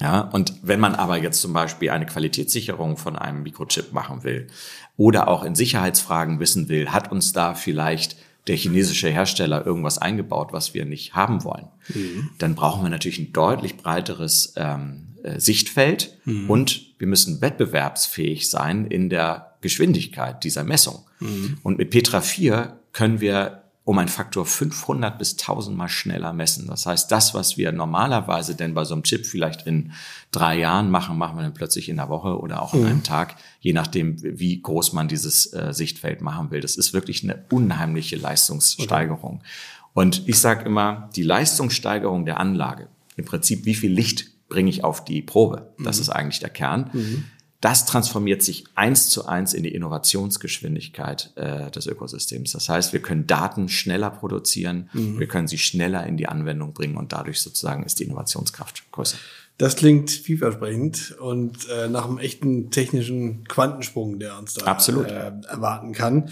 Ja, 0.00 0.22
und 0.22 0.52
wenn 0.64 0.80
man 0.80 0.96
aber 0.96 1.22
jetzt 1.22 1.40
zum 1.40 1.52
Beispiel 1.52 1.90
eine 1.90 2.06
Qualitätssicherung 2.06 2.96
von 2.96 3.14
einem 3.14 3.44
Mikrochip 3.44 3.92
machen 3.92 4.24
will 4.24 4.48
oder 4.96 5.28
auch 5.28 5.44
in 5.44 5.54
Sicherheitsfragen 5.54 6.40
wissen 6.40 6.68
will, 6.68 6.88
hat 6.90 7.12
uns 7.12 7.32
da 7.32 7.54
vielleicht 7.54 8.16
der 8.46 8.56
chinesische 8.56 9.08
Hersteller 9.08 9.64
irgendwas 9.64 9.98
eingebaut, 9.98 10.52
was 10.52 10.74
wir 10.74 10.84
nicht 10.84 11.14
haben 11.14 11.44
wollen, 11.44 11.68
mhm. 11.94 12.30
dann 12.38 12.54
brauchen 12.54 12.82
wir 12.82 12.90
natürlich 12.90 13.18
ein 13.18 13.32
deutlich 13.32 13.76
breiteres 13.76 14.52
ähm, 14.56 15.14
äh, 15.22 15.40
Sichtfeld 15.40 16.18
mhm. 16.24 16.50
und 16.50 16.98
wir 16.98 17.06
müssen 17.06 17.40
wettbewerbsfähig 17.40 18.50
sein 18.50 18.86
in 18.86 19.08
der 19.08 19.56
Geschwindigkeit 19.62 20.44
dieser 20.44 20.64
Messung. 20.64 21.06
Mhm. 21.20 21.58
Und 21.62 21.78
mit 21.78 21.90
Petra 21.90 22.20
4 22.20 22.78
können 22.92 23.20
wir 23.20 23.63
um 23.84 23.98
ein 23.98 24.08
Faktor 24.08 24.46
500 24.46 25.18
bis 25.18 25.32
1000 25.32 25.76
mal 25.76 25.88
schneller 25.88 26.32
messen. 26.32 26.66
Das 26.66 26.86
heißt, 26.86 27.12
das, 27.12 27.34
was 27.34 27.58
wir 27.58 27.70
normalerweise 27.70 28.54
denn 28.54 28.72
bei 28.72 28.84
so 28.84 28.94
einem 28.94 29.02
Chip 29.02 29.26
vielleicht 29.26 29.66
in 29.66 29.92
drei 30.32 30.58
Jahren 30.58 30.90
machen, 30.90 31.18
machen 31.18 31.36
wir 31.36 31.42
dann 31.42 31.52
plötzlich 31.52 31.90
in 31.90 32.00
einer 32.00 32.08
Woche 32.08 32.38
oder 32.38 32.62
auch 32.62 32.72
in 32.72 32.80
mhm. 32.80 32.86
einem 32.86 33.02
Tag, 33.02 33.36
je 33.60 33.74
nachdem, 33.74 34.16
wie 34.22 34.60
groß 34.60 34.94
man 34.94 35.06
dieses 35.06 35.52
äh, 35.52 35.74
Sichtfeld 35.74 36.22
machen 36.22 36.50
will. 36.50 36.62
Das 36.62 36.76
ist 36.76 36.94
wirklich 36.94 37.24
eine 37.24 37.44
unheimliche 37.50 38.16
Leistungssteigerung. 38.16 39.36
Okay. 39.36 39.48
Und 39.92 40.28
ich 40.28 40.38
sage 40.38 40.64
immer, 40.64 41.10
die 41.14 41.22
Leistungssteigerung 41.22 42.24
der 42.24 42.40
Anlage, 42.40 42.88
im 43.16 43.26
Prinzip, 43.26 43.66
wie 43.66 43.74
viel 43.74 43.92
Licht 43.92 44.30
bringe 44.48 44.70
ich 44.70 44.82
auf 44.82 45.04
die 45.04 45.20
Probe, 45.20 45.74
das 45.78 45.98
mhm. 45.98 46.02
ist 46.02 46.08
eigentlich 46.08 46.40
der 46.40 46.50
Kern. 46.50 46.90
Mhm 46.92 47.24
das 47.64 47.86
transformiert 47.86 48.42
sich 48.42 48.64
eins 48.74 49.08
zu 49.08 49.24
eins 49.24 49.54
in 49.54 49.62
die 49.62 49.74
Innovationsgeschwindigkeit 49.74 51.32
äh, 51.36 51.70
des 51.70 51.86
Ökosystems. 51.86 52.52
Das 52.52 52.68
heißt, 52.68 52.92
wir 52.92 53.00
können 53.00 53.26
Daten 53.26 53.70
schneller 53.70 54.10
produzieren, 54.10 54.90
mhm. 54.92 55.18
wir 55.18 55.26
können 55.26 55.48
sie 55.48 55.56
schneller 55.56 56.06
in 56.06 56.18
die 56.18 56.28
Anwendung 56.28 56.74
bringen 56.74 56.98
und 56.98 57.14
dadurch 57.14 57.40
sozusagen 57.40 57.82
ist 57.82 58.00
die 58.00 58.04
Innovationskraft 58.04 58.92
größer. 58.92 59.16
Das 59.56 59.76
klingt 59.76 60.10
vielversprechend 60.10 61.16
und 61.18 61.66
äh, 61.70 61.88
nach 61.88 62.04
einem 62.04 62.18
echten 62.18 62.70
technischen 62.70 63.44
Quantensprung, 63.48 64.18
der 64.18 64.36
uns 64.36 64.52
da 64.52 64.66
Absolut. 64.66 65.06
Äh, 65.06 65.32
erwarten 65.48 65.92
kann. 65.92 66.28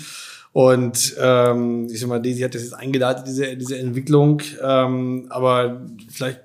Und 0.52 1.16
ähm, 1.18 1.88
ich 1.90 1.98
sag 1.98 2.10
mal, 2.10 2.20
Daisy 2.20 2.42
hat 2.42 2.54
das 2.54 2.62
jetzt 2.62 2.74
eingeleitet, 2.74 3.26
diese, 3.26 3.56
diese 3.56 3.78
Entwicklung. 3.78 4.42
Ähm, 4.62 5.28
aber 5.30 5.86
vielleicht 6.10 6.42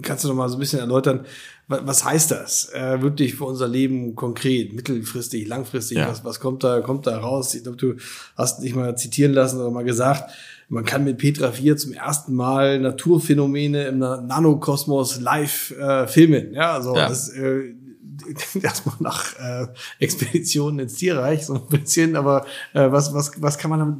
kannst 0.00 0.22
du 0.22 0.28
noch 0.28 0.36
mal 0.36 0.48
so 0.48 0.56
ein 0.56 0.60
bisschen 0.60 0.78
erläutern, 0.78 1.26
was 1.68 2.04
heißt 2.04 2.30
das 2.30 2.70
äh, 2.74 3.00
wirklich 3.00 3.34
für 3.34 3.44
unser 3.44 3.68
Leben 3.68 4.14
konkret, 4.14 4.72
mittelfristig, 4.72 5.46
langfristig? 5.46 5.98
Ja. 5.98 6.08
Was, 6.08 6.24
was 6.24 6.40
kommt 6.40 6.64
da, 6.64 6.80
kommt 6.80 7.06
da 7.06 7.18
raus? 7.18 7.54
Ich 7.54 7.62
glaube, 7.62 7.78
du 7.78 7.94
hast 8.36 8.62
dich 8.62 8.74
mal 8.74 8.96
zitieren 8.96 9.32
lassen 9.32 9.60
oder 9.60 9.70
mal 9.70 9.84
gesagt, 9.84 10.30
man 10.68 10.84
kann 10.84 11.04
mit 11.04 11.18
Petra 11.18 11.52
4 11.52 11.76
zum 11.76 11.92
ersten 11.92 12.34
Mal 12.34 12.80
Naturphänomene 12.80 13.84
im 13.88 13.98
Nanokosmos 13.98 15.20
live 15.20 15.70
äh, 15.72 16.06
filmen. 16.06 16.54
Ja, 16.54 16.72
also 16.72 16.96
ja. 16.96 17.08
das 17.08 17.28
äh, 17.28 17.74
erstmal 18.62 18.96
nach 19.00 19.38
äh, 19.38 19.66
Expeditionen 19.98 20.80
ins 20.80 20.94
Tierreich 20.94 21.46
so 21.46 21.54
ein 21.54 21.66
bisschen, 21.68 22.16
aber 22.16 22.46
äh, 22.72 22.90
was, 22.90 23.12
was, 23.14 23.32
was 23.40 23.58
kann 23.58 23.70
man 23.70 23.80
damit 23.80 23.96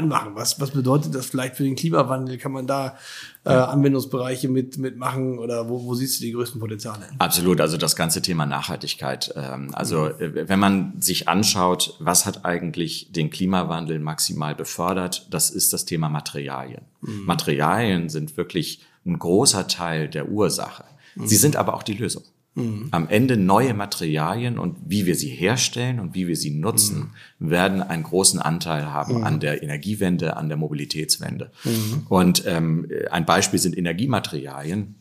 anmachen? 0.00 0.32
Was, 0.34 0.60
was 0.60 0.70
bedeutet 0.70 1.14
das 1.14 1.26
vielleicht 1.26 1.56
für 1.56 1.64
den 1.64 1.76
Klimawandel? 1.76 2.38
Kann 2.38 2.52
man 2.52 2.66
da 2.66 2.96
äh, 3.44 3.50
Anwendungsbereiche 3.50 4.48
mit, 4.48 4.78
mitmachen 4.78 5.38
oder 5.38 5.68
wo, 5.68 5.84
wo 5.84 5.94
siehst 5.94 6.20
du 6.20 6.24
die 6.24 6.32
größten 6.32 6.60
Potenziale? 6.60 7.08
Absolut, 7.18 7.60
also 7.60 7.76
das 7.76 7.96
ganze 7.96 8.22
Thema 8.22 8.46
Nachhaltigkeit. 8.46 9.32
Ähm, 9.36 9.70
also 9.72 10.10
mhm. 10.18 10.48
wenn 10.48 10.58
man 10.58 11.00
sich 11.00 11.28
anschaut, 11.28 11.96
was 12.00 12.26
hat 12.26 12.44
eigentlich 12.44 13.12
den 13.12 13.30
Klimawandel 13.30 13.98
maximal 13.98 14.54
befördert, 14.54 15.26
das 15.30 15.50
ist 15.50 15.72
das 15.72 15.84
Thema 15.84 16.08
Materialien. 16.08 16.82
Mhm. 17.00 17.24
Materialien 17.24 18.08
sind 18.08 18.36
wirklich 18.36 18.82
ein 19.04 19.18
großer 19.18 19.68
Teil 19.68 20.08
der 20.08 20.28
Ursache. 20.28 20.84
Mhm. 21.14 21.26
Sie 21.26 21.36
sind 21.36 21.56
aber 21.56 21.74
auch 21.74 21.82
die 21.82 21.94
Lösung. 21.94 22.24
Mhm. 22.60 22.88
Am 22.90 23.08
Ende 23.08 23.36
neue 23.36 23.74
Materialien 23.74 24.58
und 24.58 24.76
wie 24.86 25.06
wir 25.06 25.14
sie 25.14 25.28
herstellen 25.28 26.00
und 26.00 26.14
wie 26.14 26.28
wir 26.28 26.36
sie 26.36 26.50
nutzen, 26.50 27.12
mhm. 27.38 27.50
werden 27.50 27.82
einen 27.82 28.02
großen 28.02 28.40
Anteil 28.40 28.86
haben 28.86 29.18
mhm. 29.18 29.24
an 29.24 29.40
der 29.40 29.62
Energiewende, 29.62 30.36
an 30.36 30.48
der 30.48 30.56
Mobilitätswende. 30.56 31.50
Mhm. 31.64 32.06
Und 32.08 32.44
ähm, 32.46 32.88
ein 33.10 33.26
Beispiel 33.26 33.58
sind 33.58 33.76
Energiematerialien. 33.76 34.96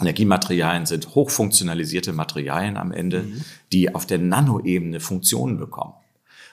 Energiematerialien 0.00 0.86
sind 0.86 1.14
hochfunktionalisierte 1.14 2.12
Materialien 2.12 2.76
am 2.76 2.92
Ende, 2.92 3.22
mhm. 3.22 3.44
die 3.72 3.94
auf 3.94 4.06
der 4.06 4.18
Nanoebene 4.18 5.00
Funktionen 5.00 5.58
bekommen. 5.58 5.94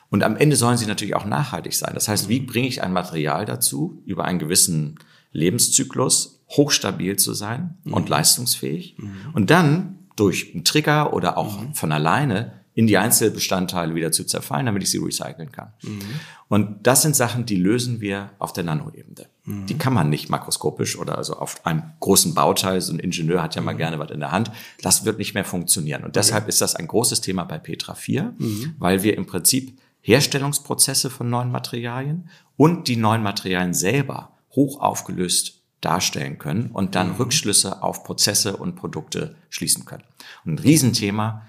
Und 0.09 0.23
am 0.23 0.35
Ende 0.35 0.55
sollen 0.55 0.77
sie 0.77 0.85
natürlich 0.85 1.15
auch 1.15 1.25
nachhaltig 1.25 1.73
sein. 1.73 1.91
Das 1.93 2.07
heißt, 2.07 2.29
wie 2.29 2.41
mhm. 2.41 2.45
bringe 2.45 2.67
ich 2.67 2.81
ein 2.81 2.93
Material 2.93 3.45
dazu, 3.45 4.01
über 4.05 4.25
einen 4.25 4.39
gewissen 4.39 4.99
Lebenszyklus 5.31 6.43
hochstabil 6.49 7.17
zu 7.17 7.33
sein 7.33 7.75
und 7.85 8.07
leistungsfähig? 8.07 8.95
Und 9.33 9.49
dann 9.49 10.04
durch 10.15 10.51
einen 10.53 10.63
Trigger 10.63 11.13
oder 11.13 11.37
auch 11.37 11.61
mhm. 11.61 11.73
von 11.73 11.91
alleine 11.91 12.53
in 12.75 12.87
die 12.87 12.97
Einzelbestandteile 12.97 13.95
wieder 13.95 14.11
zu 14.11 14.25
zerfallen, 14.25 14.65
damit 14.65 14.83
ich 14.83 14.91
sie 14.91 14.97
recyceln 14.97 15.51
kann. 15.51 15.71
Mhm. 15.81 16.01
Und 16.49 16.85
das 16.85 17.01
sind 17.01 17.15
Sachen, 17.15 17.45
die 17.45 17.55
lösen 17.55 18.01
wir 18.01 18.31
auf 18.37 18.51
der 18.51 18.65
Nanoebene. 18.65 19.27
Mhm. 19.45 19.65
Die 19.65 19.77
kann 19.77 19.93
man 19.93 20.09
nicht 20.09 20.29
makroskopisch 20.29 20.97
oder 20.99 21.17
also 21.17 21.37
auf 21.37 21.65
einem 21.65 21.83
großen 22.01 22.33
Bauteil, 22.33 22.81
so 22.81 22.91
ein 22.91 22.99
Ingenieur 22.99 23.41
hat 23.41 23.55
ja 23.55 23.61
mal 23.61 23.73
mhm. 23.73 23.77
gerne 23.77 23.99
was 23.99 24.11
in 24.11 24.19
der 24.19 24.31
Hand, 24.31 24.51
das 24.81 25.05
wird 25.05 25.17
nicht 25.17 25.33
mehr 25.33 25.45
funktionieren. 25.45 26.03
Und 26.03 26.17
deshalb 26.17 26.43
okay. 26.43 26.49
ist 26.49 26.61
das 26.61 26.75
ein 26.75 26.87
großes 26.87 27.21
Thema 27.21 27.45
bei 27.45 27.59
Petra 27.59 27.95
4, 27.95 28.35
mhm. 28.37 28.75
weil 28.77 29.03
wir 29.03 29.15
im 29.15 29.25
Prinzip 29.25 29.79
Herstellungsprozesse 30.01 31.09
von 31.09 31.29
neuen 31.29 31.51
Materialien 31.51 32.29
und 32.57 32.89
die 32.89 32.97
neuen 32.97 33.23
Materialien 33.23 33.73
selber 33.73 34.33
hoch 34.51 34.81
aufgelöst 34.81 35.64
darstellen 35.85 36.39
können 36.39 36.71
und 36.71 36.95
dann 36.95 37.09
mhm. 37.09 37.15
Rückschlüsse 37.15 37.83
auf 37.83 38.03
Prozesse 38.03 38.57
und 38.57 38.75
Produkte 38.75 39.35
schließen 39.49 39.85
können. 39.85 40.03
Und 40.43 40.55
ein 40.55 40.59
Riesenthema, 40.59 41.43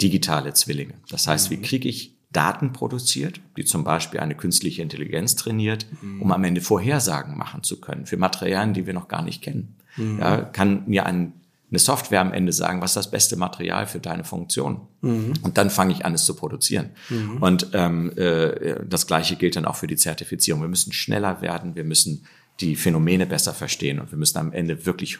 digitale 0.00 0.52
Zwillinge. 0.52 0.94
Das 1.08 1.26
heißt, 1.26 1.50
mhm. 1.50 1.56
wie 1.56 1.62
kriege 1.62 1.88
ich 1.88 2.14
Daten 2.30 2.72
produziert, 2.72 3.40
die 3.56 3.64
zum 3.64 3.84
Beispiel 3.84 4.20
eine 4.20 4.34
künstliche 4.34 4.82
Intelligenz 4.82 5.34
trainiert, 5.34 5.86
mhm. 6.02 6.22
um 6.22 6.32
am 6.32 6.44
Ende 6.44 6.60
Vorhersagen 6.60 7.36
machen 7.38 7.62
zu 7.62 7.80
können 7.80 8.04
für 8.04 8.18
Materialien, 8.18 8.74
die 8.74 8.86
wir 8.86 8.92
noch 8.92 9.08
gar 9.08 9.22
nicht 9.22 9.42
kennen. 9.42 9.76
Mhm. 9.96 10.18
Ja, 10.20 10.42
kann 10.42 10.82
mir 10.86 11.06
ein, 11.06 11.32
eine 11.70 11.78
Software 11.78 12.20
am 12.20 12.32
Ende 12.34 12.52
sagen, 12.52 12.82
was 12.82 12.90
ist 12.90 12.96
das 12.96 13.10
beste 13.10 13.36
Material 13.36 13.86
für 13.86 13.98
deine 13.98 14.24
Funktion. 14.24 14.82
Mhm. 15.00 15.32
Und 15.42 15.56
dann 15.56 15.70
fange 15.70 15.92
ich 15.92 16.04
an, 16.04 16.12
es 16.12 16.26
zu 16.26 16.36
produzieren. 16.36 16.90
Mhm. 17.08 17.38
Und 17.38 17.68
ähm, 17.72 18.12
äh, 18.16 18.84
das 18.86 19.06
Gleiche 19.06 19.36
gilt 19.36 19.56
dann 19.56 19.64
auch 19.64 19.76
für 19.76 19.86
die 19.86 19.96
Zertifizierung. 19.96 20.60
Wir 20.60 20.68
müssen 20.68 20.92
schneller 20.92 21.40
werden, 21.40 21.76
wir 21.76 21.84
müssen 21.84 22.26
die 22.60 22.76
Phänomene 22.76 23.26
besser 23.26 23.54
verstehen. 23.54 24.00
Und 24.00 24.10
wir 24.10 24.18
müssen 24.18 24.38
am 24.38 24.52
Ende 24.52 24.86
wirklich 24.86 25.18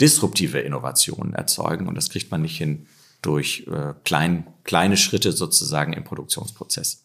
disruptive 0.00 0.58
Innovationen 0.58 1.34
erzeugen. 1.34 1.88
Und 1.88 1.94
das 1.94 2.10
kriegt 2.10 2.30
man 2.30 2.42
nicht 2.42 2.56
hin 2.56 2.86
durch 3.22 3.66
äh, 3.70 3.94
klein, 4.04 4.46
kleine 4.64 4.96
Schritte 4.96 5.32
sozusagen 5.32 5.92
im 5.92 6.04
Produktionsprozess. 6.04 7.04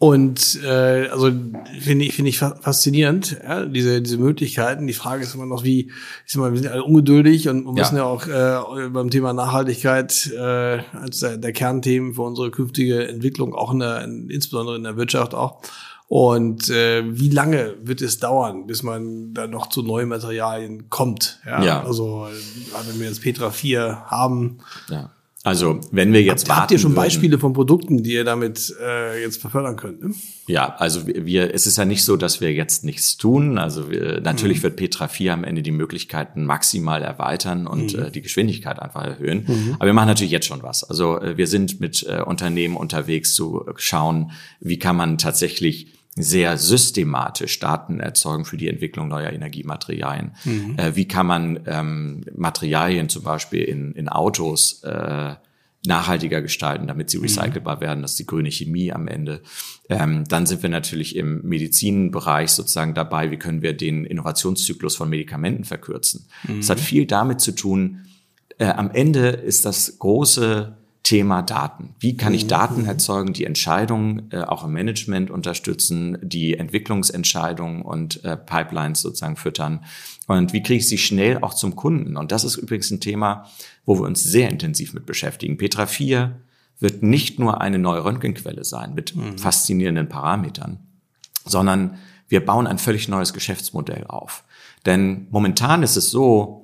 Und 0.00 0.58
äh, 0.64 1.08
also 1.08 1.30
finde 1.78 2.06
ich 2.06 2.14
finde 2.14 2.30
ich 2.30 2.38
faszinierend 2.38 3.38
ja, 3.44 3.66
diese 3.66 4.00
diese 4.00 4.16
Möglichkeiten. 4.16 4.86
Die 4.86 4.94
Frage 4.94 5.22
ist 5.22 5.34
immer 5.34 5.44
noch 5.44 5.62
wie 5.62 5.92
ich 6.24 6.32
sag 6.32 6.40
mal, 6.40 6.52
wir 6.52 6.58
sind 6.58 6.72
alle 6.72 6.84
ungeduldig 6.84 7.50
und 7.50 7.66
wir 7.66 7.72
müssen 7.72 7.96
ja, 7.96 8.04
ja 8.04 8.06
auch 8.06 8.26
äh, 8.26 8.88
beim 8.88 9.10
Thema 9.10 9.34
Nachhaltigkeit 9.34 10.32
äh, 10.34 10.38
als 10.38 11.18
der, 11.18 11.36
der 11.36 11.52
Kernthemen 11.52 12.14
für 12.14 12.22
unsere 12.22 12.50
künftige 12.50 13.08
Entwicklung 13.08 13.54
auch 13.54 13.72
in 13.74 13.80
der 13.80 14.02
in, 14.04 14.30
insbesondere 14.30 14.76
in 14.76 14.84
der 14.84 14.96
Wirtschaft 14.96 15.34
auch 15.34 15.60
und 16.10 16.68
äh, 16.70 17.04
wie 17.06 17.28
lange 17.28 17.76
wird 17.84 18.02
es 18.02 18.18
dauern, 18.18 18.66
bis 18.66 18.82
man 18.82 19.32
da 19.32 19.46
noch 19.46 19.68
zu 19.68 19.82
neuen 19.82 20.08
Materialien 20.08 20.90
kommt? 20.90 21.38
Ja. 21.46 21.62
ja. 21.62 21.84
Also 21.84 22.26
wenn 22.88 22.98
wir 22.98 23.06
jetzt 23.06 23.22
Petra 23.22 23.52
4 23.52 24.06
haben. 24.06 24.58
Ja. 24.88 25.12
Also 25.44 25.80
wenn 25.92 26.12
wir 26.12 26.20
jetzt 26.20 26.42
habt, 26.42 26.48
warten 26.48 26.60
habt 26.62 26.70
ihr 26.72 26.78
schon 26.80 26.90
würden, 26.90 27.04
Beispiele 27.04 27.38
von 27.38 27.52
Produkten, 27.52 28.02
die 28.02 28.14
ihr 28.14 28.24
damit 28.24 28.74
äh, 28.82 29.22
jetzt 29.22 29.40
befördern 29.40 29.76
könnt? 29.76 30.02
Ne? 30.02 30.12
Ja, 30.48 30.74
also 30.78 31.06
wir, 31.06 31.54
es 31.54 31.68
ist 31.68 31.78
ja 31.78 31.84
nicht 31.84 32.02
so, 32.02 32.16
dass 32.16 32.40
wir 32.40 32.52
jetzt 32.52 32.82
nichts 32.82 33.16
tun. 33.16 33.56
Also 33.56 33.88
wir, 33.88 34.20
natürlich 34.20 34.58
mhm. 34.58 34.62
wird 34.64 34.76
Petra 34.78 35.06
4 35.06 35.32
am 35.32 35.44
Ende 35.44 35.62
die 35.62 35.70
Möglichkeiten 35.70 36.44
maximal 36.44 37.02
erweitern 37.02 37.68
und 37.68 37.94
mhm. 37.94 38.02
äh, 38.02 38.10
die 38.10 38.20
Geschwindigkeit 38.20 38.80
einfach 38.80 39.04
erhöhen. 39.04 39.44
Mhm. 39.46 39.76
Aber 39.76 39.86
wir 39.86 39.92
machen 39.92 40.08
natürlich 40.08 40.32
jetzt 40.32 40.46
schon 40.46 40.64
was. 40.64 40.82
Also 40.82 41.20
äh, 41.20 41.36
wir 41.36 41.46
sind 41.46 41.78
mit 41.78 42.02
äh, 42.02 42.20
Unternehmen 42.20 42.76
unterwegs 42.76 43.32
zu 43.32 43.64
schauen, 43.76 44.32
wie 44.58 44.80
kann 44.80 44.96
man 44.96 45.16
tatsächlich 45.16 45.99
sehr 46.16 46.58
systematisch 46.58 47.58
Daten 47.60 48.00
erzeugen 48.00 48.44
für 48.44 48.56
die 48.56 48.68
Entwicklung 48.68 49.08
neuer 49.08 49.30
Energiematerialien. 49.30 50.32
Mhm. 50.44 50.78
Äh, 50.78 50.96
wie 50.96 51.06
kann 51.06 51.26
man 51.26 51.60
ähm, 51.66 52.24
Materialien 52.36 53.08
zum 53.08 53.22
Beispiel 53.22 53.62
in, 53.62 53.92
in 53.92 54.08
Autos 54.08 54.82
äh, 54.82 55.34
nachhaltiger 55.86 56.42
gestalten, 56.42 56.86
damit 56.86 57.10
sie 57.10 57.18
mhm. 57.18 57.24
recycelbar 57.24 57.76
mhm. 57.76 57.80
werden. 57.80 58.02
Das 58.02 58.12
ist 58.12 58.18
die 58.18 58.26
grüne 58.26 58.50
Chemie 58.50 58.92
am 58.92 59.08
Ende. 59.08 59.42
Ähm, 59.88 60.24
dann 60.28 60.46
sind 60.46 60.62
wir 60.62 60.68
natürlich 60.68 61.16
im 61.16 61.42
Medizinbereich 61.42 62.50
sozusagen 62.50 62.92
dabei, 62.94 63.30
wie 63.30 63.38
können 63.38 63.62
wir 63.62 63.72
den 63.72 64.04
Innovationszyklus 64.04 64.96
von 64.96 65.08
Medikamenten 65.08 65.64
verkürzen. 65.64 66.26
Mhm. 66.46 66.58
Das 66.58 66.70
hat 66.70 66.80
viel 66.80 67.06
damit 67.06 67.40
zu 67.40 67.52
tun, 67.52 68.04
äh, 68.58 68.66
am 68.66 68.90
Ende 68.90 69.28
ist 69.28 69.64
das 69.64 69.98
große 69.98 70.76
Thema 71.02 71.42
Daten. 71.42 71.94
Wie 71.98 72.16
kann 72.16 72.34
ich 72.34 72.46
Daten 72.46 72.84
erzeugen, 72.84 73.32
die 73.32 73.44
Entscheidungen 73.44 74.30
äh, 74.30 74.42
auch 74.42 74.64
im 74.64 74.72
Management 74.72 75.30
unterstützen, 75.30 76.18
die 76.22 76.56
Entwicklungsentscheidungen 76.56 77.82
und 77.82 78.24
äh, 78.24 78.36
Pipelines 78.36 79.00
sozusagen 79.00 79.36
füttern? 79.36 79.84
Und 80.26 80.52
wie 80.52 80.62
kriege 80.62 80.78
ich 80.78 80.88
sie 80.88 80.98
schnell 80.98 81.38
auch 81.38 81.54
zum 81.54 81.74
Kunden? 81.74 82.16
Und 82.16 82.32
das 82.32 82.44
ist 82.44 82.56
übrigens 82.56 82.90
ein 82.90 83.00
Thema, 83.00 83.46
wo 83.86 83.98
wir 83.98 84.06
uns 84.06 84.22
sehr 84.22 84.50
intensiv 84.50 84.92
mit 84.92 85.06
beschäftigen. 85.06 85.56
Petra 85.56 85.86
4 85.86 86.40
wird 86.78 87.02
nicht 87.02 87.38
nur 87.38 87.60
eine 87.60 87.78
neue 87.78 88.04
Röntgenquelle 88.04 88.64
sein 88.64 88.94
mit 88.94 89.14
faszinierenden 89.36 90.08
Parametern, 90.08 90.78
sondern 91.44 91.98
wir 92.28 92.44
bauen 92.44 92.66
ein 92.66 92.78
völlig 92.78 93.08
neues 93.08 93.32
Geschäftsmodell 93.32 94.04
auf. 94.06 94.44
Denn 94.86 95.26
momentan 95.30 95.82
ist 95.82 95.96
es 95.96 96.10
so, 96.10 96.59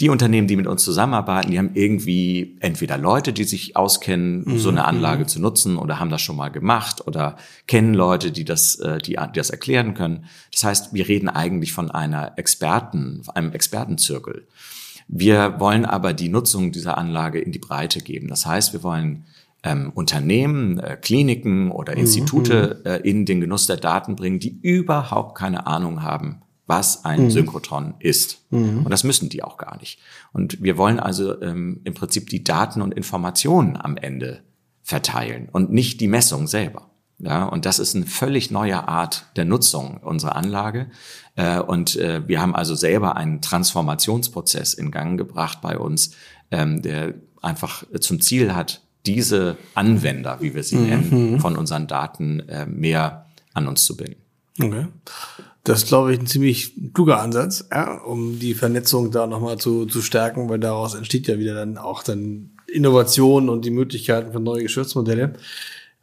die 0.00 0.08
Unternehmen, 0.08 0.48
die 0.48 0.56
mit 0.56 0.66
uns 0.66 0.82
zusammenarbeiten, 0.82 1.50
die 1.50 1.58
haben 1.58 1.70
irgendwie 1.74 2.56
entweder 2.60 2.98
Leute, 2.98 3.32
die 3.32 3.44
sich 3.44 3.76
auskennen, 3.76 4.58
so 4.58 4.68
eine 4.68 4.86
Anlage 4.86 5.26
zu 5.26 5.40
nutzen 5.40 5.76
oder 5.76 6.00
haben 6.00 6.10
das 6.10 6.20
schon 6.20 6.36
mal 6.36 6.48
gemacht 6.48 7.06
oder 7.06 7.36
kennen 7.66 7.94
Leute, 7.94 8.32
die 8.32 8.44
das, 8.44 8.76
äh, 8.76 8.98
die, 8.98 9.16
die 9.16 9.36
das 9.38 9.50
erklären 9.50 9.94
können. 9.94 10.26
Das 10.52 10.64
heißt, 10.64 10.94
wir 10.94 11.06
reden 11.06 11.28
eigentlich 11.28 11.72
von 11.72 11.90
einer 11.90 12.36
Experten, 12.36 13.22
einem 13.34 13.52
Expertenzirkel. 13.52 14.48
Wir 15.06 15.60
wollen 15.60 15.84
aber 15.84 16.12
die 16.12 16.28
Nutzung 16.28 16.72
dieser 16.72 16.98
Anlage 16.98 17.38
in 17.38 17.52
die 17.52 17.58
Breite 17.58 18.00
geben. 18.00 18.28
Das 18.28 18.46
heißt, 18.46 18.72
wir 18.72 18.82
wollen 18.82 19.24
ähm, 19.62 19.92
Unternehmen, 19.94 20.78
äh, 20.78 20.96
Kliniken 21.00 21.70
oder 21.70 21.96
Institute 21.96 22.82
äh, 22.84 23.08
in 23.08 23.26
den 23.26 23.40
Genuss 23.40 23.66
der 23.66 23.76
Daten 23.76 24.16
bringen, 24.16 24.40
die 24.40 24.58
überhaupt 24.60 25.36
keine 25.36 25.66
Ahnung 25.66 26.02
haben, 26.02 26.42
was 26.66 27.04
ein 27.04 27.24
mhm. 27.24 27.30
Synchrotron 27.30 27.94
ist. 27.98 28.44
Mhm. 28.50 28.84
Und 28.84 28.90
das 28.90 29.04
müssen 29.04 29.28
die 29.28 29.42
auch 29.42 29.58
gar 29.58 29.78
nicht. 29.78 30.00
Und 30.32 30.62
wir 30.62 30.76
wollen 30.76 30.98
also 30.98 31.40
ähm, 31.42 31.80
im 31.84 31.94
Prinzip 31.94 32.30
die 32.30 32.44
Daten 32.44 32.80
und 32.80 32.94
Informationen 32.94 33.76
am 33.76 33.96
Ende 33.96 34.42
verteilen 34.82 35.48
und 35.50 35.72
nicht 35.72 36.00
die 36.00 36.08
Messung 36.08 36.46
selber. 36.46 36.90
Ja, 37.18 37.44
und 37.44 37.64
das 37.64 37.78
ist 37.78 37.94
eine 37.94 38.06
völlig 38.06 38.50
neue 38.50 38.88
Art 38.88 39.26
der 39.36 39.44
Nutzung 39.44 39.98
unserer 39.98 40.36
Anlage. 40.36 40.90
Äh, 41.36 41.60
und 41.60 41.96
äh, 41.96 42.26
wir 42.26 42.40
haben 42.40 42.54
also 42.54 42.74
selber 42.74 43.16
einen 43.16 43.40
Transformationsprozess 43.40 44.74
in 44.74 44.90
Gang 44.90 45.16
gebracht 45.16 45.60
bei 45.62 45.78
uns, 45.78 46.12
ähm, 46.50 46.82
der 46.82 47.14
einfach 47.40 47.84
zum 48.00 48.20
Ziel 48.20 48.54
hat, 48.54 48.82
diese 49.06 49.56
Anwender, 49.74 50.38
wie 50.40 50.54
wir 50.54 50.64
sie 50.64 50.76
mhm. 50.76 50.86
nennen, 50.86 51.40
von 51.40 51.56
unseren 51.56 51.86
Daten 51.86 52.40
äh, 52.48 52.66
mehr 52.66 53.26
an 53.52 53.68
uns 53.68 53.84
zu 53.84 53.96
binden. 53.96 54.20
Okay. 54.60 54.86
Das 55.64 55.82
ist, 55.82 55.88
glaube 55.88 56.12
ich, 56.12 56.20
ein 56.20 56.26
ziemlich 56.26 56.74
kluger 56.92 57.20
Ansatz, 57.20 57.66
ja, 57.72 58.02
um 58.02 58.38
die 58.38 58.52
Vernetzung 58.52 59.10
da 59.10 59.26
nochmal 59.26 59.56
zu, 59.58 59.86
zu 59.86 60.02
stärken, 60.02 60.50
weil 60.50 60.58
daraus 60.58 60.94
entsteht 60.94 61.26
ja 61.26 61.38
wieder 61.38 61.54
dann 61.54 61.78
auch 61.78 62.02
dann 62.02 62.50
Innovation 62.66 63.48
und 63.48 63.64
die 63.64 63.70
Möglichkeiten 63.70 64.32
für 64.32 64.40
neue 64.40 64.62
Geschäftsmodelle. 64.62 65.34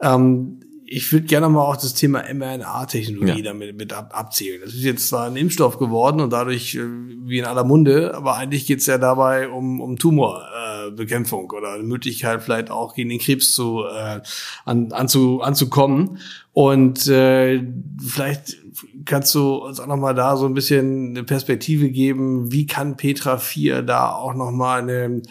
Ähm, 0.02 0.62
ich 0.94 1.14
würde 1.14 1.26
gerne 1.26 1.48
mal 1.48 1.62
auch 1.62 1.78
das 1.78 1.94
Thema 1.94 2.24
mRNA-Technologie 2.34 3.38
ja. 3.38 3.54
damit 3.54 3.78
mit 3.78 3.94
ab, 3.94 4.12
abzählen. 4.14 4.60
Das 4.62 4.74
ist 4.74 4.84
jetzt 4.84 5.08
zwar 5.08 5.28
ein 5.28 5.38
Impfstoff 5.38 5.78
geworden 5.78 6.20
und 6.20 6.34
dadurch 6.34 6.76
äh, 6.76 6.82
wie 7.26 7.40
in 7.40 7.46
aller 7.46 7.64
Munde, 7.64 8.14
aber 8.16 8.36
eigentlich 8.36 8.66
geht 8.66 8.80
es 8.80 8.88
ja 8.88 8.98
dabei 8.98 9.48
um, 9.48 9.80
um 9.80 9.98
Tumorbekämpfung 9.98 10.61
äh, 10.90 11.56
oder 11.56 11.74
eine 11.74 11.84
Möglichkeit 11.84 12.44
vielleicht 12.44 12.72
auch 12.72 12.96
gegen 12.96 13.10
den 13.10 13.20
Krebs 13.20 13.54
zu 13.54 13.84
äh, 13.86 14.22
an, 14.66 14.92
anzu, 14.92 15.42
anzukommen. 15.42 16.20
Und 16.54 17.08
äh, 17.08 17.64
vielleicht 18.06 18.58
kannst 19.06 19.34
du 19.36 19.56
uns 19.56 19.80
auch 19.80 19.88
nochmal 19.88 20.16
da 20.16 20.36
so 20.38 20.46
ein 20.46 20.54
bisschen 20.54 21.12
eine 21.12 21.24
Perspektive 21.24 21.90
geben, 21.90 22.52
wie 22.52 22.66
kann 22.66 22.98
Petra 22.98 23.38
4 23.38 23.82
da 23.84 24.12
auch 24.12 24.34
nochmal 24.34 24.90
ein, 24.90 25.24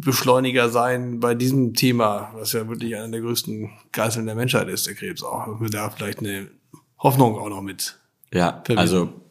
Beschleuniger 0.00 0.68
sein 0.68 1.20
bei 1.20 1.34
diesem 1.34 1.74
Thema, 1.74 2.32
was 2.34 2.52
ja 2.52 2.68
wirklich 2.68 2.96
einer 2.96 3.08
der 3.08 3.20
größten 3.20 3.70
Geißeln 3.92 4.26
der 4.26 4.34
Menschheit 4.34 4.68
ist, 4.68 4.86
der 4.86 4.94
Krebs 4.94 5.22
auch. 5.22 5.46
Und 5.46 5.60
wir 5.60 5.70
da 5.70 5.90
vielleicht 5.90 6.18
eine 6.18 6.48
Hoffnung 6.98 7.38
auch 7.38 7.48
noch 7.48 7.62
mit. 7.62 7.98
Ja, 8.32 8.52
verbinden. 8.52 8.78
also 8.78 9.23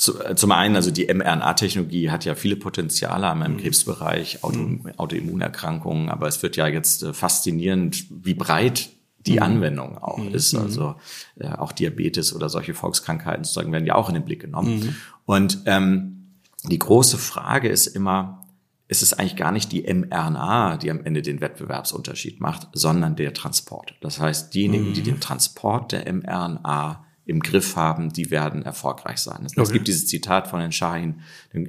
zum 0.00 0.52
einen, 0.52 0.76
also 0.76 0.90
die 0.90 1.12
mRNA-Technologie 1.12 2.10
hat 2.10 2.24
ja 2.24 2.34
viele 2.34 2.56
Potenziale 2.56 3.30
im 3.30 3.52
mhm. 3.52 3.58
Krebsbereich, 3.58 4.42
Auto, 4.42 4.58
mhm. 4.58 4.92
Autoimmunerkrankungen, 4.96 6.08
aber 6.08 6.26
es 6.26 6.42
wird 6.42 6.56
ja 6.56 6.66
jetzt 6.66 7.02
äh, 7.02 7.12
faszinierend, 7.12 8.06
wie 8.08 8.34
breit 8.34 8.88
die 9.26 9.36
mhm. 9.36 9.42
Anwendung 9.42 9.98
auch 9.98 10.18
mhm. 10.18 10.34
ist. 10.34 10.54
Mhm. 10.54 10.60
Also 10.60 10.94
äh, 11.38 11.48
auch 11.48 11.72
Diabetes 11.72 12.34
oder 12.34 12.48
solche 12.48 12.72
Volkskrankheiten 12.72 13.44
sozusagen 13.44 13.72
werden 13.72 13.86
ja 13.86 13.94
auch 13.94 14.08
in 14.08 14.14
den 14.14 14.24
Blick 14.24 14.40
genommen. 14.40 14.80
Mhm. 14.80 14.96
Und 15.26 15.58
ähm, 15.66 16.38
die 16.64 16.78
große 16.78 17.18
Frage 17.18 17.68
ist 17.68 17.86
immer, 17.86 18.46
ist 18.88 19.02
es 19.02 19.12
eigentlich 19.12 19.36
gar 19.36 19.52
nicht 19.52 19.70
die 19.70 19.82
mRNA, 19.82 20.78
die 20.78 20.90
am 20.90 21.04
Ende 21.04 21.20
den 21.20 21.42
Wettbewerbsunterschied 21.42 22.40
macht, 22.40 22.68
sondern 22.72 23.16
der 23.16 23.34
Transport. 23.34 23.94
Das 24.00 24.18
heißt, 24.18 24.54
diejenigen, 24.54 24.94
die 24.94 25.00
mhm. 25.02 25.04
den 25.04 25.20
Transport 25.20 25.92
der 25.92 26.10
mRNA 26.10 27.04
im 27.30 27.40
Griff 27.40 27.76
haben, 27.76 28.12
die 28.12 28.30
werden 28.30 28.62
erfolgreich 28.62 29.18
sein. 29.18 29.46
Es 29.46 29.56
okay. 29.56 29.72
gibt 29.72 29.88
dieses 29.88 30.06
Zitat 30.06 30.48
von 30.48 30.60
Herrn 30.60 30.72
Shahin, 30.72 31.20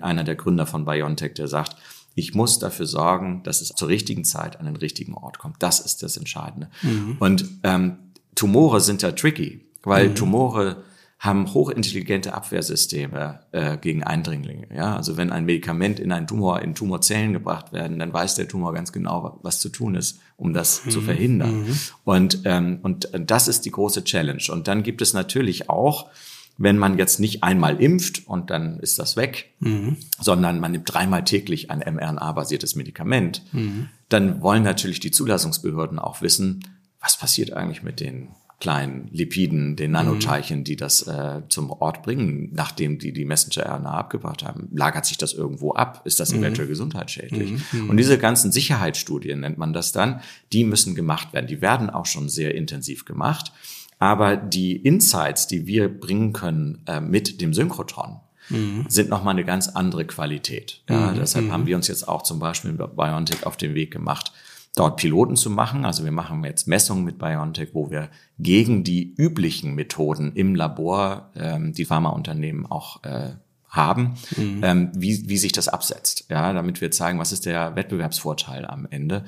einer 0.01 0.23
der 0.23 0.35
Gründer 0.35 0.65
von 0.65 0.85
BioNTech, 0.85 1.35
der 1.35 1.47
sagt, 1.47 1.77
ich 2.15 2.33
muss 2.33 2.59
dafür 2.59 2.85
sorgen, 2.85 3.41
dass 3.43 3.61
es 3.61 3.69
zur 3.69 3.87
richtigen 3.87 4.25
Zeit 4.25 4.59
an 4.59 4.65
den 4.65 4.75
richtigen 4.75 5.13
Ort 5.13 5.39
kommt. 5.39 5.57
Das 5.59 5.79
ist 5.79 6.03
das 6.03 6.17
Entscheidende. 6.17 6.69
Mhm. 6.81 7.15
Und 7.19 7.45
ähm, 7.63 7.97
Tumore 8.35 8.81
sind 8.81 9.01
ja 9.01 9.11
tricky, 9.11 9.65
weil 9.83 10.09
mhm. 10.09 10.15
Tumore 10.15 10.83
haben 11.19 11.53
hochintelligente 11.53 12.33
Abwehrsysteme 12.33 13.41
äh, 13.51 13.77
gegen 13.77 14.03
Eindringlinge. 14.03 14.67
Ja, 14.75 14.95
also 14.95 15.17
wenn 15.17 15.31
ein 15.31 15.45
Medikament 15.45 15.99
in 15.99 16.11
einen 16.11 16.25
Tumor, 16.25 16.63
in 16.63 16.73
Tumorzellen 16.73 17.31
gebracht 17.31 17.71
werden, 17.71 17.99
dann 17.99 18.11
weiß 18.11 18.35
der 18.35 18.47
Tumor 18.47 18.73
ganz 18.73 18.91
genau, 18.91 19.39
was 19.43 19.59
zu 19.59 19.69
tun 19.69 19.93
ist, 19.93 20.19
um 20.41 20.53
das 20.53 20.83
mhm. 20.85 20.89
zu 20.89 21.01
verhindern. 21.01 21.61
Mhm. 21.61 21.77
Und 22.03 22.39
ähm, 22.45 22.79
und 22.81 23.09
das 23.13 23.47
ist 23.47 23.61
die 23.61 23.71
große 23.71 24.03
Challenge. 24.03 24.43
Und 24.51 24.67
dann 24.67 24.83
gibt 24.83 25.01
es 25.01 25.13
natürlich 25.13 25.69
auch 25.69 26.09
wenn 26.57 26.77
man 26.77 26.97
jetzt 26.97 27.19
nicht 27.19 27.43
einmal 27.43 27.81
impft 27.81 28.27
und 28.27 28.51
dann 28.51 28.79
ist 28.79 28.99
das 28.99 29.15
weg, 29.15 29.51
mhm. 29.59 29.97
sondern 30.19 30.59
man 30.59 30.73
nimmt 30.73 30.93
dreimal 30.93 31.23
täglich 31.23 31.71
ein 31.71 31.79
mRNA-basiertes 31.79 32.75
Medikament, 32.75 33.41
mhm. 33.51 33.89
dann 34.09 34.41
wollen 34.41 34.61
natürlich 34.61 34.99
die 34.99 35.09
Zulassungsbehörden 35.09 35.97
auch 35.97 36.21
wissen, 36.21 36.63
was 36.99 37.17
passiert 37.17 37.53
eigentlich 37.53 37.81
mit 37.81 37.99
den 37.99 38.27
kleinen 38.61 39.09
Lipiden, 39.11 39.75
den 39.75 39.91
Nanoteilchen, 39.91 40.63
die 40.63 40.77
das 40.77 41.01
äh, 41.07 41.41
zum 41.49 41.71
Ort 41.71 42.03
bringen, 42.03 42.51
nachdem 42.53 42.99
die 42.99 43.11
die 43.11 43.25
Messenger-RNA 43.25 43.91
abgebracht 43.91 44.43
haben. 44.45 44.69
Lagert 44.71 45.05
sich 45.05 45.17
das 45.17 45.33
irgendwo 45.33 45.73
ab? 45.73 46.03
Ist 46.05 46.19
das 46.19 46.31
mhm. 46.31 46.39
eventuell 46.39 46.67
gesundheitsschädlich? 46.67 47.53
Mhm. 47.73 47.89
Und 47.89 47.97
diese 47.97 48.17
ganzen 48.17 48.51
Sicherheitsstudien 48.51 49.41
nennt 49.41 49.57
man 49.57 49.73
das 49.73 49.91
dann, 49.91 50.21
die 50.53 50.63
müssen 50.63 50.95
gemacht 50.95 51.33
werden. 51.33 51.47
Die 51.47 51.61
werden 51.61 51.89
auch 51.89 52.05
schon 52.05 52.29
sehr 52.29 52.55
intensiv 52.55 53.03
gemacht. 53.03 53.51
Aber 53.99 54.37
die 54.37 54.77
Insights, 54.77 55.47
die 55.47 55.65
wir 55.67 55.89
bringen 55.89 56.31
können 56.31 56.83
äh, 56.85 57.01
mit 57.01 57.41
dem 57.41 57.53
Synchrotron, 57.53 58.19
mhm. 58.49 58.85
sind 58.87 59.09
nochmal 59.09 59.33
eine 59.33 59.43
ganz 59.43 59.69
andere 59.69 60.05
Qualität. 60.05 60.83
Ja, 60.87 61.11
mhm. 61.11 61.15
Deshalb 61.19 61.45
mhm. 61.45 61.51
haben 61.51 61.65
wir 61.65 61.75
uns 61.75 61.87
jetzt 61.87 62.07
auch 62.07 62.21
zum 62.21 62.39
Beispiel 62.39 62.73
bei 62.73 62.87
BioNTech 62.87 63.45
auf 63.45 63.57
den 63.57 63.73
Weg 63.73 63.91
gemacht, 63.91 64.31
dort 64.75 64.97
Piloten 64.97 65.35
zu 65.35 65.49
machen. 65.49 65.85
Also 65.85 66.03
wir 66.03 66.11
machen 66.11 66.43
jetzt 66.43 66.67
Messungen 66.67 67.03
mit 67.03 67.17
BioNTech, 67.17 67.69
wo 67.73 67.91
wir 67.91 68.09
gegen 68.39 68.83
die 68.83 69.13
üblichen 69.15 69.75
Methoden 69.75 70.33
im 70.33 70.55
Labor 70.55 71.31
ähm, 71.35 71.73
die 71.73 71.85
Pharmaunternehmen 71.85 72.65
auch 72.65 73.03
äh, 73.03 73.31
haben, 73.71 74.15
mhm. 74.35 74.61
ähm, 74.63 74.91
wie, 74.93 75.29
wie 75.29 75.37
sich 75.37 75.53
das 75.53 75.69
absetzt, 75.69 76.25
ja, 76.29 76.51
damit 76.51 76.81
wir 76.81 76.91
zeigen, 76.91 77.19
was 77.19 77.31
ist 77.31 77.45
der 77.45 77.73
Wettbewerbsvorteil 77.77 78.65
am 78.65 78.85
Ende 78.89 79.23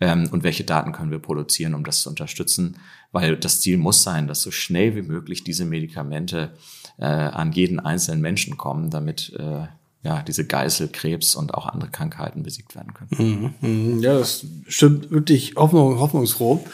ähm, 0.00 0.28
und 0.30 0.44
welche 0.44 0.62
Daten 0.62 0.92
können 0.92 1.10
wir 1.10 1.18
produzieren, 1.18 1.74
um 1.74 1.82
das 1.82 2.02
zu 2.02 2.08
unterstützen, 2.08 2.76
weil 3.10 3.36
das 3.36 3.60
Ziel 3.60 3.76
muss 3.76 4.04
sein, 4.04 4.28
dass 4.28 4.42
so 4.42 4.52
schnell 4.52 4.94
wie 4.94 5.02
möglich 5.02 5.42
diese 5.42 5.64
Medikamente 5.64 6.52
äh, 6.98 7.06
an 7.06 7.50
jeden 7.50 7.80
einzelnen 7.80 8.20
Menschen 8.20 8.56
kommen, 8.56 8.90
damit 8.90 9.32
äh, 9.36 9.66
ja, 10.02 10.22
diese 10.22 10.46
Geißel, 10.46 10.88
Krebs 10.88 11.34
und 11.34 11.54
auch 11.54 11.66
andere 11.66 11.90
Krankheiten 11.90 12.42
besiegt 12.42 12.74
werden 12.74 12.94
können. 12.94 13.54
Mhm, 13.62 13.68
mhm. 13.68 14.00
Ja, 14.00 14.18
das 14.18 14.46
stimmt 14.66 15.10
wirklich 15.10 15.54
hoffnung, 15.56 15.98
hoffnungsfroh. 15.98 16.64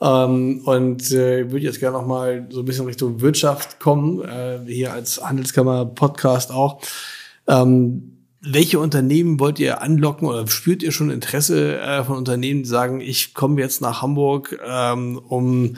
Ähm, 0.00 0.60
und 0.64 1.10
äh, 1.10 1.50
würde 1.50 1.64
jetzt 1.64 1.80
gerne 1.80 1.98
noch 1.98 2.06
mal 2.06 2.46
so 2.50 2.60
ein 2.60 2.64
bisschen 2.64 2.86
Richtung 2.86 3.20
Wirtschaft 3.20 3.80
kommen, 3.80 4.22
äh, 4.22 4.60
hier 4.66 4.92
als 4.92 5.20
Handelskammer-Podcast 5.20 6.52
auch. 6.52 6.80
Ähm, 7.48 8.18
welche 8.40 8.78
Unternehmen 8.78 9.40
wollt 9.40 9.58
ihr 9.58 9.82
anlocken 9.82 10.28
oder 10.28 10.46
spürt 10.46 10.84
ihr 10.84 10.92
schon 10.92 11.10
Interesse 11.10 11.80
äh, 11.80 12.04
von 12.04 12.16
Unternehmen, 12.16 12.62
die 12.62 12.68
sagen, 12.68 13.00
ich 13.00 13.34
komme 13.34 13.60
jetzt 13.60 13.80
nach 13.80 14.00
Hamburg, 14.00 14.56
ähm, 14.64 15.18
um 15.18 15.76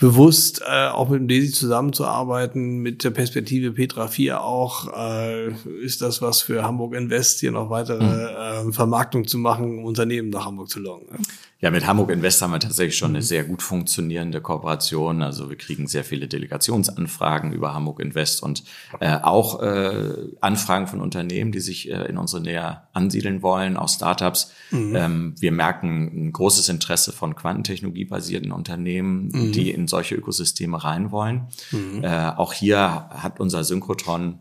bewusst 0.00 0.62
äh, 0.66 0.88
auch 0.88 1.10
mit 1.10 1.20
dem 1.20 1.28
Desi 1.28 1.52
zusammenzuarbeiten, 1.52 2.78
mit 2.78 3.04
der 3.04 3.10
Perspektive 3.10 3.72
Petra 3.72 4.08
4 4.08 4.42
auch, 4.42 4.92
äh, 4.96 5.52
ist 5.82 6.00
das 6.00 6.22
was 6.22 6.40
für 6.40 6.64
Hamburg 6.64 6.94
Invest, 6.94 7.40
hier 7.40 7.52
noch 7.52 7.68
weitere 7.68 8.02
äh, 8.02 8.72
Vermarktung 8.72 9.28
zu 9.28 9.38
machen, 9.38 9.78
um 9.78 9.84
Unternehmen 9.84 10.30
nach 10.30 10.46
Hamburg 10.46 10.70
zu 10.70 10.80
locken. 10.80 11.06
Ne? 11.12 11.18
Ja, 11.62 11.70
mit 11.70 11.86
Hamburg 11.86 12.10
Invest 12.10 12.40
haben 12.40 12.52
wir 12.52 12.58
tatsächlich 12.58 12.96
schon 12.96 13.10
eine 13.10 13.22
sehr 13.22 13.44
gut 13.44 13.62
funktionierende 13.62 14.40
Kooperation. 14.40 15.20
Also 15.22 15.50
wir 15.50 15.56
kriegen 15.56 15.86
sehr 15.86 16.04
viele 16.04 16.26
Delegationsanfragen 16.26 17.52
über 17.52 17.74
Hamburg 17.74 18.00
Invest 18.00 18.42
und 18.42 18.64
äh, 18.98 19.16
auch 19.16 19.60
äh, 19.60 20.14
Anfragen 20.40 20.86
von 20.86 21.02
Unternehmen, 21.02 21.52
die 21.52 21.60
sich 21.60 21.90
äh, 21.90 22.04
in 22.04 22.16
unsere 22.16 22.42
Nähe 22.42 22.80
ansiedeln 22.94 23.42
wollen, 23.42 23.76
auch 23.76 23.90
Startups. 23.90 24.52
Mhm. 24.70 24.96
Ähm, 24.96 25.34
wir 25.38 25.52
merken 25.52 26.28
ein 26.28 26.32
großes 26.32 26.70
Interesse 26.70 27.12
von 27.12 27.34
quantentechnologiebasierten 27.34 28.52
Unternehmen, 28.52 29.28
mhm. 29.28 29.52
die 29.52 29.70
in 29.70 29.86
solche 29.86 30.14
Ökosysteme 30.14 30.82
rein 30.82 31.10
wollen. 31.10 31.48
Mhm. 31.72 32.02
Äh, 32.02 32.30
auch 32.30 32.54
hier 32.54 33.08
hat 33.10 33.38
unser 33.38 33.64
Synchrotron 33.64 34.38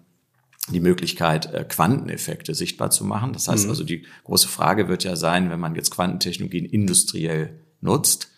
die 0.71 0.79
Möglichkeit, 0.79 1.53
äh, 1.53 1.65
Quanteneffekte 1.67 2.53
sichtbar 2.55 2.91
zu 2.91 3.05
machen. 3.05 3.33
Das 3.33 3.47
heißt 3.47 3.65
mhm. 3.65 3.69
also, 3.69 3.83
die 3.83 4.05
große 4.23 4.47
Frage 4.47 4.87
wird 4.87 5.03
ja 5.03 5.15
sein, 5.15 5.49
wenn 5.49 5.59
man 5.59 5.75
jetzt 5.75 5.91
Quantentechnologien 5.91 6.65
industriell 6.65 7.59
nutzt, 7.81 8.29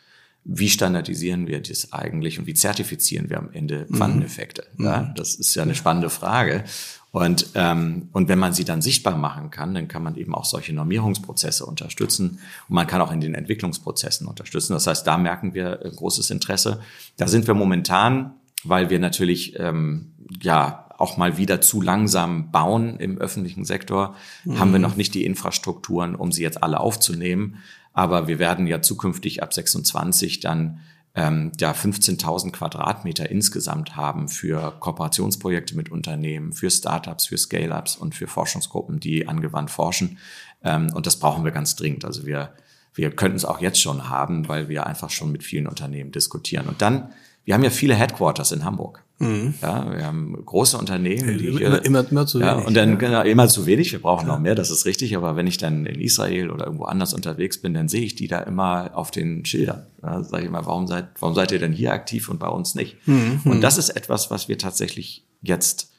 wie 0.43 0.69
standardisieren 0.69 1.45
wir 1.47 1.61
das 1.61 1.93
eigentlich 1.93 2.39
und 2.39 2.47
wie 2.47 2.55
zertifizieren 2.55 3.29
wir 3.29 3.38
am 3.38 3.51
Ende 3.51 3.86
mhm. 3.88 3.95
Quanteneffekte? 3.95 4.65
Mhm. 4.75 4.86
Ja, 4.86 5.13
das 5.15 5.36
ist 5.36 5.53
ja 5.55 5.63
eine 5.63 5.75
spannende 5.75 6.09
Frage. 6.09 6.63
Und, 7.11 7.47
ähm, 7.55 8.07
und 8.13 8.29
wenn 8.29 8.39
man 8.39 8.53
sie 8.53 8.63
dann 8.63 8.82
sichtbar 8.82 9.17
machen 9.17 9.51
kann, 9.51 9.73
dann 9.73 9.89
kann 9.89 10.01
man 10.01 10.15
eben 10.15 10.34
auch 10.34 10.45
solche 10.45 10.73
Normierungsprozesse 10.73 11.65
unterstützen 11.65 12.39
und 12.69 12.75
man 12.75 12.88
kann 12.88 13.01
auch 13.01 13.11
in 13.11 13.19
den 13.19 13.36
Entwicklungsprozessen 13.36 14.27
unterstützen. 14.27 14.73
Das 14.73 14.88
heißt, 14.88 15.05
da 15.05 15.17
merken 15.17 15.53
wir 15.53 15.86
äh, 15.86 15.91
großes 15.91 16.29
Interesse. 16.29 16.79
Da 17.17 17.27
sind 17.27 17.47
wir 17.47 17.53
momentan, 17.53 18.36
weil 18.63 18.89
wir 18.89 18.99
natürlich 18.99 19.59
ähm, 19.59 20.13
ja 20.41 20.88
auch 21.02 21.18
mal 21.18 21.38
wieder 21.38 21.62
zu 21.62 21.82
langsam 21.82 22.52
bauen 22.52 22.97
im 22.97 23.18
öffentlichen 23.18 23.66
Sektor, 23.66 24.16
mhm. 24.45 24.60
haben 24.60 24.72
wir 24.72 24.80
noch 24.80 24.95
nicht 24.95 25.14
die 25.14 25.26
Infrastrukturen, 25.26 26.16
um 26.16 26.32
sie 26.32 26.43
jetzt 26.43 26.64
alle 26.64 26.80
aufzunehmen. 26.80 27.58
Aber 27.93 28.28
wir 28.28 28.39
werden 28.39 28.68
ja 28.68 28.82
zukünftig 28.82 29.43
ab 29.43 29.54
26 29.54 30.39
dann 30.39 30.80
ähm, 31.14 31.52
ja 31.60 31.74
15.000 31.74 32.52
Quadratmeter 32.52 33.30
insgesamt 33.30 33.97
haben 33.97 34.30
für 34.30 34.72
Kooperationsprojekte 34.80 35.76
mit 35.76 35.91
Unternehmen, 35.91 36.54
für 36.54 36.70
Startups, 36.70 37.26
für 37.26 37.38
Scale-ups 37.38 37.97
und 37.97 38.16
für 38.16 38.28
Forschungsgruppen, 38.28 39.02
die 39.02 39.28
angewandt 39.28 39.72
forschen. 39.72 40.20
Ähm, 40.64 40.91
und 40.93 41.06
das 41.06 41.20
brauchen 41.20 41.43
wir 41.43 41.52
ganz 41.52 41.76
dringend. 41.76 42.06
Also 42.06 42.26
wir 42.26 42.54
wir 42.93 43.12
könnten 43.12 43.38
es 43.38 43.45
auch 43.45 43.62
jetzt 43.62 43.82
schon 43.82 44.10
haben, 44.10 44.47
weil 44.47 44.70
wir 44.70 44.86
einfach 44.86 45.10
schon 45.10 45.32
mit 45.32 45.43
vielen 45.43 45.68
Unternehmen 45.68 46.12
diskutieren. 46.12 46.68
Und 46.68 46.82
dann, 46.82 47.10
wir 47.45 47.54
haben 47.54 47.64
ja 47.64 47.70
viele 47.70 47.95
Headquarters 47.95 48.52
in 48.52 48.66
Hamburg. 48.66 49.04
Mhm. 49.22 49.53
Ja, 49.61 49.95
wir 49.95 50.05
haben 50.05 50.38
große 50.45 50.78
Unternehmen, 50.78 51.38
die 51.38 51.51
hier, 51.51 51.67
immer, 51.67 51.86
immer, 51.86 52.09
immer 52.09 52.26
zu 52.26 52.39
wenig. 52.39 52.51
Ja, 52.51 52.57
und 52.59 52.76
dann 52.76 52.97
genau, 52.97 53.22
immer 53.22 53.47
zu 53.47 53.65
wenig. 53.65 53.91
Wir 53.91 54.01
brauchen 54.01 54.28
ja. 54.28 54.34
noch 54.34 54.39
mehr, 54.39 54.55
das 54.55 54.72
ist 54.72 54.86
richtig. 54.86 55.15
Aber 55.15 55.36
wenn 55.36 55.47
ich 55.47 55.57
dann 55.57 55.86
in 55.86 56.01
Israel 56.01 56.49
oder 56.49 56.65
irgendwo 56.65 56.86
anders 56.86 57.13
unterwegs 57.13 57.61
bin, 57.61 57.74
dann 57.74 57.88
sehe 57.88 58.03
ich 58.03 58.15
die 58.15 58.28
da 58.28 58.39
immer 58.39 58.91
auf 58.93 59.11
den 59.11 59.45
Schildern. 59.45 59.86
Da 60.01 60.24
sage 60.24 60.45
ich 60.45 60.51
mal, 60.51 60.65
warum 60.65 60.88
seid, 60.88 61.09
warum 61.19 61.36
seid 61.36 61.51
ihr 61.51 61.59
denn 61.59 61.74
hier 61.74 61.93
aktiv 61.93 62.30
und 62.30 62.39
bei 62.39 62.49
uns 62.49 62.76
nicht? 62.76 62.97
Mhm. 63.07 63.41
Und 63.45 63.61
das 63.61 63.78
ist 63.78 63.89
etwas, 63.89 64.32
was 64.32 64.47
wir 64.47 64.57
tatsächlich 64.57 65.26
jetzt 65.41 65.91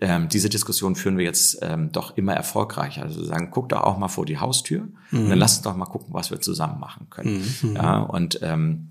ähm, 0.00 0.28
diese 0.28 0.48
Diskussion 0.48 0.94
führen 0.96 1.18
wir 1.18 1.24
jetzt 1.24 1.58
ähm, 1.62 1.92
doch 1.92 2.16
immer 2.16 2.32
erfolgreicher. 2.32 3.02
Also 3.02 3.22
sagen, 3.24 3.50
guck 3.50 3.68
doch 3.68 3.82
auch 3.82 3.98
mal 3.98 4.08
vor 4.08 4.24
die 4.24 4.38
Haustür 4.38 4.88
mhm. 5.10 5.24
und 5.24 5.30
dann 5.30 5.38
lass 5.38 5.56
uns 5.56 5.62
doch 5.62 5.76
mal 5.76 5.86
gucken, 5.86 6.14
was 6.14 6.30
wir 6.30 6.40
zusammen 6.40 6.80
machen 6.80 7.08
können. 7.10 7.44
Mhm. 7.62 7.76
Ja, 7.76 7.98
und 8.00 8.40
ähm, 8.42 8.88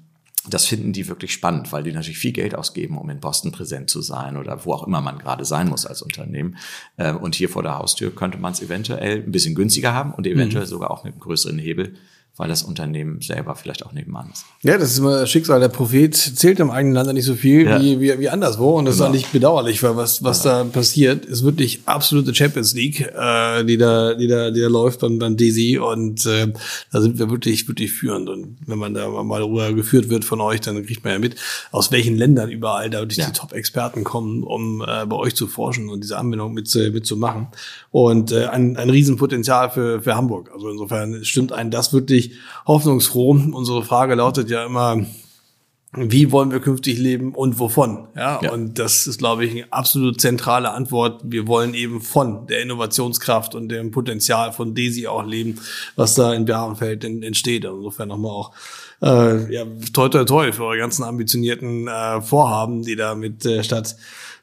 das 0.54 0.66
finden 0.66 0.94
die 0.94 1.08
wirklich 1.08 1.34
spannend, 1.34 1.72
weil 1.72 1.84
die 1.84 1.92
natürlich 1.92 2.18
viel 2.18 2.32
Geld 2.32 2.56
ausgeben, 2.56 2.98
um 2.98 3.10
in 3.10 3.20
Boston 3.20 3.52
präsent 3.52 3.90
zu 3.90 4.02
sein 4.02 4.38
oder 4.38 4.66
wo 4.66 4.74
auch 4.74 4.86
immer 4.86 5.02
man 5.02 5.18
gerade 5.18 5.46
sein 5.46 5.70
muss 5.70 5.86
als 5.86 6.02
Unternehmen. 6.02 6.58
Ähm, 6.98 7.18
und 7.18 7.36
hier 7.36 7.50
vor 7.50 7.64
der 7.64 7.78
Haustür 7.78 8.14
könnte 8.14 8.38
man 8.38 8.54
es 8.54 8.62
eventuell 8.62 9.24
ein 9.24 9.32
bisschen 9.32 9.56
günstiger 9.56 9.94
haben 9.94 10.14
und 10.14 10.28
eventuell 10.28 10.66
mhm. 10.66 10.70
sogar 10.70 10.92
auch 10.92 11.04
mit 11.04 11.14
einem 11.14 11.22
größeren 11.22 11.60
Hebel 11.60 11.96
weil 12.40 12.48
das 12.48 12.64
Unternehmen 12.64 13.20
selber 13.20 13.54
vielleicht 13.54 13.86
auch 13.86 13.92
nebenan 13.92 14.30
ist. 14.32 14.46
Ja, 14.64 14.78
das 14.78 14.92
ist 14.92 15.00
immer 15.00 15.20
das 15.20 15.30
Schicksal. 15.30 15.60
Der 15.60 15.68
Prophet 15.68 16.16
zählt 16.16 16.62
im 16.62 16.72
eigenen 16.72 16.96
Land 16.96 17.14
nicht 17.14 17.26
so 17.26 17.36
viel 17.36 17.66
ja. 17.66 17.82
wie, 17.82 18.00
wie, 18.00 18.18
wie 18.18 18.30
anderswo. 18.30 18.78
Und 18.78 18.86
das 18.86 18.96
genau. 18.96 19.08
ist 19.08 19.10
eigentlich 19.10 19.28
bedauerlich, 19.28 19.84
weil 19.84 19.98
was, 19.98 20.24
was 20.24 20.46
ja. 20.46 20.64
da 20.64 20.70
passiert, 20.70 21.26
ist 21.26 21.44
wirklich 21.44 21.82
absolute 21.84 22.34
Champions 22.34 22.74
League, 22.74 23.02
äh, 23.02 23.66
die, 23.66 23.78
da, 23.78 24.14
die, 24.14 24.28
da, 24.28 24.52
die 24.52 24.62
da 24.62 24.70
läuft 24.70 25.02
beim, 25.02 25.20
beim 25.20 25.36
Desi. 25.36 25.80
Und 25.80 26.26
äh, 26.28 26.48
da 26.94 27.02
sind 27.02 27.20
wir 27.20 27.30
wirklich, 27.30 27.68
wirklich 27.68 27.92
führend. 27.92 28.30
Und 28.30 28.56
wenn 28.66 28.80
man 28.80 28.94
da 28.94 29.10
mal 29.10 29.44
rüber 29.44 29.74
geführt 29.74 30.10
wird 30.10 30.24
von 30.24 30.40
euch, 30.40 30.62
dann 30.62 30.86
kriegt 30.86 31.04
man 31.04 31.12
ja 31.12 31.20
mit, 31.20 31.36
aus 31.74 31.92
welchen 31.92 32.16
Ländern 32.16 32.50
überall 32.50 32.90
da 32.90 33.00
wirklich 33.00 33.18
ja. 33.18 33.26
die 33.26 33.34
Top-Experten 33.34 34.06
kommen, 34.06 34.44
um 34.44 34.82
äh, 34.82 35.06
bei 35.06 35.18
euch 35.18 35.36
zu 35.36 35.46
forschen 35.46 35.90
und 35.90 36.06
diese 36.06 36.18
Anwendung 36.18 36.54
mit, 36.54 36.74
äh, 36.74 36.90
mitzumachen. 36.90 37.48
Und 37.92 38.32
äh, 38.32 38.46
ein, 38.46 38.78
ein 38.78 38.90
Riesenpotenzial 38.90 39.72
für, 39.72 40.02
für 40.02 40.16
Hamburg. 40.16 40.52
Also 40.54 40.70
insofern 40.70 41.24
stimmt 41.24 41.52
ein 41.52 41.72
das 41.72 41.92
wirklich 41.92 42.34
hoffnungsfroh. 42.68 43.32
Unsere 43.32 43.84
Frage 43.84 44.16
lautet 44.16 44.50
ja 44.50 44.66
immer, 44.66 45.04
wie 45.92 46.32
wollen 46.32 46.52
wir 46.52 46.60
künftig 46.60 47.00
leben 47.00 47.34
und 47.34 47.58
wovon? 47.58 48.10
Ja, 48.16 48.40
ja, 48.44 48.52
und 48.52 48.78
das 48.78 49.08
ist, 49.08 49.18
glaube 49.18 49.46
ich, 49.46 49.52
eine 49.52 49.74
absolut 49.74 50.22
zentrale 50.22 50.72
Antwort. 50.72 51.22
Wir 51.24 51.48
wollen 51.48 51.74
eben 51.74 52.00
von 52.00 52.46
der 52.46 52.62
Innovationskraft 52.62 53.56
und 53.56 53.70
dem 53.70 53.90
Potenzial 53.90 54.54
von 54.54 54.76
Desi 54.76 55.08
auch 55.08 55.26
leben, 55.26 55.60
was 55.96 56.14
da 56.14 56.32
in 56.34 56.46
Bärenfeld 56.46 57.04
entsteht. 57.04 57.66
Insofern 57.66 58.10
nochmal 58.10 58.32
auch 58.32 58.52
äh, 59.02 59.52
ja, 59.52 59.66
toi 59.94 60.10
toi 60.10 60.26
toi 60.26 60.52
für 60.52 60.66
eure 60.66 60.78
ganzen 60.78 61.04
ambitionierten 61.04 61.88
äh, 61.88 62.22
Vorhaben, 62.22 62.84
die 62.84 62.96
da 62.96 63.16
mit 63.16 63.44
äh, 63.46 63.64
statt 63.64 63.96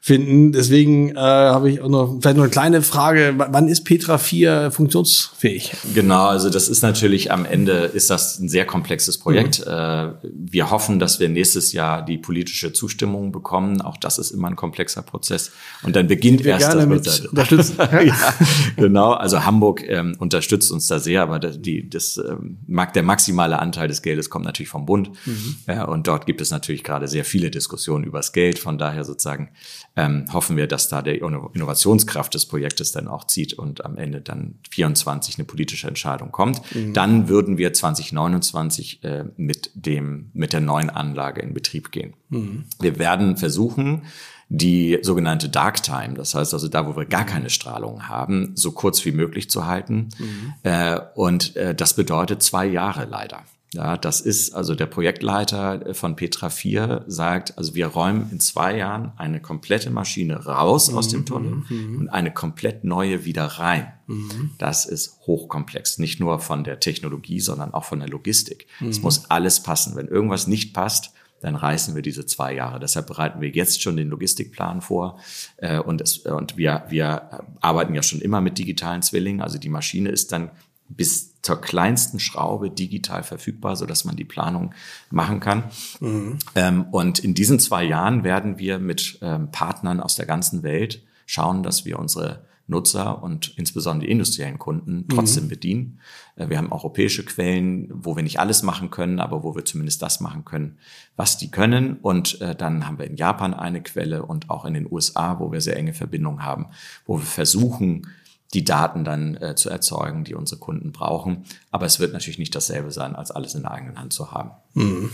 finden. 0.07 0.53
Deswegen 0.53 1.09
äh, 1.09 1.19
habe 1.19 1.69
ich 1.69 1.81
auch 1.81 1.89
noch 1.89 2.17
vielleicht 2.21 2.37
noch 2.37 2.43
eine 2.45 2.49
kleine 2.49 2.81
Frage. 2.81 3.33
Wann 3.35 3.67
ist 3.67 3.83
Petra 3.83 4.17
4 4.17 4.71
funktionsfähig? 4.71 5.73
Genau, 5.93 6.27
also 6.27 6.49
das 6.49 6.69
ist 6.69 6.81
natürlich 6.81 7.29
am 7.29 7.43
Ende 7.43 7.73
ist 7.73 8.09
das 8.09 8.39
ein 8.39 8.47
sehr 8.47 8.65
komplexes 8.65 9.17
Projekt. 9.17 9.59
Mhm. 9.59 9.73
Äh, 9.73 10.09
wir 10.23 10.71
hoffen, 10.71 10.99
dass 10.99 11.19
wir 11.19 11.27
nächstes 11.27 11.73
Jahr 11.73 12.05
die 12.05 12.17
politische 12.17 12.71
Zustimmung 12.71 13.33
bekommen. 13.33 13.81
Auch 13.81 13.97
das 13.97 14.17
ist 14.17 14.31
immer 14.31 14.47
ein 14.47 14.55
komplexer 14.55 15.01
Prozess. 15.01 15.51
Und 15.83 15.97
dann 15.97 16.07
beginnt 16.07 16.45
wir 16.45 16.53
erst 16.53 16.71
gerne 16.71 16.99
das 16.99 17.19
mit 17.19 17.29
unterstützen. 17.31 17.75
ja, 17.77 18.33
genau, 18.77 19.11
also 19.11 19.43
Hamburg 19.43 19.83
ähm, 19.89 20.15
unterstützt 20.19 20.71
uns 20.71 20.87
da 20.87 20.99
sehr, 20.99 21.21
aber 21.21 21.39
die, 21.39 21.89
das 21.89 22.15
ähm, 22.17 22.59
der 22.95 23.03
maximale 23.03 23.59
Anteil 23.59 23.89
des 23.89 24.01
Geldes 24.01 24.29
kommt 24.29 24.45
natürlich 24.45 24.69
vom 24.69 24.85
Bund. 24.85 25.11
Mhm. 25.25 25.55
Ja, 25.67 25.83
und 25.83 26.07
dort 26.07 26.25
gibt 26.25 26.39
es 26.39 26.49
natürlich 26.49 26.85
gerade 26.85 27.09
sehr 27.09 27.25
viele 27.25 27.51
Diskussionen 27.51 28.05
über 28.05 28.19
das 28.19 28.31
Geld. 28.31 28.57
Von 28.57 28.77
daher 28.77 29.03
sozusagen 29.03 29.49
ähm, 29.97 30.25
hoffen 30.31 30.55
wir, 30.55 30.67
dass 30.67 30.87
da 30.87 31.01
der 31.01 31.15
Innovationskraft 31.15 32.33
des 32.33 32.45
Projektes 32.45 32.91
dann 32.91 33.07
auch 33.07 33.25
zieht 33.25 33.53
und 33.53 33.83
am 33.83 33.97
Ende 33.97 34.21
dann 34.21 34.59
24 34.69 35.37
eine 35.37 35.45
politische 35.45 35.87
Entscheidung 35.87 36.31
kommt. 36.31 36.61
Mhm. 36.73 36.93
Dann 36.93 37.27
würden 37.27 37.57
wir 37.57 37.73
2029 37.73 39.03
äh, 39.03 39.25
mit 39.35 39.71
dem 39.73 40.29
mit 40.33 40.53
der 40.53 40.61
neuen 40.61 40.91
Anlage 40.91 41.41
in 41.41 41.53
Betrieb 41.53 41.91
gehen. 41.91 42.13
Mhm. 42.29 42.65
Wir 42.79 42.99
werden 42.99 43.37
versuchen, 43.37 44.03
die 44.49 44.99
sogenannte 45.01 45.49
Dark 45.49 45.81
Time, 45.83 46.13
das 46.13 46.35
heißt 46.35 46.53
also 46.53 46.67
da, 46.67 46.87
wo 46.87 46.95
wir 46.95 47.05
gar 47.05 47.25
keine 47.25 47.49
Strahlung 47.49 48.07
haben, 48.07 48.51
so 48.55 48.71
kurz 48.71 49.03
wie 49.03 49.11
möglich 49.11 49.49
zu 49.49 49.65
halten. 49.65 50.09
Mhm. 50.19 50.53
Äh, 50.63 50.99
und 51.15 51.55
äh, 51.55 51.73
das 51.73 51.95
bedeutet 51.95 52.43
zwei 52.43 52.65
Jahre 52.67 53.05
leider. 53.05 53.43
Ja, 53.73 53.97
das 53.97 54.21
ist 54.21 54.55
also 54.55 54.75
der 54.75 54.85
Projektleiter 54.85 55.93
von 55.93 56.15
Petra 56.15 56.49
4 56.49 57.03
sagt, 57.07 57.57
also 57.57 57.75
wir 57.75 57.87
räumen 57.87 58.29
in 58.31 58.39
zwei 58.39 58.77
Jahren 58.77 59.11
eine 59.17 59.41
komplette 59.41 59.89
Maschine 59.89 60.45
raus 60.45 60.89
mhm. 60.89 60.97
aus 60.97 61.09
dem 61.09 61.25
Tunnel 61.25 61.63
mhm. 61.67 61.99
und 61.99 62.09
eine 62.09 62.31
komplett 62.31 62.85
neue 62.85 63.25
wieder 63.25 63.45
rein. 63.45 63.91
Mhm. 64.07 64.51
Das 64.57 64.85
ist 64.85 65.19
hochkomplex, 65.27 65.97
nicht 65.97 66.19
nur 66.19 66.39
von 66.39 66.63
der 66.63 66.79
Technologie, 66.79 67.41
sondern 67.41 67.73
auch 67.73 67.83
von 67.83 67.99
der 67.99 68.07
Logistik. 68.07 68.67
Es 68.87 68.99
mhm. 68.99 69.03
muss 69.03 69.29
alles 69.29 69.61
passen. 69.61 69.97
Wenn 69.97 70.07
irgendwas 70.07 70.47
nicht 70.47 70.73
passt, 70.73 71.11
dann 71.41 71.55
reißen 71.55 71.93
wir 71.93 72.01
diese 72.01 72.25
zwei 72.25 72.53
Jahre. 72.53 72.79
Deshalb 72.79 73.07
bereiten 73.07 73.41
wir 73.41 73.49
jetzt 73.49 73.81
schon 73.81 73.97
den 73.97 74.09
Logistikplan 74.09 74.81
vor 74.81 75.19
äh, 75.57 75.79
und, 75.79 76.01
es, 76.01 76.19
und 76.19 76.57
wir, 76.57 76.85
wir 76.89 77.43
arbeiten 77.59 77.93
ja 77.93 78.01
schon 78.01 78.21
immer 78.21 78.41
mit 78.41 78.57
digitalen 78.57 79.01
Zwillingen. 79.01 79.41
Also 79.41 79.59
die 79.59 79.69
Maschine 79.69 80.09
ist 80.09 80.31
dann 80.31 80.51
bis 80.89 81.36
zur 81.47 81.61
kleinsten 81.61 82.19
Schraube 82.19 82.69
digital 82.69 83.23
verfügbar, 83.23 83.77
so 83.77 83.85
dass 83.85 84.03
man 84.03 84.17
die 84.17 84.25
Planung 84.25 84.73
machen 85.09 85.39
kann. 85.39 85.63
Mhm. 86.01 86.39
Ähm, 86.55 86.85
und 86.91 87.19
in 87.19 87.33
diesen 87.33 87.57
zwei 87.57 87.85
Jahren 87.85 88.25
werden 88.25 88.59
wir 88.59 88.79
mit 88.79 89.17
ähm, 89.21 89.49
Partnern 89.49 90.01
aus 90.01 90.15
der 90.15 90.25
ganzen 90.25 90.61
Welt 90.61 91.03
schauen, 91.25 91.63
dass 91.63 91.85
wir 91.85 91.99
unsere 91.99 92.45
Nutzer 92.67 93.23
und 93.23 93.57
insbesondere 93.57 94.07
die 94.07 94.11
industriellen 94.11 94.59
Kunden 94.59 95.05
trotzdem 95.07 95.45
mhm. 95.45 95.49
bedienen. 95.49 95.99
Äh, 96.35 96.49
wir 96.49 96.57
haben 96.57 96.73
europäische 96.73 97.23
Quellen, 97.23 97.89
wo 97.93 98.17
wir 98.17 98.23
nicht 98.23 98.41
alles 98.41 98.61
machen 98.61 98.91
können, 98.91 99.21
aber 99.21 99.41
wo 99.41 99.55
wir 99.55 99.63
zumindest 99.63 100.01
das 100.01 100.19
machen 100.19 100.43
können, 100.43 100.77
was 101.15 101.37
die 101.37 101.49
können. 101.49 101.95
Und 102.01 102.41
äh, 102.41 102.55
dann 102.55 102.85
haben 102.85 102.99
wir 102.99 103.07
in 103.07 103.15
Japan 103.15 103.53
eine 103.53 103.81
Quelle 103.81 104.23
und 104.23 104.49
auch 104.49 104.65
in 104.65 104.73
den 104.73 104.91
USA, 104.91 105.39
wo 105.39 105.49
wir 105.53 105.61
sehr 105.61 105.77
enge 105.77 105.93
Verbindungen 105.93 106.43
haben, 106.43 106.65
wo 107.05 107.19
wir 107.19 107.25
versuchen, 107.25 108.07
die 108.53 108.63
Daten 108.63 109.03
dann 109.03 109.35
äh, 109.37 109.55
zu 109.55 109.69
erzeugen, 109.69 110.23
die 110.23 110.35
unsere 110.35 110.59
Kunden 110.59 110.91
brauchen. 110.91 111.45
Aber 111.71 111.85
es 111.85 111.99
wird 111.99 112.13
natürlich 112.13 112.39
nicht 112.39 112.55
dasselbe 112.55 112.91
sein, 112.91 113.15
als 113.15 113.31
alles 113.31 113.55
in 113.55 113.63
der 113.63 113.71
eigenen 113.71 113.99
Hand 113.99 114.13
zu 114.13 114.31
haben. 114.31 114.51
Mhm. 114.73 115.09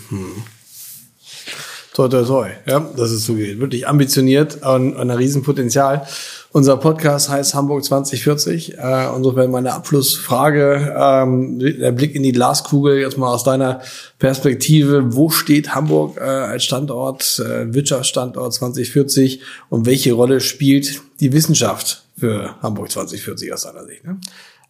toi, 1.94 2.08
toi, 2.08 2.24
toi, 2.24 2.50
ja, 2.66 2.88
so 2.96 3.34
geht. 3.34 3.60
Wirklich 3.60 3.88
ambitioniert 3.88 4.64
und, 4.64 4.94
und 4.94 5.10
ein 5.10 5.18
Riesenpotenzial. 5.18 6.06
Unser 6.52 6.78
Podcast 6.78 7.30
heißt 7.30 7.56
Hamburg 7.56 7.84
2040. 7.84 8.78
Äh, 8.78 9.16
insofern 9.16 9.50
meine 9.50 9.74
Abschlussfrage, 9.74 10.96
ähm, 10.96 11.58
der 11.58 11.92
Blick 11.92 12.14
in 12.14 12.22
die 12.22 12.32
Glaskugel, 12.32 13.00
jetzt 13.00 13.18
mal 13.18 13.34
aus 13.34 13.44
deiner 13.44 13.82
Perspektive. 14.20 15.16
Wo 15.16 15.32
steht 15.32 15.74
Hamburg 15.74 16.18
äh, 16.18 16.22
als 16.22 16.64
Standort, 16.64 17.40
äh, 17.44 17.74
Wirtschaftsstandort 17.74 18.54
2040 18.54 19.42
und 19.70 19.88
welche 19.88 20.14
Rolle 20.14 20.40
spielt 20.42 21.02
die 21.20 21.34
Wissenschaft 21.34 22.03
für 22.24 22.56
Hamburg 22.62 22.90
2040 22.90 23.52
aus 23.52 23.64
deiner 23.64 23.84
Sicht? 23.84 24.06
Ne? 24.06 24.18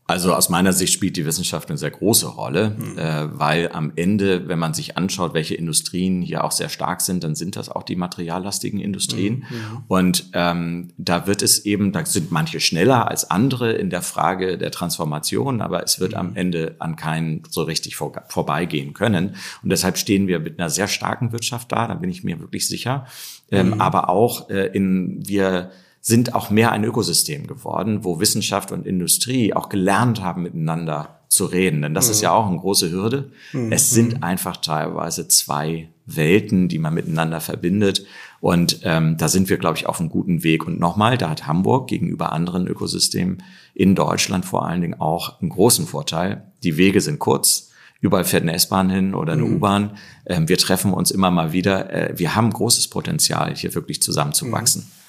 Also 0.08 0.34
aus 0.34 0.50
meiner 0.50 0.74
Sicht 0.74 0.92
spielt 0.92 1.16
die 1.18 1.26
Wissenschaft 1.26 1.70
eine 1.70 1.78
sehr 1.78 1.92
große 1.92 2.26
Rolle, 2.26 2.72
mhm. 2.72 2.98
äh, 2.98 3.40
weil 3.40 3.70
am 3.72 3.94
Ende, 3.96 4.48
wenn 4.48 4.58
man 4.58 4.74
sich 4.74 4.98
anschaut, 4.98 5.36
welche 5.36 5.54
Industrien 5.54 6.24
hier 6.24 6.44
auch 6.44 6.52
sehr 6.52 6.70
stark 6.70 7.00
sind, 7.02 7.24
dann 7.24 7.36
sind 7.36 7.56
das 7.56 7.70
auch 7.70 7.84
die 7.84 7.96
materiallastigen 7.96 8.80
Industrien. 8.80 9.46
Mhm. 9.50 9.84
Und 9.88 10.30
ähm, 10.34 10.90
da 10.98 11.28
wird 11.28 11.44
es 11.44 11.64
eben, 11.66 11.92
da 11.92 12.06
sind 12.08 12.32
manche 12.32 12.60
schneller 12.60 13.08
als 13.08 13.30
andere 13.30 13.72
in 13.74 13.92
der 13.92 14.02
Frage 14.02 14.58
der 14.58 14.72
Transformation, 14.72 15.62
aber 15.62 15.84
es 15.84 16.00
wird 16.00 16.14
mhm. 16.14 16.18
am 16.18 16.36
Ende 16.36 16.76
an 16.80 16.96
keinen 16.96 17.44
so 17.50 17.62
richtig 17.62 17.96
vor, 17.96 18.14
vorbeigehen 18.30 18.94
können. 18.94 19.36
Und 19.62 19.70
deshalb 19.70 20.00
stehen 20.00 20.28
wir 20.28 20.40
mit 20.40 20.60
einer 20.60 20.72
sehr 20.72 20.88
starken 20.88 21.32
Wirtschaft 21.32 21.72
da, 21.72 21.88
da 21.88 21.94
bin 21.94 22.10
ich 22.10 22.24
mir 22.24 22.40
wirklich 22.40 22.68
sicher. 22.68 23.06
Ähm, 23.52 23.68
mhm. 23.68 23.82
aber 23.82 24.10
auch 24.10 24.50
äh, 24.50 24.68
in 24.74 25.22
wir 25.28 25.70
sind 26.06 26.36
auch 26.36 26.50
mehr 26.50 26.74
ein 26.74 26.84
Ökosystem 26.84 27.48
geworden, 27.48 28.04
wo 28.04 28.20
Wissenschaft 28.20 28.74
und 28.74 28.86
Industrie 28.86 29.54
auch 29.54 29.70
gelernt 29.70 30.22
haben, 30.22 30.44
miteinander 30.44 31.22
zu 31.30 31.46
reden. 31.46 31.82
Denn 31.82 31.94
das 31.94 32.08
mhm. 32.08 32.12
ist 32.12 32.22
ja 32.22 32.32
auch 32.34 32.46
eine 32.46 32.60
große 32.60 32.92
Hürde. 32.92 33.32
Mhm. 33.54 33.72
Es 33.72 33.90
sind 33.90 34.22
einfach 34.22 34.58
teilweise 34.58 35.30
zwei 35.30 35.88
Welten, 36.06 36.68
die 36.68 36.78
man 36.78 36.94
miteinander 36.94 37.40
verbindet. 37.40 38.06
Und 38.42 38.82
ähm, 38.84 39.16
da 39.16 39.30
sind 39.30 39.48
wir, 39.48 39.58
glaube 39.58 39.78
ich, 39.78 39.88
auf 39.88 40.02
einem 40.02 40.10
guten 40.10 40.44
Weg. 40.44 40.68
Und 40.68 40.78
nochmal, 40.78 41.18
da 41.18 41.30
hat 41.30 41.48
Hamburg 41.48 41.88
gegenüber 41.88 42.34
anderen 42.34 42.68
Ökosystemen 42.68 43.42
in 43.74 43.96
Deutschland 43.96 44.44
vor 44.44 44.68
allen 44.68 44.82
Dingen 44.82 45.00
auch 45.00 45.42
einen 45.42 45.52
großen 45.52 45.88
Vorteil. 45.88 46.52
Die 46.64 46.76
Wege 46.76 47.00
sind 47.00 47.20
kurz. 47.20 47.72
Überall 48.02 48.26
fährt 48.26 48.44
eine 48.44 48.56
S-Bahn 48.56 48.90
hin 48.90 49.16
oder 49.16 49.32
eine 49.32 49.44
mhm. 49.44 49.56
U-Bahn. 49.56 49.98
Ähm, 50.26 50.50
wir 50.50 50.58
treffen 50.58 50.94
uns 50.94 51.12
immer 51.12 51.32
mal 51.32 51.54
wieder. 51.54 51.94
Äh, 51.94 52.20
wir 52.20 52.36
haben 52.36 52.50
großes 52.50 52.90
Potenzial, 52.90 53.56
hier 53.56 53.74
wirklich 53.74 54.02
zusammenzuwachsen. 54.02 54.82
Mhm. 54.82 55.03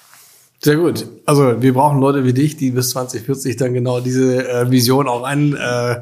Sehr 0.64 0.76
gut. 0.76 1.06
Also 1.26 1.60
wir 1.60 1.74
brauchen 1.74 2.00
Leute 2.00 2.24
wie 2.24 2.32
dich, 2.32 2.56
die 2.56 2.70
bis 2.70 2.88
2040 2.88 3.56
dann 3.56 3.74
genau 3.74 4.00
diese 4.00 4.48
äh, 4.48 4.70
Vision 4.70 5.08
auch 5.08 5.22
ein, 5.22 5.54
äh, 5.54 6.00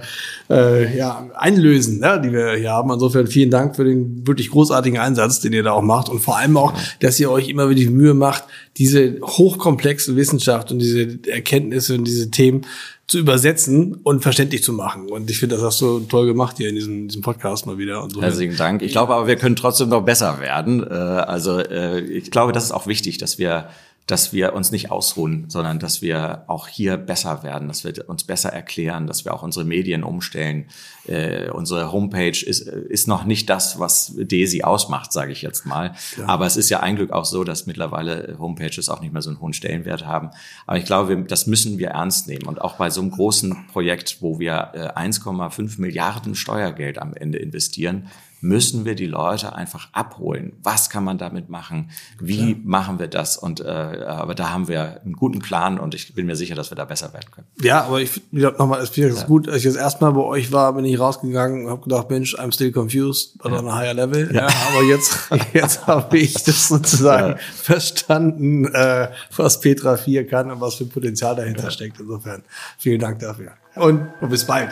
äh, 0.49 0.97
ja, 0.97 1.29
einlösen, 1.35 1.99
ne, 1.99 2.23
die 2.25 2.33
wir 2.33 2.53
hier 2.53 2.71
haben. 2.71 2.93
Insofern 2.93 3.27
vielen 3.27 3.51
Dank 3.51 3.75
für 3.75 3.83
den 3.83 4.25
wirklich 4.25 4.51
großartigen 4.51 5.01
Einsatz, 5.01 5.41
den 5.41 5.53
ihr 5.53 5.65
da 5.65 5.73
auch 5.73 5.83
macht 5.83 6.09
und 6.09 6.21
vor 6.21 6.37
allem 6.37 6.57
auch, 6.57 6.75
dass 7.01 7.19
ihr 7.19 7.29
euch 7.29 7.49
immer 7.49 7.71
wieder 7.71 7.81
die 7.81 7.89
Mühe 7.89 8.15
macht, 8.15 8.45
diese 8.77 9.19
hochkomplexe 9.21 10.15
Wissenschaft 10.15 10.71
und 10.71 10.79
diese 10.79 11.19
Erkenntnisse 11.27 11.97
und 11.97 12.05
diese 12.05 12.31
Themen 12.31 12.65
zu 13.09 13.19
übersetzen 13.19 13.97
und 14.05 14.23
verständlich 14.23 14.63
zu 14.63 14.73
machen. 14.73 15.11
Und 15.11 15.29
ich 15.29 15.41
finde, 15.41 15.57
das 15.57 15.65
hast 15.65 15.81
du 15.81 16.01
toll 16.09 16.27
gemacht 16.27 16.59
hier 16.59 16.69
in 16.69 16.77
diesem, 16.77 17.09
diesem 17.09 17.23
Podcast 17.23 17.67
mal 17.67 17.79
wieder. 17.79 18.09
So. 18.09 18.23
Herzlichen 18.23 18.57
Dank. 18.57 18.83
Ich 18.83 18.93
glaube 18.93 19.13
aber, 19.13 19.27
wir 19.27 19.35
können 19.35 19.57
trotzdem 19.57 19.89
noch 19.89 20.03
besser 20.03 20.39
werden. 20.39 20.85
Äh, 20.85 20.95
also 20.95 21.59
äh, 21.59 21.99
ich 21.99 22.31
glaube, 22.31 22.53
das 22.53 22.63
ist 22.63 22.71
auch 22.71 22.87
wichtig, 22.87 23.19
dass 23.19 23.39
wir 23.39 23.67
dass 24.07 24.33
wir 24.33 24.55
uns 24.55 24.73
nicht 24.73 24.91
ausruhen, 24.91 25.45
sondern 25.49 25.79
dass 25.79 26.03
wir 26.03 26.45
auch 26.49 26.67
hier 26.67 26.97
besser 26.97 27.45
werden, 27.45 27.69
dass 27.69 27.85
wir 27.85 28.09
uns 28.09 28.25
besser 28.25 28.53
erklären, 28.53 29.07
dass 29.07 29.25
wir 29.25 29.33
auch 29.33 29.43
unsere 29.43 29.65
Medien 29.65 30.03
umstellen. 30.03 30.67
Äh, 31.07 31.51
unsere 31.51 31.93
Homepage 31.93 32.45
ist, 32.45 32.63
ist 32.63 33.07
noch 33.07 33.25
nicht 33.25 33.49
das, 33.49 33.79
was 33.79 34.13
Desi 34.17 34.63
ausmacht, 34.63 35.13
sage 35.13 35.31
ich 35.31 35.43
jetzt 35.43 35.67
mal. 35.67 35.95
Ja. 36.19 36.27
Aber 36.27 36.47
es 36.47 36.57
ist 36.57 36.69
ja 36.69 36.81
ein 36.81 36.97
Glück 36.97 37.13
auch 37.13 37.25
so, 37.25 37.45
dass 37.45 37.67
mittlerweile 37.67 38.37
Homepages 38.41 38.89
auch 38.89 39.01
nicht 39.01 39.13
mehr 39.13 39.23
so 39.23 39.31
einen 39.31 39.41
hohen 39.41 39.53
Stellenwert 39.53 40.05
haben. 40.05 40.31
Aber 40.67 40.79
ich 40.79 40.85
glaube, 40.85 41.23
das 41.23 41.47
müssen 41.47 41.79
wir 41.79 41.91
ernst 41.91 42.27
nehmen. 42.27 42.47
Und 42.47 42.61
auch 42.61 42.75
bei 42.77 42.91
so 42.91 43.01
einem 43.01 43.13
großen 43.13 43.69
Projekt, 43.69 44.19
wo 44.21 44.41
wir 44.41 44.73
äh, 44.75 44.99
1,5 44.99 45.81
Milliarden 45.81 46.35
Steuergeld 46.35 46.99
am 46.99 47.15
Ende 47.15 47.39
investieren, 47.39 48.09
müssen 48.43 48.85
wir 48.85 48.97
die 48.97 49.07
Leute 49.07 49.55
einfach 49.55 49.89
abholen. 49.93 50.53
Was 50.63 50.91
kann 50.91 51.05
man 51.05 51.17
damit 51.17 51.49
machen? 51.49 51.91
Wie 52.21 52.55
Klar. 52.55 52.65
machen 52.65 52.99
wir 52.99 53.07
das? 53.07 53.37
Und 53.37 53.61
äh, 53.61 53.69
aber 53.69 54.35
da 54.35 54.51
haben 54.51 54.67
wir 54.67 55.01
einen 55.05 55.15
guten 55.15 55.39
Plan 55.39 55.79
und 55.79 55.95
ich 55.95 56.15
bin 56.15 56.27
mir 56.27 56.35
sicher, 56.35 56.57
dass 56.57 56.71
wir 56.71 56.77
da 56.77 56.85
besser 56.85 57.13
werden 57.13 57.31
können. 57.31 57.47
Ja, 57.63 57.85
aber 57.85 58.01
ich 58.01 58.21
nochmal, 58.33 58.81
es 58.81 58.91
ich 58.91 58.97
ja. 58.97 59.23
gut, 59.25 59.49
als 59.49 59.59
ich 59.59 59.65
das 59.65 59.77
erste 59.77 60.05
Mal 60.05 60.11
bei 60.11 60.23
euch 60.23 60.51
war, 60.51 60.73
bin 60.73 60.85
ich 60.85 60.99
rausgegangen 60.99 61.67
und 61.67 61.71
habe 61.71 61.83
gedacht, 61.83 62.11
Mensch, 62.11 62.35
I'm 62.35 62.53
still 62.53 62.73
confused, 62.73 63.39
but 63.39 63.53
ja. 63.53 63.61
on 63.61 63.69
a 63.69 63.77
higher 63.77 63.95
level. 63.95 64.29
Ja. 64.35 64.49
ja 64.49 64.55
aber 64.73 64.83
jetzt, 64.83 65.17
jetzt 65.53 65.87
habe 65.87 66.19
ich 66.19 66.35
das 66.35 66.69
sozusagen 66.69 67.39
verstanden, 67.39 68.67
äh, 68.75 69.09
was 69.37 69.61
Petra 69.61 69.97
4 69.97 70.27
kann 70.27 70.51
und 70.51 70.61
was 70.61 70.75
für 70.75 70.87
Potenzial 70.87 71.37
dahinter 71.37 71.71
steckt. 71.71 72.01
Insofern 72.01 72.43
vielen 72.77 73.01
Dank 73.01 73.21
dafür. 73.21 73.53
Und, 73.77 74.09
und 74.21 74.29
bis 74.29 74.45
bald. 74.45 74.71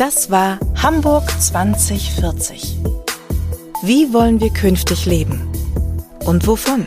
Das 0.00 0.30
war 0.30 0.58
Hamburg 0.82 1.24
2040. 1.38 2.78
Wie 3.82 4.14
wollen 4.14 4.40
wir 4.40 4.48
künftig 4.48 5.04
leben? 5.04 5.46
Und 6.24 6.46
wovon? 6.46 6.86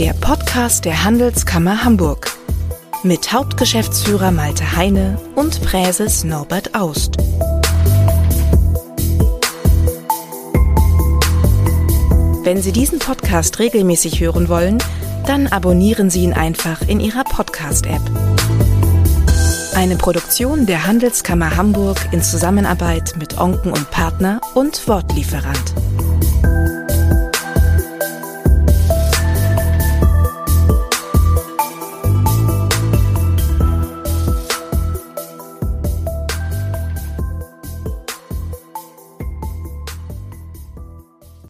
Der 0.00 0.12
Podcast 0.14 0.84
der 0.84 1.04
Handelskammer 1.04 1.84
Hamburg 1.84 2.36
mit 3.04 3.32
Hauptgeschäftsführer 3.32 4.32
Malte 4.32 4.74
Heine 4.74 5.16
und 5.36 5.62
Präses 5.62 6.24
Norbert 6.24 6.74
Aust. 6.74 7.18
Wenn 12.42 12.60
Sie 12.60 12.72
diesen 12.72 12.98
Podcast 12.98 13.60
regelmäßig 13.60 14.18
hören 14.18 14.48
wollen, 14.48 14.78
dann 15.28 15.46
abonnieren 15.46 16.10
Sie 16.10 16.24
ihn 16.24 16.32
einfach 16.32 16.82
in 16.88 16.98
Ihrer 16.98 17.22
Podcast-App. 17.22 18.02
Eine 19.82 19.96
Produktion 19.96 20.64
der 20.64 20.86
Handelskammer 20.86 21.56
Hamburg 21.56 21.98
in 22.12 22.22
Zusammenarbeit 22.22 23.14
mit 23.18 23.36
Onken 23.36 23.72
und 23.72 23.90
Partner 23.90 24.40
und 24.54 24.86
Wortlieferant. 24.86 25.74